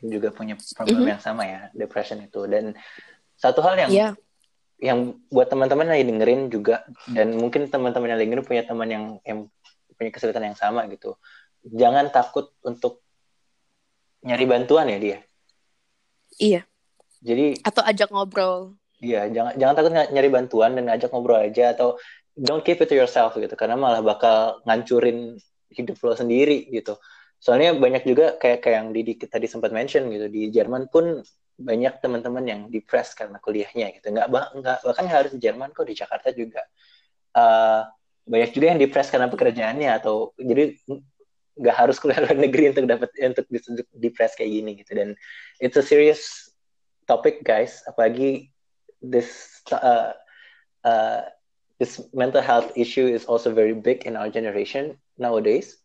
juga 0.00 0.32
punya 0.32 0.56
problem 0.72 0.96
mm 0.96 1.04
-hmm. 1.04 1.12
yang 1.12 1.20
sama 1.20 1.42
ya 1.44 1.60
depression 1.76 2.20
itu 2.24 2.48
dan 2.48 2.72
satu 3.36 3.60
hal 3.60 3.76
yang 3.76 3.90
yeah. 3.92 4.12
yang 4.80 5.20
buat 5.28 5.52
teman-teman 5.52 5.92
yang 5.92 6.08
dengerin 6.16 6.48
juga 6.48 6.88
dan 7.12 7.36
mungkin 7.36 7.68
teman-teman 7.68 8.16
yang 8.16 8.20
dengerin 8.20 8.44
punya 8.48 8.62
teman 8.64 8.88
yang 8.88 9.04
yang 9.28 9.48
punya 9.92 10.10
kesulitan 10.12 10.52
yang 10.52 10.56
sama 10.56 10.88
gitu 10.88 11.20
jangan 11.68 12.08
takut 12.08 12.48
untuk 12.64 13.04
nyari 14.24 14.48
bantuan 14.48 14.88
ya 14.88 14.96
dia 14.96 15.18
iya. 16.40 16.62
Jadi 17.20 17.60
atau 17.60 17.84
ajak 17.84 18.08
ngobrol. 18.08 18.74
Iya 19.00 19.28
jangan 19.32 19.52
jangan 19.56 19.74
takut 19.76 19.92
nyari 19.92 20.28
bantuan 20.28 20.72
dan 20.76 20.88
ajak 20.88 21.12
ngobrol 21.12 21.40
aja 21.40 21.76
atau 21.76 22.00
don't 22.36 22.64
keep 22.64 22.80
it 22.80 22.88
to 22.88 22.96
yourself 22.96 23.36
gitu 23.36 23.52
karena 23.56 23.76
malah 23.76 24.00
bakal 24.00 24.64
ngancurin 24.64 25.36
hidup 25.68 26.00
lo 26.00 26.16
sendiri 26.16 26.68
gitu. 26.72 26.96
Soalnya 27.40 27.72
banyak 27.76 28.04
juga 28.04 28.36
kayak 28.36 28.60
kayak 28.60 28.76
yang 28.76 28.88
Didi 28.92 29.16
tadi 29.24 29.48
sempat 29.48 29.72
mention 29.72 30.08
gitu 30.12 30.28
di 30.28 30.52
Jerman 30.52 30.92
pun 30.92 31.24
banyak 31.60 32.00
teman-teman 32.00 32.44
yang 32.44 32.60
depressed 32.72 33.16
karena 33.16 33.36
kuliahnya 33.40 33.92
gitu. 33.96 34.12
Nggak 34.12 34.28
nggak 34.32 34.78
bahkan 34.84 35.06
harus 35.08 35.30
di 35.36 35.40
Jerman 35.40 35.72
kok 35.72 35.88
di 35.88 35.96
Jakarta 35.96 36.32
juga. 36.32 36.64
Uh, 37.30 37.84
banyak 38.28 38.50
juga 38.52 38.66
yang 38.74 38.80
depressed 38.80 39.12
karena 39.12 39.28
pekerjaannya 39.28 39.90
atau 40.00 40.32
jadi 40.36 40.76
nggak 41.60 41.76
harus 41.76 42.00
kuliah 42.00 42.24
luar 42.24 42.36
negeri 42.48 42.72
untuk 42.72 42.88
dapat 42.88 43.10
untuk 43.20 43.46
depressed 44.00 44.40
kayak 44.40 44.50
gini 44.50 44.70
gitu. 44.80 44.96
Dan 44.96 45.14
it's 45.60 45.76
a 45.76 45.84
serious 45.84 46.50
topic 47.04 47.44
guys. 47.44 47.84
Apalagi 47.84 48.48
this 49.04 49.60
uh, 49.70 50.16
uh, 50.82 51.28
this 51.76 52.00
mental 52.16 52.40
health 52.40 52.72
issue 52.74 53.04
is 53.04 53.28
also 53.28 53.52
very 53.52 53.76
big 53.76 54.08
in 54.08 54.16
our 54.16 54.32
generation 54.32 54.96
nowadays. 55.20 55.80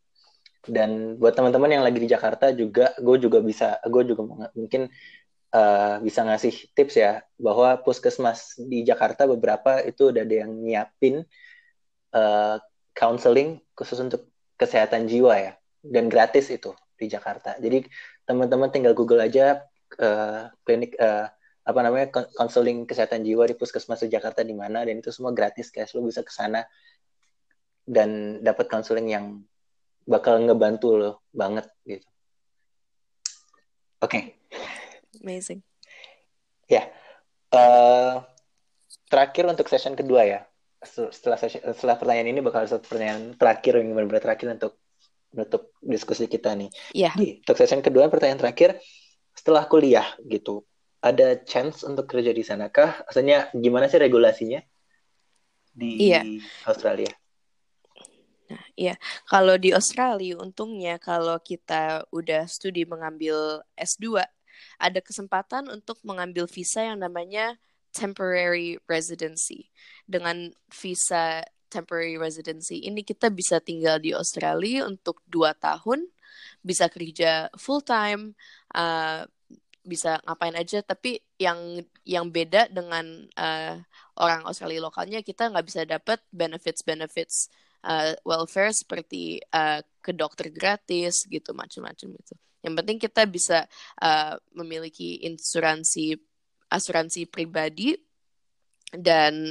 dan 0.65 1.17
buat 1.21 1.37
teman-teman 1.37 1.77
yang 1.77 1.83
lagi 1.85 2.01
di 2.01 2.09
Jakarta 2.09 2.49
juga 2.49 2.93
gue 2.97 3.17
juga 3.21 3.39
bisa 3.41 3.77
gue 3.85 4.03
juga 4.05 4.49
mungkin 4.57 4.89
uh, 5.53 5.95
bisa 6.01 6.25
ngasih 6.25 6.73
tips 6.73 6.95
ya 6.97 7.21
bahwa 7.37 7.77
puskesmas 7.81 8.57
di 8.57 8.81
Jakarta 8.81 9.29
beberapa 9.29 9.81
itu 9.85 10.09
udah 10.09 10.21
ada 10.25 10.35
yang 10.45 10.51
nyiapin 10.51 11.23
uh, 12.13 12.57
counseling 12.97 13.61
khusus 13.77 14.01
untuk 14.01 14.25
kesehatan 14.57 15.05
jiwa 15.05 15.37
ya 15.37 15.53
dan 15.91 16.09
gratis 16.09 16.49
itu 16.49 16.73
di 16.95 17.05
Jakarta. 17.11 17.59
Jadi 17.61 17.85
teman-teman 18.25 18.71
tinggal 18.73 18.97
Google 18.97 19.21
aja 19.21 19.61
uh, 20.01 20.49
klinik 20.65 20.97
uh, 20.97 21.29
apa 21.65 21.79
namanya 21.81 22.13
konseling 22.37 22.85
kesehatan 22.85 23.25
jiwa 23.25 23.49
di 23.49 23.57
puskesmas 23.57 24.05
di 24.05 24.09
Jakarta 24.13 24.45
di 24.45 24.53
mana 24.53 24.85
dan 24.85 25.01
itu 25.01 25.09
semua 25.09 25.33
gratis 25.33 25.73
guys 25.73 25.97
lo 25.97 26.05
bisa 26.05 26.21
ke 26.21 26.29
sana 26.29 26.61
dan 27.85 28.41
dapat 28.45 28.69
konseling 28.69 29.09
yang 29.09 29.25
bakal 30.05 30.37
ngebantu 30.37 30.89
lo 30.97 31.11
banget 31.33 31.65
gitu. 31.85 32.05
Oke. 34.01 34.09
Okay. 34.09 34.23
Amazing. 35.25 35.65
Ya. 36.69 36.89
Uh, 37.49 38.21
terakhir 39.09 39.49
untuk 39.49 39.65
session 39.65 39.97
kedua 39.97 40.21
ya. 40.25 40.39
Setelah 40.85 41.41
session, 41.41 41.65
setelah 41.73 41.97
pertanyaan 41.97 42.29
ini 42.29 42.41
bakal 42.45 42.69
satu 42.69 42.85
pertanyaan 42.85 43.33
terakhir 43.33 43.81
yang 43.81 43.97
benar-benar 43.97 44.21
terakhir 44.21 44.53
untuk 44.53 44.77
menutup 45.35 45.75
diskusi 45.83 46.31
kita 46.31 46.55
nih. 46.55 46.71
Iya. 46.95 47.11
Yeah. 47.19 47.43
untuk 47.43 47.59
session 47.59 47.83
kedua 47.83 48.07
pertanyaan 48.07 48.39
terakhir 48.39 48.79
setelah 49.35 49.67
kuliah 49.67 50.07
gitu 50.23 50.63
ada 51.05 51.37
chance 51.45 51.85
untuk 51.85 52.09
kerja 52.09 52.33
di 52.33 52.41
sana 52.41 52.73
kah? 52.73 53.05
Asalnya 53.05 53.53
gimana 53.53 53.85
sih 53.85 54.01
regulasinya 54.01 54.57
di 55.69 56.09
iya. 56.09 56.25
Australia? 56.65 57.13
Nah, 58.49 58.65
iya. 58.73 58.97
Kalau 59.29 59.53
di 59.61 59.69
Australia, 59.69 60.41
untungnya 60.41 60.97
kalau 60.97 61.37
kita 61.37 62.09
udah 62.09 62.49
studi 62.49 62.89
mengambil 62.89 63.61
S2, 63.77 64.17
ada 64.81 64.99
kesempatan 65.01 65.69
untuk 65.69 66.01
mengambil 66.01 66.49
visa 66.49 66.81
yang 66.81 66.97
namanya 66.97 67.53
temporary 67.93 68.81
residency. 68.89 69.69
Dengan 70.09 70.49
visa 70.73 71.45
temporary 71.75 72.15
residency 72.15 72.87
ini 72.87 73.03
kita 73.03 73.27
bisa 73.27 73.59
tinggal 73.59 73.99
di 73.99 74.15
Australia 74.15 74.87
untuk 74.87 75.19
dua 75.27 75.51
tahun, 75.51 76.07
bisa 76.63 76.87
kerja 76.87 77.51
full 77.59 77.83
time, 77.83 78.31
uh, 78.71 79.27
bisa 79.83 80.23
ngapain 80.23 80.55
aja. 80.55 80.79
Tapi 80.79 81.19
yang 81.35 81.83
yang 82.07 82.31
beda 82.31 82.71
dengan 82.71 83.27
uh, 83.35 83.75
orang 84.23 84.47
Australia 84.47 84.79
lokalnya 84.79 85.19
kita 85.19 85.51
nggak 85.51 85.65
bisa 85.67 85.83
dapat 85.83 86.23
benefits 86.31 86.81
benefits 86.87 87.35
uh, 87.83 88.15
welfare 88.23 88.71
seperti 88.71 89.43
uh, 89.51 89.83
ke 89.99 90.15
dokter 90.15 90.47
gratis 90.49 91.27
gitu 91.27 91.51
macam-macam 91.51 92.15
itu 92.15 92.35
yang 92.65 92.73
penting 92.73 92.97
kita 92.97 93.29
bisa 93.29 93.69
uh, 94.01 94.33
memiliki 94.57 95.21
insuransi 95.27 96.17
asuransi 96.71 97.29
pribadi 97.29 97.93
dan 98.93 99.49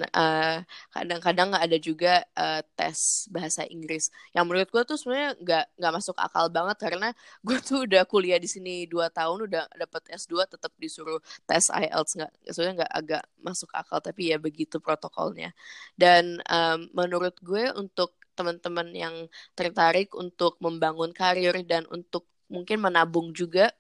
kadang 0.95 1.21
kadang-kadang 1.21 1.51
ada 1.59 1.77
juga 1.77 2.23
uh, 2.39 2.63
tes 2.79 3.27
bahasa 3.29 3.67
Inggris. 3.67 4.09
Yang 4.31 4.45
menurut 4.47 4.69
gue 4.71 4.83
tuh 4.87 4.97
sebenarnya 5.01 5.31
nggak 5.43 5.65
nggak 5.81 5.93
masuk 5.99 6.17
akal 6.17 6.47
banget 6.49 6.77
karena 6.79 7.09
gue 7.47 7.59
tuh 7.61 7.85
udah 7.85 8.03
kuliah 8.07 8.39
di 8.39 8.49
sini 8.49 8.87
dua 8.87 9.11
tahun 9.11 9.51
udah 9.51 9.65
dapet 9.75 10.03
S2 10.15 10.47
tetap 10.49 10.73
disuruh 10.79 11.19
tes 11.45 11.67
IELTS 11.71 12.13
nggak 12.19 12.33
sebenarnya 12.55 12.75
nggak 12.85 12.93
agak 12.95 13.25
masuk 13.43 13.71
akal 13.75 13.99
tapi 14.01 14.33
ya 14.33 14.39
begitu 14.41 14.79
protokolnya. 14.81 15.51
Dan 15.99 16.41
um, 16.49 16.89
menurut 16.95 17.35
gue 17.43 17.71
untuk 17.75 18.17
teman-teman 18.35 18.91
yang 18.95 19.15
tertarik 19.55 20.11
untuk 20.19 20.59
membangun 20.59 21.15
karir 21.15 21.55
dan 21.63 21.87
untuk 21.91 22.27
mungkin 22.51 22.83
menabung 22.83 23.31
juga 23.31 23.71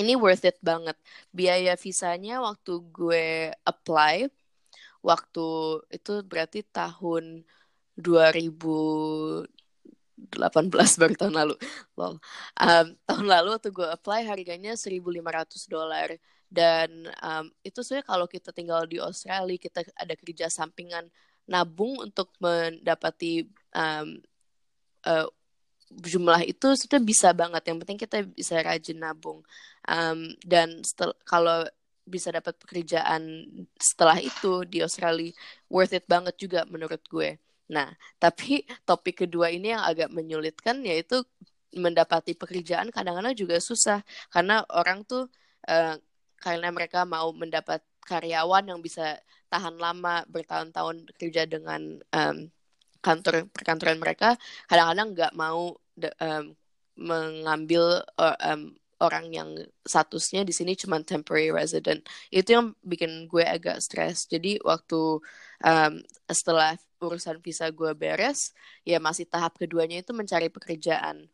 ini 0.00 0.16
worth 0.16 0.48
it 0.48 0.58
banget. 0.64 0.96
Biaya 1.30 1.76
visanya 1.76 2.40
waktu 2.40 2.72
gue 2.90 3.52
apply 3.68 4.32
waktu 5.02 5.46
itu 5.90 6.12
berarti 6.22 6.62
tahun 6.62 7.42
2018 7.98 9.50
baru 11.00 11.14
tahun 11.18 11.34
lalu. 11.34 11.54
Lol. 11.98 12.14
Um, 12.56 12.86
tahun 13.04 13.26
lalu 13.26 13.48
waktu 13.58 13.70
gue 13.74 13.88
apply 13.90 14.20
harganya 14.24 14.72
1.500 14.78 15.02
dolar. 15.68 16.08
Dan 16.52 17.08
um, 17.24 17.48
itu 17.64 17.80
sebenarnya 17.80 18.06
kalau 18.06 18.26
kita 18.28 18.52
tinggal 18.52 18.84
di 18.84 19.00
Australia 19.00 19.56
kita 19.56 19.88
ada 19.96 20.14
kerja 20.14 20.46
sampingan 20.52 21.08
nabung 21.48 21.98
untuk 21.98 22.28
mendapati 22.38 23.48
um, 23.72 24.20
uh, 25.08 25.26
jumlah 25.90 26.44
itu 26.48 26.76
sudah 26.76 27.00
bisa 27.02 27.32
banget. 27.36 27.72
Yang 27.72 27.78
penting 27.84 27.98
kita 28.00 28.16
bisa 28.24 28.60
rajin 28.62 29.00
nabung. 29.00 29.42
Um, 29.84 30.32
dan 30.44 30.80
kalau 31.26 31.66
bisa 32.02 32.34
dapat 32.34 32.58
pekerjaan 32.58 33.46
setelah 33.78 34.18
itu 34.18 34.66
di 34.66 34.82
Australia 34.82 35.30
worth 35.70 35.94
it 35.94 36.04
banget 36.10 36.34
juga 36.38 36.66
menurut 36.66 37.02
gue. 37.06 37.38
Nah, 37.70 37.88
tapi 38.18 38.66
topik 38.88 39.24
kedua 39.26 39.48
ini 39.48 39.72
yang 39.72 39.82
agak 39.82 40.10
menyulitkan 40.12 40.82
yaitu 40.84 41.22
mendapati 41.72 42.36
pekerjaan 42.36 42.92
kadang-kadang 42.92 43.32
juga 43.32 43.56
susah 43.56 44.04
karena 44.28 44.60
orang 44.76 45.08
tuh 45.08 45.24
uh, 45.72 45.96
karena 46.36 46.68
mereka 46.68 47.08
mau 47.08 47.32
mendapat 47.32 47.80
karyawan 48.04 48.68
yang 48.68 48.80
bisa 48.84 49.16
tahan 49.48 49.80
lama 49.80 50.20
bertahun-tahun 50.28 51.08
kerja 51.16 51.48
dengan 51.48 51.96
um, 52.12 52.36
kantor 53.00 53.48
perkantoran 53.50 53.96
mereka 53.96 54.36
kadang-kadang 54.68 55.08
nggak 55.16 55.32
mau 55.32 55.72
um, 56.20 56.44
mengambil 56.92 58.04
uh, 58.20 58.36
um, 58.52 58.76
orang 59.02 59.26
yang 59.34 59.50
statusnya 59.82 60.46
di 60.46 60.54
sini 60.54 60.78
cuma 60.78 61.02
temporary 61.02 61.50
resident. 61.50 62.06
Itu 62.30 62.54
yang 62.54 62.66
bikin 62.86 63.26
gue 63.26 63.42
agak 63.42 63.82
stres. 63.82 64.30
Jadi 64.30 64.62
waktu 64.62 65.18
um, 65.66 65.92
setelah 66.30 66.78
urusan 67.02 67.42
visa 67.42 67.66
gue 67.74 67.90
beres 67.98 68.54
ya 68.86 69.02
masih 69.02 69.26
tahap 69.26 69.58
keduanya 69.58 70.00
itu 70.00 70.14
mencari 70.14 70.48
pekerjaan. 70.48 71.26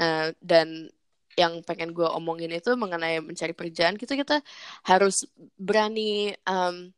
Uh, 0.00 0.34
dan 0.42 0.90
yang 1.38 1.64
pengen 1.64 1.96
gue 1.96 2.04
omongin 2.04 2.52
itu 2.52 2.76
mengenai 2.76 3.20
mencari 3.24 3.56
pekerjaan 3.56 3.96
kita 3.96 4.16
kita 4.20 4.44
harus 4.84 5.24
berani 5.56 6.36
um, 6.44 6.92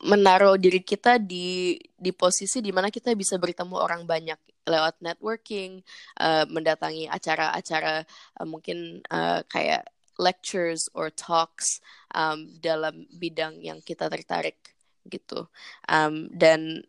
menaruh 0.00 0.60
diri 0.60 0.84
kita 0.84 1.16
di 1.16 1.76
di 1.96 2.12
posisi 2.12 2.60
di 2.60 2.68
mana 2.68 2.92
kita 2.92 3.12
bisa 3.16 3.40
bertemu 3.40 3.76
orang 3.80 4.04
banyak 4.04 4.36
lewat 4.66 4.98
networking, 5.02 5.82
uh, 6.20 6.46
mendatangi 6.46 7.10
acara-acara 7.10 8.06
uh, 8.38 8.46
mungkin 8.46 9.02
uh, 9.10 9.42
kayak 9.50 9.86
lectures 10.20 10.86
or 10.92 11.10
talks 11.10 11.80
um, 12.14 12.46
dalam 12.60 13.08
bidang 13.16 13.58
yang 13.58 13.80
kita 13.82 14.06
tertarik 14.06 14.58
gitu. 15.08 15.48
Um, 15.88 16.30
dan 16.30 16.86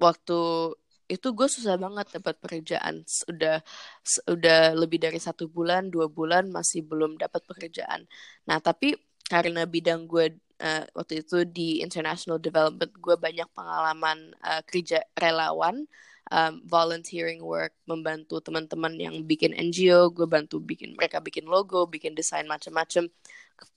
waktu 0.00 0.72
itu 1.12 1.28
gue 1.36 1.48
susah 1.50 1.76
banget 1.76 2.08
dapat 2.16 2.40
pekerjaan. 2.40 3.04
Sudah 3.04 3.60
sudah 4.02 4.72
lebih 4.72 4.96
dari 5.02 5.20
satu 5.20 5.46
bulan 5.46 5.92
dua 5.92 6.08
bulan 6.08 6.48
masih 6.48 6.82
belum 6.88 7.20
dapat 7.20 7.44
pekerjaan. 7.44 8.08
Nah 8.48 8.58
tapi 8.58 8.96
karena 9.28 9.68
bidang 9.68 10.08
gue 10.08 10.40
uh, 10.60 10.84
waktu 10.96 11.22
itu 11.22 11.44
di 11.44 11.84
international 11.84 12.40
development 12.40 12.92
gue 12.96 13.16
banyak 13.16 13.48
pengalaman 13.52 14.32
uh, 14.40 14.62
kerja 14.64 15.04
relawan 15.18 15.84
um, 16.30 16.62
volunteering 16.68 17.42
work 17.42 17.74
membantu 17.88 18.38
teman-teman 18.38 18.94
yang 18.94 19.14
bikin 19.26 19.56
NGO 19.56 20.12
gue 20.14 20.26
bantu 20.28 20.62
bikin 20.62 20.94
mereka 20.94 21.18
bikin 21.18 21.48
logo 21.48 21.88
bikin 21.88 22.14
desain 22.14 22.46
macam-macam 22.46 23.08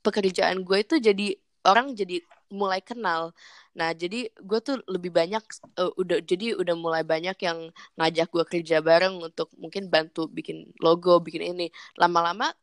pekerjaan 0.02 0.62
gue 0.62 0.78
itu 0.82 0.96
jadi 1.02 1.28
orang 1.66 1.98
jadi 1.98 2.22
mulai 2.54 2.80
kenal. 2.80 3.34
Nah 3.74 3.92
jadi 3.92 4.30
gue 4.30 4.60
tuh 4.62 4.78
lebih 4.86 5.10
banyak 5.10 5.42
uh, 5.82 5.92
udah 5.98 6.22
jadi 6.22 6.54
udah 6.56 6.76
mulai 6.78 7.02
banyak 7.02 7.36
yang 7.42 7.74
ngajak 7.98 8.30
gue 8.30 8.46
kerja 8.46 8.78
bareng 8.86 9.18
untuk 9.18 9.50
mungkin 9.58 9.90
bantu 9.90 10.30
bikin 10.30 10.72
logo 10.80 11.18
bikin 11.20 11.58
ini. 11.58 11.68
Lama-lama 11.98 12.54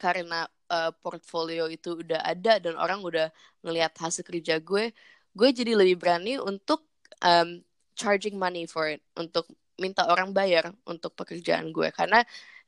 karena 0.00 0.48
uh, 0.72 0.90
portfolio 1.04 1.68
itu 1.70 2.00
udah 2.00 2.24
ada 2.24 2.58
dan 2.58 2.74
orang 2.80 3.04
udah 3.04 3.28
ngelihat 3.62 3.94
hasil 3.94 4.24
kerja 4.26 4.58
gue 4.58 4.90
gue 5.34 5.48
jadi 5.50 5.74
lebih 5.74 5.98
berani 6.00 6.38
untuk 6.38 6.86
um, 7.22 7.60
charging 7.94 8.38
money 8.38 8.66
for 8.66 8.90
it 8.90 9.02
untuk 9.18 9.46
minta 9.78 10.06
orang 10.06 10.30
bayar 10.30 10.70
untuk 10.86 11.14
pekerjaan 11.18 11.74
gue. 11.74 11.90
Karena 11.90 12.22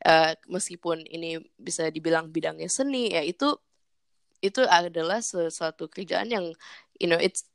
uh, 0.06 0.32
meskipun 0.50 1.06
ini 1.06 1.38
bisa 1.58 1.88
dibilang 1.90 2.30
bidangnya 2.30 2.70
seni 2.70 3.14
ya 3.14 3.22
itu 3.22 3.54
itu 4.44 4.60
adalah 4.68 5.24
sesuatu 5.24 5.88
kerjaan 5.88 6.28
yang 6.28 6.46
you 7.00 7.08
know 7.08 7.16
it's 7.16 7.48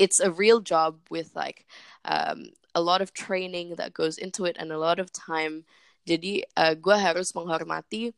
it's 0.00 0.20
a 0.20 0.32
real 0.32 0.60
job 0.60 0.96
with 1.12 1.32
like 1.36 1.68
um, 2.04 2.52
a 2.76 2.80
lot 2.80 3.00
of 3.00 3.12
training 3.12 3.76
that 3.76 3.92
goes 3.92 4.16
into 4.16 4.44
it 4.44 4.56
and 4.60 4.72
a 4.72 4.80
lot 4.80 5.00
of 5.00 5.12
time. 5.12 5.64
Jadi 6.06 6.46
uh, 6.54 6.76
gue 6.78 6.94
harus 6.94 7.34
menghormati 7.34 8.14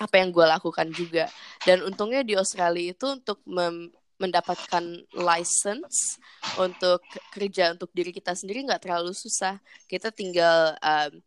apa 0.00 0.16
yang 0.16 0.32
gue 0.32 0.46
lakukan 0.46 0.88
juga. 0.96 1.28
Dan 1.66 1.84
untungnya 1.84 2.24
di 2.24 2.32
Australia 2.38 2.96
itu 2.96 3.20
untuk 3.20 3.44
mem 3.44 3.92
mendapatkan 4.20 4.84
license 5.16 6.20
untuk 6.60 7.00
kerja 7.32 7.72
untuk 7.72 7.88
diri 7.96 8.12
kita 8.12 8.36
sendiri 8.36 8.68
nggak 8.68 8.84
terlalu 8.84 9.16
susah. 9.16 9.56
Kita 9.88 10.12
tinggal 10.12 10.76
um, 10.84 11.24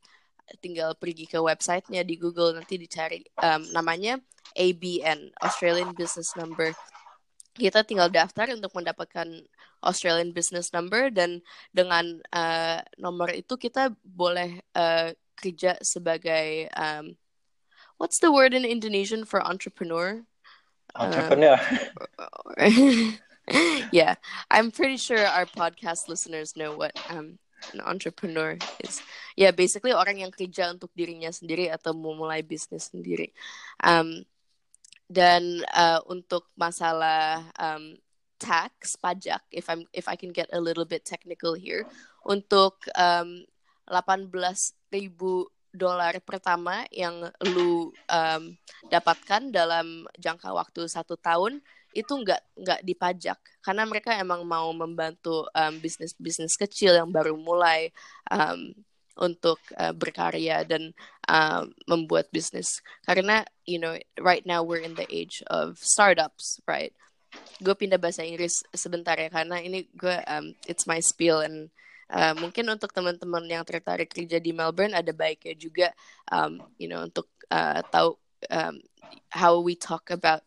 tinggal 0.61 0.93
pergi 0.93 1.25
ke 1.25 1.41
websitenya 1.41 2.05
di 2.05 2.15
Google 2.21 2.53
nanti 2.53 2.77
dicari 2.77 3.25
um, 3.41 3.65
namanya 3.73 4.21
ABN 4.53 5.33
Australian 5.41 5.97
Business 5.97 6.37
Number. 6.37 6.71
Kita 7.53 7.85
tinggal 7.85 8.09
daftar 8.09 8.53
untuk 8.53 8.73
mendapatkan 8.77 9.29
Australian 9.81 10.33
Business 10.33 10.69
Number 10.73 11.09
dan 11.09 11.41
dengan 11.73 12.21
uh, 12.33 12.79
nomor 12.97 13.33
itu 13.33 13.57
kita 13.57 13.93
boleh 14.01 14.61
uh, 14.73 15.13
kerja 15.37 15.77
sebagai 15.81 16.69
um, 16.77 17.17
what's 17.97 18.21
the 18.21 18.31
word 18.31 18.53
in 18.53 18.65
Indonesian 18.65 19.25
for 19.25 19.43
entrepreneur? 19.43 20.23
Entrepreneur. 20.95 21.57
Uh, 22.17 23.11
yeah, 23.91 24.15
I'm 24.49 24.71
pretty 24.71 24.97
sure 24.97 25.19
our 25.19 25.45
podcast 25.45 26.07
listeners 26.07 26.55
know 26.55 26.75
what 26.75 26.95
um, 27.09 27.39
an 27.73 27.81
entrepreneur 27.81 28.57
is. 28.79 29.03
Ya, 29.35 29.49
yeah, 29.49 29.51
basically 29.51 29.91
orang 29.91 30.23
yang 30.23 30.31
kerja 30.31 30.71
untuk 30.71 30.91
dirinya 30.95 31.31
sendiri 31.31 31.67
atau 31.67 31.91
memulai 31.91 32.39
bisnis 32.43 32.91
sendiri. 32.91 33.35
Um, 33.83 34.23
dan 35.11 35.61
uh, 35.75 35.99
untuk 36.07 36.47
masalah 36.55 37.43
um, 37.59 37.99
tax 38.39 38.95
pajak, 38.95 39.43
if 39.51 39.67
I'm 39.67 39.83
if 39.91 40.07
I 40.07 40.15
can 40.15 40.31
get 40.31 40.47
a 40.55 40.63
little 40.63 40.87
bit 40.87 41.03
technical 41.03 41.53
here, 41.53 41.83
untuk 42.23 42.79
um, 42.95 43.43
18 43.91 44.31
ribu 44.91 45.51
dolar 45.73 46.13
pertama 46.21 46.85
yang 46.93 47.33
lu 47.49 47.89
um, 47.89 48.43
dapatkan 48.87 49.49
dalam 49.49 50.05
jangka 50.21 50.53
waktu 50.53 50.85
satu 50.85 51.17
tahun 51.17 51.59
itu 51.97 52.13
nggak 52.13 52.41
nggak 52.61 52.81
dipajak. 52.85 53.39
Karena 53.65 53.83
mereka 53.89 54.13
emang 54.17 54.45
mau 54.45 54.69
membantu 54.73 55.49
um, 55.53 55.73
bisnis 55.81 56.13
bisnis 56.17 56.53
kecil 56.53 56.93
yang 56.93 57.09
baru 57.09 57.33
mulai 57.33 57.89
um, 58.29 58.73
untuk 59.17 59.61
uh, 59.77 59.93
berkarya 59.93 60.65
dan 60.65 60.93
uh, 61.29 61.65
membuat 61.89 62.29
bisnis. 62.29 62.81
Karena 63.05 63.41
you 63.65 63.81
know 63.81 63.97
right 64.21 64.45
now 64.45 64.61
we're 64.61 64.81
in 64.81 64.93
the 64.93 65.09
age 65.09 65.41
of 65.49 65.77
startups 65.81 66.61
right? 66.69 66.93
Gue 67.65 67.73
pindah 67.73 67.97
bahasa 67.97 68.21
Inggris 68.21 68.61
sebentar 68.77 69.17
ya 69.17 69.29
karena 69.33 69.57
ini 69.57 69.89
gue 69.97 70.17
um, 70.29 70.53
it's 70.69 70.85
my 70.85 71.01
spiel 71.01 71.41
and 71.41 71.73
Uh, 72.13 72.37
mungkin 72.37 72.69
untuk 72.69 72.93
teman-teman 72.93 73.41
yang 73.49 73.65
tertarik 73.65 74.13
kerja 74.13 74.37
di 74.37 74.53
Melbourne 74.53 74.93
ada 74.93 75.09
baiknya 75.09 75.57
juga 75.57 75.87
um, 76.29 76.61
you 76.77 76.85
know 76.85 77.01
untuk 77.01 77.25
uh, 77.49 77.81
tahu 77.89 78.13
um, 78.53 78.77
how 79.33 79.57
we 79.57 79.73
talk 79.73 80.13
about 80.13 80.45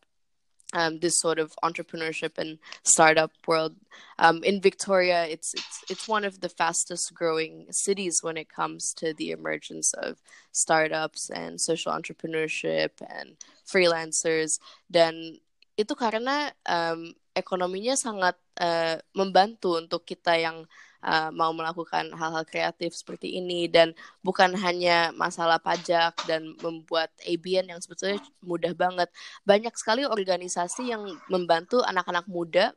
um, 0.75 0.99
this 0.99 1.19
sort 1.19 1.39
of 1.39 1.55
entrepreneurship 1.63 2.39
and 2.39 2.59
startup 2.83 3.31
world. 3.47 3.75
Um, 4.19 4.43
in 4.43 4.61
Victoria, 4.61 5.27
it's, 5.27 5.55
it's 5.55 5.79
it's 5.91 6.07
one 6.09 6.25
of 6.25 6.41
the 6.41 6.49
fastest 6.49 7.15
growing 7.15 7.67
cities 7.71 8.21
when 8.23 8.37
it 8.37 8.49
comes 8.49 8.93
to 8.99 9.15
the 9.15 9.31
emergence 9.31 9.93
of 9.95 10.19
startups 10.53 11.31
and 11.31 11.61
social 11.61 11.93
entrepreneurship 11.93 12.91
and 13.01 13.37
freelancers. 13.67 14.59
Dan 14.91 15.39
itu 15.77 15.95
karena 15.95 16.51
um, 16.67 17.13
ekonominya 17.37 17.95
sangat 17.95 18.37
uh, 18.59 18.97
membantu 19.13 19.77
untuk 19.77 20.09
kita 20.09 20.41
yang 20.41 20.65
uh, 21.03 21.29
mau 21.35 21.53
melakukan 21.53 22.13
hal-hal 22.15 22.45
kreatif 22.47 22.95
seperti 22.95 23.37
ini 23.37 23.67
dan 23.67 23.93
bukan 24.23 24.55
hanya 24.57 25.11
masalah 25.17 25.61
pajak 25.61 26.17
dan 26.25 26.57
membuat 26.63 27.13
ABN 27.25 27.77
yang 27.77 27.81
sebetulnya 27.83 28.23
mudah 28.41 28.73
banget. 28.73 29.09
Banyak 29.45 29.75
sekali 29.77 30.07
organisasi 30.07 30.93
yang 30.93 31.03
membantu 31.29 31.83
anak-anak 31.85 32.25
muda 32.31 32.73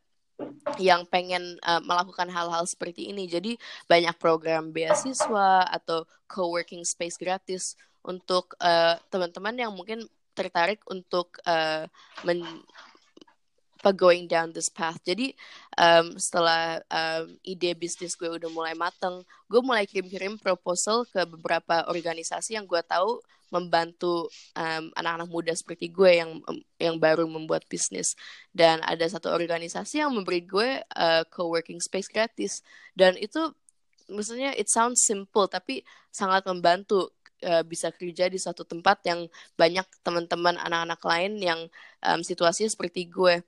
yang 0.80 1.04
pengen 1.08 1.60
uh, 1.68 1.84
melakukan 1.84 2.32
hal-hal 2.32 2.64
seperti 2.64 3.12
ini. 3.12 3.28
Jadi 3.28 3.60
banyak 3.92 4.16
program 4.16 4.72
beasiswa 4.72 5.68
atau 5.68 6.08
co-working 6.32 6.88
space 6.88 7.20
gratis 7.20 7.76
untuk 8.04 8.56
uh, 8.64 8.96
teman-teman 9.12 9.56
yang 9.60 9.72
mungkin 9.76 10.08
tertarik 10.32 10.80
untuk 10.88 11.36
uh, 11.44 11.84
men 12.24 12.40
apa 13.80 13.96
going 13.96 14.28
down 14.28 14.52
this 14.52 14.68
path. 14.68 15.00
Jadi 15.08 15.32
um, 15.80 16.20
setelah 16.20 16.84
um, 16.92 17.32
ide 17.48 17.72
bisnis 17.80 18.20
gue 18.20 18.28
udah 18.28 18.52
mulai 18.52 18.76
mateng, 18.76 19.24
gue 19.48 19.62
mulai 19.64 19.88
kirim-kirim 19.88 20.36
proposal 20.36 21.08
ke 21.08 21.24
beberapa 21.24 21.88
organisasi 21.88 22.60
yang 22.60 22.68
gue 22.68 22.84
tahu 22.84 23.24
membantu 23.50 24.30
um, 24.54 24.92
anak-anak 24.94 25.30
muda 25.32 25.54
seperti 25.56 25.90
gue 25.90 26.22
yang 26.22 26.44
yang 26.78 27.00
baru 27.00 27.24
membuat 27.26 27.64
bisnis. 27.72 28.20
Dan 28.52 28.84
ada 28.84 29.08
satu 29.08 29.32
organisasi 29.32 30.04
yang 30.04 30.12
memberi 30.12 30.44
gue 30.44 30.84
uh, 30.84 31.24
co-working 31.32 31.80
space 31.80 32.12
gratis. 32.12 32.62
Dan 32.92 33.16
itu 33.16 33.48
maksudnya 34.12 34.52
it 34.60 34.68
sounds 34.68 35.08
simple 35.08 35.48
tapi 35.48 35.88
sangat 36.12 36.44
membantu 36.52 37.16
uh, 37.48 37.64
bisa 37.64 37.96
kerja 37.96 38.28
di 38.28 38.36
suatu 38.36 38.68
tempat 38.68 39.08
yang 39.08 39.24
banyak 39.56 39.88
teman-teman 40.04 40.60
anak-anak 40.60 41.02
lain 41.08 41.32
yang 41.40 41.60
um, 42.04 42.20
situasinya 42.20 42.68
seperti 42.68 43.08
gue 43.08 43.40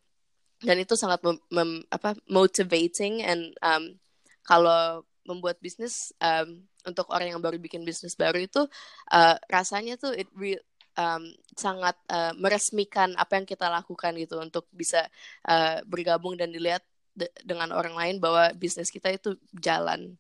dan 0.62 0.78
itu 0.78 0.94
sangat 0.94 1.22
mem, 1.26 1.38
mem, 1.50 1.72
apa 1.90 2.14
motivating 2.30 3.26
and 3.26 3.54
um, 3.66 3.98
kalau 4.46 5.02
membuat 5.26 5.58
bisnis 5.62 6.14
um, 6.22 6.66
untuk 6.86 7.10
orang 7.14 7.34
yang 7.34 7.42
baru 7.42 7.62
bikin 7.62 7.86
bisnis 7.86 8.18
baru 8.18 8.42
itu 8.42 8.66
uh, 9.14 9.36
rasanya 9.50 9.98
tuh 9.98 10.14
it 10.18 10.30
re, 10.34 10.58
um, 10.98 11.30
sangat 11.54 11.98
uh, 12.10 12.34
meresmikan 12.38 13.14
apa 13.18 13.38
yang 13.38 13.46
kita 13.46 13.70
lakukan 13.70 14.14
gitu 14.18 14.42
untuk 14.42 14.66
bisa 14.74 15.06
uh, 15.46 15.82
bergabung 15.86 16.38
dan 16.38 16.50
dilihat 16.50 16.82
de 17.12 17.28
dengan 17.44 17.76
orang 17.76 17.94
lain 17.94 18.16
bahwa 18.24 18.50
bisnis 18.56 18.88
kita 18.88 19.12
itu 19.12 19.36
jalan 19.52 20.16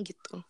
gitu. 0.00 0.40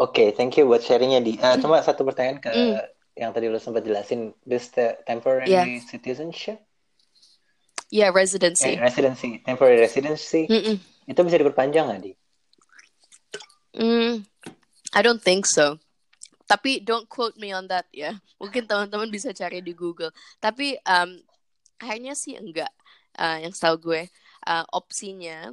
Oke, 0.00 0.18
okay, 0.18 0.28
thank 0.34 0.58
you 0.58 0.66
buat 0.66 0.82
sharingnya 0.82 1.22
di. 1.22 1.38
Uh, 1.38 1.58
cuma 1.62 1.78
satu 1.82 2.02
pertanyaan 2.02 2.42
ke 2.42 2.50
mm. 2.50 2.74
yang 3.18 3.30
tadi 3.30 3.46
lo 3.46 3.60
sempat 3.60 3.86
jelasin, 3.86 4.34
this 4.42 4.72
the 4.74 4.98
temporary 5.06 5.46
yeah. 5.46 5.66
citizenship? 5.86 6.58
Yeah, 7.92 8.08
residency. 8.08 8.72
Eh, 8.72 8.80
residency, 8.80 9.44
temporary 9.44 9.84
residency. 9.84 10.48
Mm 10.48 10.62
-mm. 10.64 10.76
Itu 11.04 11.20
bisa 11.28 11.36
diperpanjang 11.36 11.92
nggak, 11.92 12.00
Di? 12.00 12.12
Mm, 13.76 14.24
I 14.96 15.00
don't 15.04 15.20
think 15.20 15.44
so. 15.44 15.76
Tapi 16.48 16.80
don't 16.80 17.04
quote 17.04 17.36
me 17.36 17.52
on 17.52 17.68
that 17.68 17.84
ya. 17.92 18.16
Mungkin 18.40 18.64
teman-teman 18.64 19.12
bisa 19.12 19.36
cari 19.36 19.60
di 19.60 19.76
Google. 19.76 20.08
Tapi 20.40 20.80
um, 20.88 21.20
kayaknya 21.76 22.16
sih 22.16 22.32
enggak. 22.32 22.72
Uh, 23.12 23.44
yang 23.44 23.52
setahu 23.52 23.92
gue 23.92 24.02
uh, 24.48 24.64
opsinya 24.72 25.52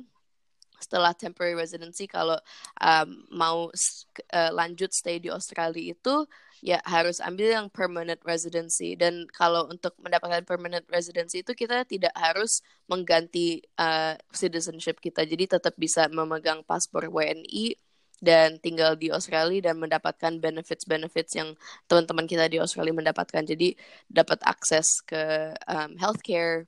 setelah 0.80 1.12
temporary 1.12 1.60
residency 1.60 2.08
kalau 2.08 2.40
um, 2.80 3.28
mau 3.36 3.68
uh, 3.68 4.52
lanjut 4.56 4.96
stay 4.96 5.20
di 5.20 5.28
Australia 5.28 5.92
itu 5.92 6.24
ya 6.60 6.84
harus 6.84 7.24
ambil 7.24 7.56
yang 7.56 7.68
permanent 7.72 8.20
residency. 8.28 8.96
Dan 9.00 9.28
kalau 9.32 9.68
untuk 9.72 9.96
mendapatkan 10.00 10.44
permanent 10.44 10.86
residency 10.92 11.42
itu 11.44 11.56
kita 11.56 11.88
tidak 11.88 12.12
harus 12.16 12.60
mengganti 12.92 13.64
uh, 13.80 14.16
citizenship 14.36 15.00
kita. 15.00 15.24
Jadi 15.24 15.60
tetap 15.60 15.76
bisa 15.80 16.08
memegang 16.12 16.64
paspor 16.68 17.08
WNI 17.08 17.76
dan 18.20 18.60
tinggal 18.60 19.00
di 19.00 19.08
Australia 19.16 19.72
dan 19.72 19.80
mendapatkan 19.80 20.44
benefits-benefits 20.44 21.40
yang 21.40 21.56
teman-teman 21.88 22.28
kita 22.28 22.52
di 22.52 22.60
Australia 22.60 22.92
mendapatkan. 22.92 23.44
Jadi 23.48 23.80
dapat 24.12 24.44
akses 24.44 25.00
ke 25.08 25.56
um, 25.66 25.96
healthcare 25.96 26.68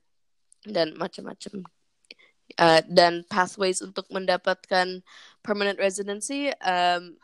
dan 0.64 0.96
macam-macam. 0.96 1.64
Uh, 2.60 2.84
dan 2.84 3.24
pathways 3.32 3.80
untuk 3.80 4.04
mendapatkan 4.12 5.00
permanent 5.40 5.80
residency 5.80 6.52
um, 6.60 7.16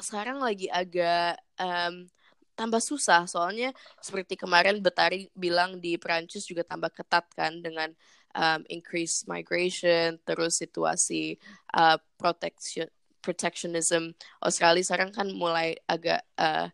sekarang 0.00 0.40
lagi 0.40 0.72
agak 0.72 1.36
um, 1.62 2.10
tambah 2.58 2.82
susah. 2.82 3.24
Soalnya 3.30 3.70
seperti 4.02 4.34
kemarin 4.34 4.82
Betari 4.82 5.30
bilang 5.32 5.78
di 5.78 5.94
Perancis 5.96 6.44
juga 6.44 6.66
tambah 6.66 6.90
ketat 6.90 7.30
kan 7.32 7.62
dengan 7.62 7.94
um, 8.36 8.60
increase 8.68 9.24
migration 9.30 10.18
terus 10.26 10.60
situasi 10.60 11.38
uh, 11.72 11.96
protection 12.18 12.88
protectionism. 13.22 14.10
Australia 14.42 14.82
sekarang 14.82 15.14
kan 15.14 15.30
mulai 15.30 15.78
agak 15.86 16.26
uh, 16.42 16.66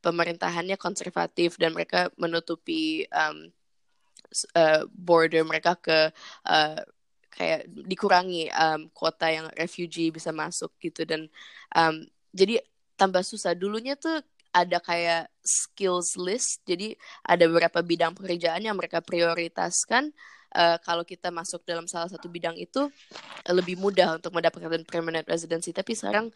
pemerintahannya 0.00 0.80
konservatif 0.80 1.60
dan 1.60 1.76
mereka 1.76 2.08
menutupi 2.16 3.04
um, 3.12 3.52
uh, 4.56 4.88
border 4.96 5.44
mereka 5.44 5.76
ke 5.76 6.08
uh, 6.48 6.80
kayak 7.30 7.68
dikurangi 7.68 8.48
um, 8.56 8.88
kuota 8.96 9.28
yang 9.28 9.46
refugee 9.60 10.08
bisa 10.08 10.32
masuk 10.32 10.72
gitu. 10.80 11.04
Dan 11.04 11.28
um, 11.76 12.08
jadi 12.32 12.64
tambah 12.96 13.20
susah. 13.20 13.52
Dulunya 13.52 13.92
tuh 13.92 14.24
ada 14.50 14.78
kayak 14.82 15.30
skills 15.40 16.18
list, 16.18 16.62
jadi 16.66 16.94
ada 17.22 17.46
beberapa 17.46 17.80
bidang 17.80 18.14
pekerjaan 18.14 18.62
yang 18.62 18.76
mereka 18.76 19.02
prioritaskan. 19.02 20.10
Uh, 20.50 20.74
kalau 20.82 21.06
kita 21.06 21.30
masuk 21.30 21.62
dalam 21.62 21.86
salah 21.86 22.10
satu 22.10 22.26
bidang 22.26 22.58
itu 22.58 22.90
uh, 23.46 23.54
lebih 23.54 23.78
mudah 23.78 24.18
untuk 24.18 24.34
mendapatkan 24.34 24.82
permanent 24.82 25.22
residency. 25.30 25.70
Tapi 25.70 25.94
sekarang 25.94 26.26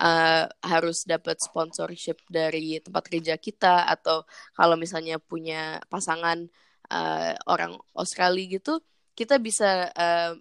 uh, 0.00 0.48
harus 0.64 1.04
dapat 1.04 1.36
sponsorship 1.36 2.16
dari 2.32 2.80
tempat 2.80 3.04
kerja 3.12 3.36
kita 3.36 3.84
atau 3.84 4.24
kalau 4.56 4.80
misalnya 4.80 5.20
punya 5.20 5.84
pasangan 5.92 6.48
uh, 6.88 7.32
orang 7.44 7.76
Australia 7.92 8.56
gitu 8.56 8.80
kita 9.12 9.36
bisa 9.42 9.90
uh, 9.92 10.32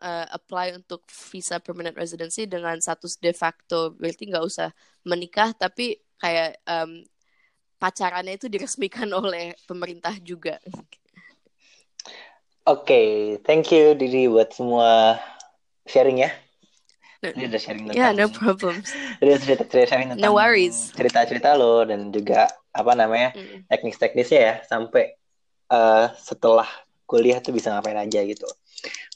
uh, 0.00 0.26
apply 0.32 0.74
untuk 0.76 1.04
visa 1.28 1.60
permanent 1.60 1.92
residency 1.92 2.48
dengan 2.48 2.80
status 2.80 3.20
de 3.20 3.36
facto 3.36 3.94
berarti 3.94 4.32
nggak 4.32 4.44
usah 4.44 4.70
menikah 5.04 5.52
tapi 5.54 5.98
kayak 6.18 6.58
um, 6.66 7.02
pacarannya 7.78 8.34
itu 8.36 8.50
diresmikan 8.50 9.08
oleh 9.20 9.54
pemerintah 9.64 10.14
juga. 10.20 10.58
Oke, 12.68 12.84
okay, 12.84 13.08
thank 13.48 13.72
you 13.72 13.96
Didi 13.96 14.28
buat 14.28 14.52
semua 14.52 15.16
sharing 15.88 16.20
ya. 16.20 16.30
No, 17.18 17.34
Ini 17.34 17.50
udah 17.50 17.60
sharing 17.60 17.82
tentang. 17.88 17.98
Yeah, 17.98 18.12
no 18.14 18.30
problem. 18.30 18.78
Cerita, 19.18 19.66
cerita 19.66 19.86
sharing 19.90 20.08
tentang. 20.14 20.22
No 20.22 20.36
worries. 20.36 20.94
Cerita-cerita 20.94 21.58
lo 21.58 21.82
dan 21.82 22.14
juga 22.14 22.46
apa 22.70 22.92
namanya 22.94 23.34
mm. 23.34 23.66
teknis-teknisnya 23.66 24.38
ya 24.38 24.54
sampai 24.62 25.18
uh, 25.72 26.14
setelah 26.14 26.68
kuliah 27.10 27.42
tuh 27.42 27.50
bisa 27.56 27.74
ngapain 27.74 27.98
aja 27.98 28.22
gitu. 28.22 28.46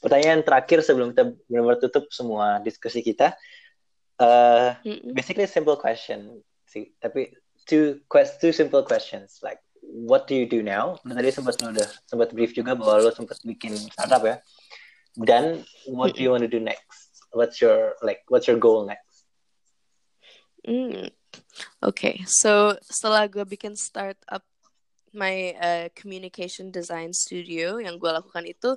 Pertanyaan 0.03 0.43
terakhir 0.43 0.83
sebelum 0.83 1.15
kita 1.15 1.31
benar-benar 1.47 1.79
tutup 1.79 2.11
semua 2.11 2.59
diskusi 2.59 2.99
kita. 2.99 3.37
Uh, 4.19 4.75
mm 4.83 5.15
Basically 5.15 5.47
simple 5.47 5.79
question 5.79 6.43
sih, 6.73 6.89
tapi 6.97 7.29
two 7.69 8.01
quest 8.09 8.41
two 8.41 8.51
simple 8.51 8.81
questions 8.81 9.39
like 9.45 9.61
what 9.85 10.25
do 10.25 10.33
you 10.33 10.49
do 10.49 10.65
now? 10.65 10.97
Tadi 11.05 11.29
sempat 11.29 11.61
udah 11.61 11.85
sempat 12.09 12.33
brief 12.33 12.57
juga 12.57 12.73
bahwa 12.73 13.05
lo 13.05 13.11
sempat 13.13 13.37
bikin 13.45 13.77
startup 13.93 14.25
ya. 14.25 14.41
Dan 15.13 15.61
what 15.93 16.17
do 16.17 16.25
you 16.25 16.33
want 16.33 16.41
to 16.41 16.49
do 16.49 16.57
next? 16.57 17.13
what's 17.33 17.59
your 17.59 17.97
like 18.01 18.21
what's 18.29 18.47
your 18.47 18.57
goal 18.57 18.85
next? 18.85 19.25
Mm. 20.63 21.11
Okay, 21.83 22.23
so 22.23 22.77
setelah 22.87 23.27
gue 23.27 23.43
bikin 23.43 23.75
startup 23.75 24.45
my 25.11 25.53
uh, 25.59 25.87
communication 25.93 26.71
design 26.71 27.11
studio 27.11 27.77
yang 27.81 27.99
gue 27.99 28.09
lakukan 28.09 28.47
itu 28.47 28.73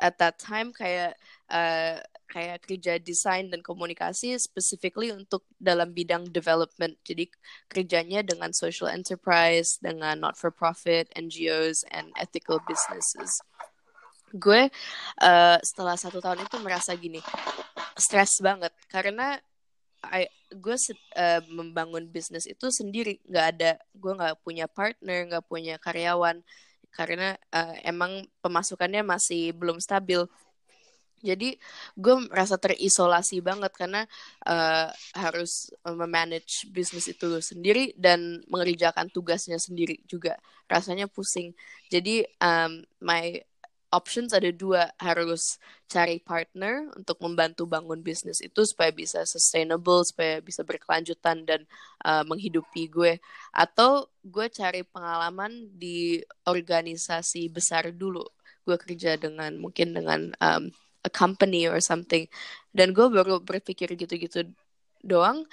at 0.00 0.16
that 0.16 0.40
time 0.40 0.72
kayak 0.72 1.14
uh, 1.52 2.00
kayak 2.30 2.62
kerja 2.62 3.02
desain 3.02 3.50
dan 3.50 3.58
komunikasi 3.58 4.38
specifically 4.38 5.10
untuk 5.10 5.42
dalam 5.58 5.90
bidang 5.90 6.30
development. 6.30 6.94
Jadi 7.02 7.26
kerjanya 7.66 8.22
dengan 8.22 8.54
social 8.54 8.86
enterprise, 8.86 9.82
dengan 9.82 10.22
not 10.22 10.38
for 10.38 10.54
profit, 10.54 11.10
NGOs 11.18 11.82
and 11.90 12.14
ethical 12.14 12.62
businesses. 12.62 13.42
Gue 14.30 14.70
uh, 15.18 15.58
setelah 15.58 15.98
satu 15.98 16.22
tahun 16.22 16.46
itu 16.46 16.56
merasa 16.62 16.94
gini, 16.94 17.18
stres 17.98 18.38
banget 18.38 18.70
karena 18.86 19.42
I, 20.00 20.30
gue 20.48 20.76
uh, 21.18 21.42
membangun 21.52 22.08
bisnis 22.08 22.48
itu 22.48 22.72
sendiri 22.72 23.20
nggak 23.28 23.46
ada 23.52 23.76
gue 23.92 24.12
nggak 24.16 24.40
punya 24.40 24.64
partner 24.64 25.28
nggak 25.28 25.44
punya 25.44 25.76
karyawan 25.76 26.40
karena 26.90 27.36
uh, 27.52 27.76
emang 27.84 28.24
pemasukannya 28.40 29.04
masih 29.04 29.52
belum 29.52 29.76
stabil 29.78 30.24
jadi 31.20 31.60
gue 32.00 32.14
merasa 32.32 32.56
terisolasi 32.56 33.44
banget 33.44 33.72
karena 33.76 34.08
uh, 34.48 34.88
harus 35.12 35.68
memanage 35.84 36.64
bisnis 36.72 37.12
itu 37.12 37.44
sendiri 37.44 37.92
dan 38.00 38.40
mengerjakan 38.48 39.12
tugasnya 39.12 39.60
sendiri 39.60 40.00
juga. 40.08 40.40
Rasanya 40.64 41.12
pusing. 41.12 41.52
Jadi 41.92 42.24
um, 42.40 42.80
my 43.04 43.36
options 43.92 44.32
ada 44.32 44.48
dua. 44.48 44.88
Harus 44.96 45.60
cari 45.90 46.22
partner 46.24 46.88
untuk 46.96 47.20
membantu 47.20 47.68
bangun 47.68 48.00
bisnis 48.00 48.40
itu 48.40 48.64
supaya 48.64 48.88
bisa 48.94 49.26
sustainable 49.28 50.00
supaya 50.06 50.40
bisa 50.40 50.64
berkelanjutan 50.64 51.44
dan 51.44 51.60
uh, 52.06 52.24
menghidupi 52.24 52.88
gue. 52.88 53.20
Atau 53.52 54.08
gue 54.24 54.48
cari 54.48 54.88
pengalaman 54.88 55.68
di 55.76 56.24
organisasi 56.48 57.52
besar 57.52 57.92
dulu. 57.92 58.24
Gue 58.64 58.80
kerja 58.80 59.20
dengan 59.20 59.52
mungkin 59.60 59.92
dengan 59.92 60.32
um, 60.40 60.72
a 61.04 61.10
company 61.10 61.66
or 61.66 61.80
something 61.80 62.28
dan 62.76 62.92
gue 62.96 63.06
baru 63.08 63.40
berpikir 63.40 63.92
gitu-gitu 63.96 64.48
doang 65.00 65.44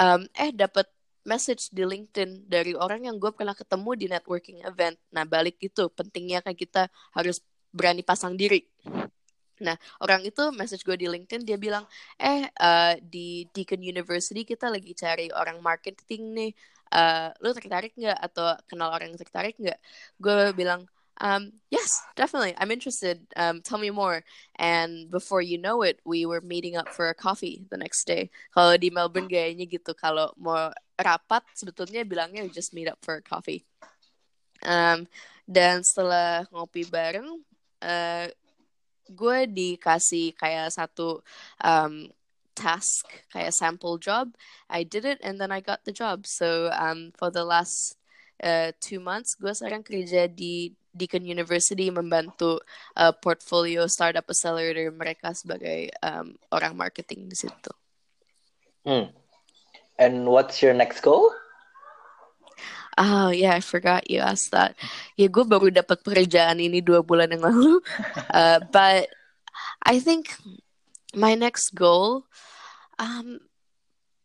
um, 0.00 0.20
eh 0.32 0.50
dapat 0.52 0.88
message 1.24 1.72
di 1.72 1.82
LinkedIn 1.82 2.46
dari 2.46 2.76
orang 2.76 3.08
yang 3.08 3.16
gue 3.16 3.32
pernah 3.32 3.56
ketemu 3.56 3.90
di 3.96 4.06
networking 4.12 4.60
event. 4.60 4.96
Nah, 5.08 5.24
balik 5.24 5.56
itu 5.58 5.88
pentingnya 5.88 6.44
kayak 6.44 6.58
kita 6.60 6.82
harus 7.16 7.40
berani 7.72 8.04
pasang 8.04 8.36
diri. 8.36 8.60
Nah, 9.64 9.76
orang 10.04 10.20
itu 10.28 10.52
message 10.52 10.84
gue 10.84 10.96
di 11.00 11.08
LinkedIn, 11.08 11.42
dia 11.48 11.56
bilang, 11.56 11.88
eh, 12.20 12.44
uh, 12.60 12.94
di 13.00 13.48
Deakin 13.54 13.80
University 13.80 14.44
kita 14.44 14.68
lagi 14.68 14.92
cari 14.92 15.32
orang 15.32 15.58
marketing 15.64 16.22
nih, 16.36 16.50
uh, 16.92 17.32
lu 17.40 17.50
tertarik 17.56 17.96
nggak? 17.96 18.18
Atau 18.20 18.44
kenal 18.68 18.92
orang 18.92 19.14
yang 19.14 19.20
tertarik 19.20 19.56
nggak? 19.56 19.78
Gue 20.20 20.52
bilang, 20.52 20.84
um, 21.20 21.52
yes, 21.70 22.02
definitely, 22.16 22.54
I'm 22.58 22.70
interested, 22.70 23.20
um, 23.36 23.62
tell 23.62 23.78
me 23.78 23.90
more. 23.90 24.24
And 24.56 25.10
before 25.10 25.42
you 25.42 25.58
know 25.58 25.82
it, 25.82 26.00
we 26.04 26.26
were 26.26 26.40
meeting 26.40 26.76
up 26.76 26.88
for 26.88 27.08
a 27.08 27.14
coffee 27.14 27.66
the 27.70 27.76
next 27.76 28.06
day. 28.06 28.30
Kalau 28.54 28.78
di 28.78 28.90
Melbourne 28.90 29.30
gayanya 29.30 29.66
gitu, 29.68 29.94
kalau 29.94 30.34
mau 30.38 30.70
rapat, 30.98 31.42
sebetulnya 31.54 32.02
bilangnya 32.02 32.46
just 32.50 32.74
meet 32.74 32.90
up 32.90 32.98
for 33.02 33.18
a 33.18 33.24
coffee. 33.24 33.62
Um, 34.64 35.06
dan 35.44 35.84
setelah 35.84 36.48
ngopi 36.50 36.88
bareng, 36.88 37.42
uh, 37.84 38.26
gue 39.10 39.38
dikasih 39.52 40.32
kayak 40.34 40.72
satu 40.72 41.20
um, 41.60 42.08
task 42.56 43.04
kayak 43.28 43.52
sample 43.52 43.98
job 43.98 44.32
I 44.70 44.86
did 44.86 45.04
it 45.04 45.20
and 45.20 45.36
then 45.36 45.52
I 45.52 45.60
got 45.60 45.84
the 45.84 45.92
job 45.92 46.24
so 46.24 46.70
um, 46.72 47.12
for 47.18 47.28
the 47.28 47.44
last 47.44 47.98
uh, 48.40 48.72
two 48.80 49.02
months 49.02 49.36
gue 49.36 49.52
sekarang 49.52 49.84
kerja 49.84 50.30
di 50.30 50.72
Deakin 50.94 51.26
University 51.26 51.90
membantu 51.90 52.62
uh, 52.94 53.10
portfolio 53.10 53.90
startup 53.90 54.24
accelerator 54.30 54.94
mereka 54.94 55.34
sebagai 55.34 55.90
um, 56.00 56.38
orang 56.54 56.78
marketing 56.78 57.26
di 57.26 57.36
situ. 57.36 57.72
Hmm. 58.86 59.10
And 59.98 60.26
what's 60.30 60.62
your 60.62 60.74
next 60.74 61.02
goal? 61.02 61.34
Oh 62.94 63.34
yeah, 63.34 63.58
I 63.58 63.60
forgot 63.60 64.06
you 64.06 64.22
asked 64.22 64.54
that. 64.54 64.78
Ya 65.18 65.26
gue 65.26 65.42
baru 65.42 65.74
dapat 65.74 65.98
pekerjaan 66.06 66.62
ini 66.62 66.78
dua 66.78 67.02
bulan 67.02 67.30
yang 67.34 67.42
lalu. 67.42 67.82
Uh, 68.30 68.62
but 68.74 69.10
I 69.82 69.98
think 69.98 70.38
my 71.10 71.34
next 71.34 71.74
goal, 71.74 72.26
um, 72.98 73.42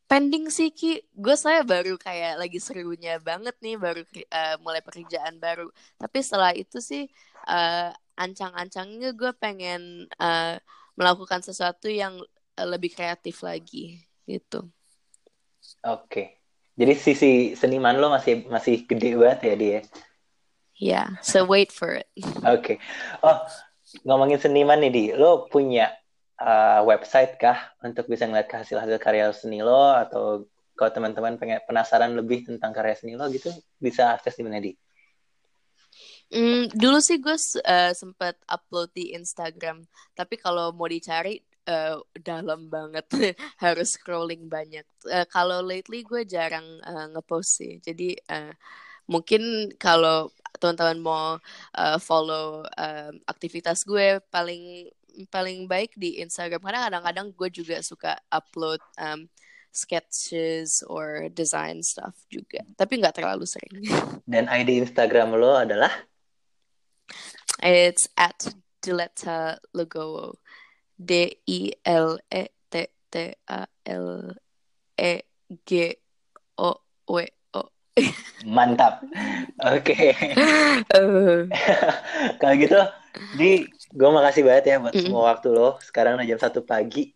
pending 0.10 0.50
sih 0.50 0.74
Ki. 0.74 1.06
Gue 1.14 1.38
saya 1.38 1.62
baru 1.62 1.96
kayak 1.96 2.42
lagi 2.42 2.58
serunya 2.58 3.22
banget 3.22 3.54
nih, 3.62 3.78
baru 3.78 4.02
uh, 4.02 4.56
mulai 4.66 4.82
pekerjaan 4.82 5.38
baru. 5.38 5.70
Tapi 6.02 6.18
setelah 6.26 6.52
itu 6.58 6.82
sih 6.82 7.06
uh, 7.46 7.94
ancang-ancangnya 8.18 9.14
gue 9.14 9.32
pengen 9.38 10.10
uh, 10.18 10.58
melakukan 10.98 11.46
sesuatu 11.46 11.88
yang 11.88 12.18
lebih 12.60 12.92
kreatif 12.92 13.40
lagi 13.46 14.02
gitu. 14.28 14.68
Oke. 15.86 16.04
Okay. 16.10 16.28
Jadi 16.80 16.94
sisi 16.96 17.32
seniman 17.60 18.00
lo 18.00 18.08
masih 18.12 18.48
masih 18.48 18.88
gede 18.88 19.16
banget 19.16 19.40
ya 19.44 19.56
dia. 19.56 19.80
Yeah, 20.80 21.08
so 21.20 21.44
wait 21.44 21.76
for 21.76 21.92
it. 21.92 22.08
Oke. 22.40 22.44
Okay. 22.44 22.78
Oh, 23.20 23.36
ngomongin 24.08 24.40
seniman 24.40 24.80
nih 24.80 24.92
di, 24.92 25.04
lo 25.12 25.44
punya 25.52 25.92
uh, 26.40 26.82
website 26.88 27.36
kah 27.38 27.76
untuk 27.84 28.08
bisa 28.08 28.26
ngeliat 28.26 28.50
hasil-hasil 28.50 28.98
karya 28.98 29.30
seni 29.36 29.60
lo 29.60 29.94
atau 29.94 30.48
kalau 30.74 30.92
teman-teman 30.96 31.36
pengen 31.36 31.60
penasaran 31.68 32.16
lebih 32.16 32.48
tentang 32.48 32.72
karya 32.72 32.96
seni 32.96 33.20
lo 33.20 33.28
gitu 33.28 33.52
bisa 33.78 34.16
akses 34.16 34.40
di 34.40 34.44
mana 34.48 34.64
di? 34.64 34.72
Mm, 36.30 36.70
dulu 36.78 37.02
sih 37.02 37.18
gue 37.18 37.34
uh, 37.66 37.92
sempat 37.98 38.38
upload 38.46 38.94
di 38.94 39.18
Instagram, 39.18 39.82
tapi 40.14 40.38
kalau 40.38 40.70
mau 40.70 40.86
dicari 40.86 41.42
uh, 41.70 41.98
dalam 42.18 42.68
banget. 42.70 43.06
Harus 43.64 43.98
scrolling 43.98 44.50
banyak. 44.50 44.86
Uh, 45.06 45.26
kalau 45.30 45.62
lately 45.62 46.02
gue 46.06 46.26
jarang 46.26 46.66
uh, 46.86 47.08
ngepost 47.14 47.62
sih. 47.62 47.82
Jadi 47.82 48.18
uh, 48.30 48.54
mungkin 49.10 49.74
kalau 49.78 50.30
teman-teman 50.58 51.00
mau 51.00 51.26
uh, 51.78 51.98
follow 52.02 52.66
uh, 52.66 53.12
aktivitas 53.30 53.86
gue 53.86 54.22
paling 54.30 54.90
paling 55.28 55.68
baik 55.68 55.92
di 56.00 56.24
Instagram 56.24 56.64
karena 56.64 56.88
kadang-kadang 56.88 57.28
gue 57.36 57.50
juga 57.52 57.84
suka 57.84 58.16
upload 58.32 58.80
um, 59.02 59.28
sketches 59.70 60.82
or 60.88 61.28
design 61.34 61.84
stuff 61.84 62.16
juga 62.32 62.64
tapi 62.80 62.98
nggak 63.04 63.20
terlalu 63.20 63.44
sering 63.44 63.84
dan 64.32 64.48
ID 64.48 64.88
Instagram 64.88 65.36
lo 65.36 65.60
adalah 65.60 65.92
it's 67.60 68.08
at 68.16 68.56
Diletta 68.80 69.60
Legowo 69.76 70.40
D 70.96 71.36
I 71.48 71.72
L 71.86 72.20
E 72.32 72.48
T 72.72 72.88
T 73.12 73.16
A 73.48 73.68
L 73.86 74.36
E 74.98 75.14
G 75.66 75.96
O 76.58 76.72
W 77.08 77.28
O. 77.56 77.62
Mantap. 78.46 79.04
Oke. 79.76 79.96
Okay. 79.96 80.14
Uh. 80.96 81.48
Kalau 82.40 82.56
gitu, 82.56 82.80
di 83.36 83.68
gue 83.92 84.10
makasih 84.10 84.44
banget 84.46 84.66
ya 84.72 84.78
buat 84.80 84.96
mm. 84.96 85.04
semua 85.06 85.24
waktu 85.34 85.48
lo. 85.52 85.78
Sekarang 85.84 86.20
udah 86.20 86.28
jam 86.28 86.40
satu 86.40 86.64
pagi 86.64 87.12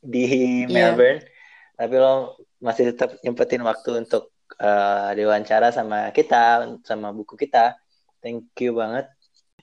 di 0.00 0.24
iya. 0.64 0.70
Melbourne. 0.70 1.22
Yeah. 1.22 1.80
Tapi 1.80 1.94
lo 1.98 2.14
masih 2.62 2.94
tetap 2.94 3.18
nyempetin 3.20 3.62
waktu 3.66 4.04
untuk 4.06 4.30
uh, 4.62 5.10
diwawancara 5.14 5.74
sama 5.74 6.14
kita, 6.14 6.64
sama 6.86 7.10
buku 7.10 7.34
kita. 7.34 7.78
Thank 8.22 8.54
you 8.60 8.76
banget. 8.76 9.10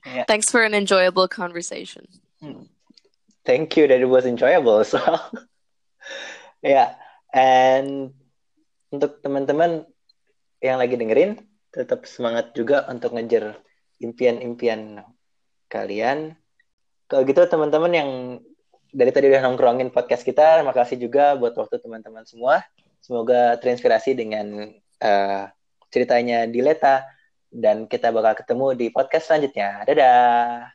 Yeah. 0.02 0.26
Thanks 0.26 0.50
for 0.50 0.62
an 0.62 0.74
enjoyable 0.74 1.26
conversation. 1.30 2.06
Hmm. 2.42 2.66
Thank 3.42 3.74
you 3.74 3.90
that 3.90 3.98
it 3.98 4.10
was 4.10 4.26
enjoyable 4.26 4.82
as 4.82 4.94
well. 4.94 5.18
yeah. 6.62 6.94
and 7.32 8.12
untuk 8.92 9.24
teman-teman 9.24 9.88
yang 10.60 10.78
lagi 10.78 10.94
dengerin, 10.94 11.40
tetap 11.72 12.04
semangat 12.04 12.52
juga 12.52 12.84
untuk 12.86 13.16
ngejar 13.16 13.58
impian-impian 13.98 15.00
kalian. 15.72 16.36
Kalau 17.08 17.24
gitu 17.24 17.40
teman-teman 17.48 17.92
yang 17.96 18.10
dari 18.92 19.08
tadi 19.08 19.32
udah 19.32 19.40
nongkrongin 19.40 19.88
podcast 19.88 20.20
kita, 20.20 20.60
terima 20.60 20.76
kasih 20.76 21.00
juga 21.00 21.32
buat 21.40 21.56
waktu 21.56 21.80
teman-teman 21.80 22.28
semua. 22.28 22.60
Semoga 23.00 23.56
terinspirasi 23.56 24.12
dengan 24.12 24.68
uh, 25.00 25.44
ceritanya 25.88 26.44
Dileta 26.44 27.08
dan 27.48 27.88
kita 27.88 28.12
bakal 28.12 28.36
ketemu 28.36 28.66
di 28.76 28.86
podcast 28.92 29.32
selanjutnya. 29.32 29.84
Dadah. 29.88 30.72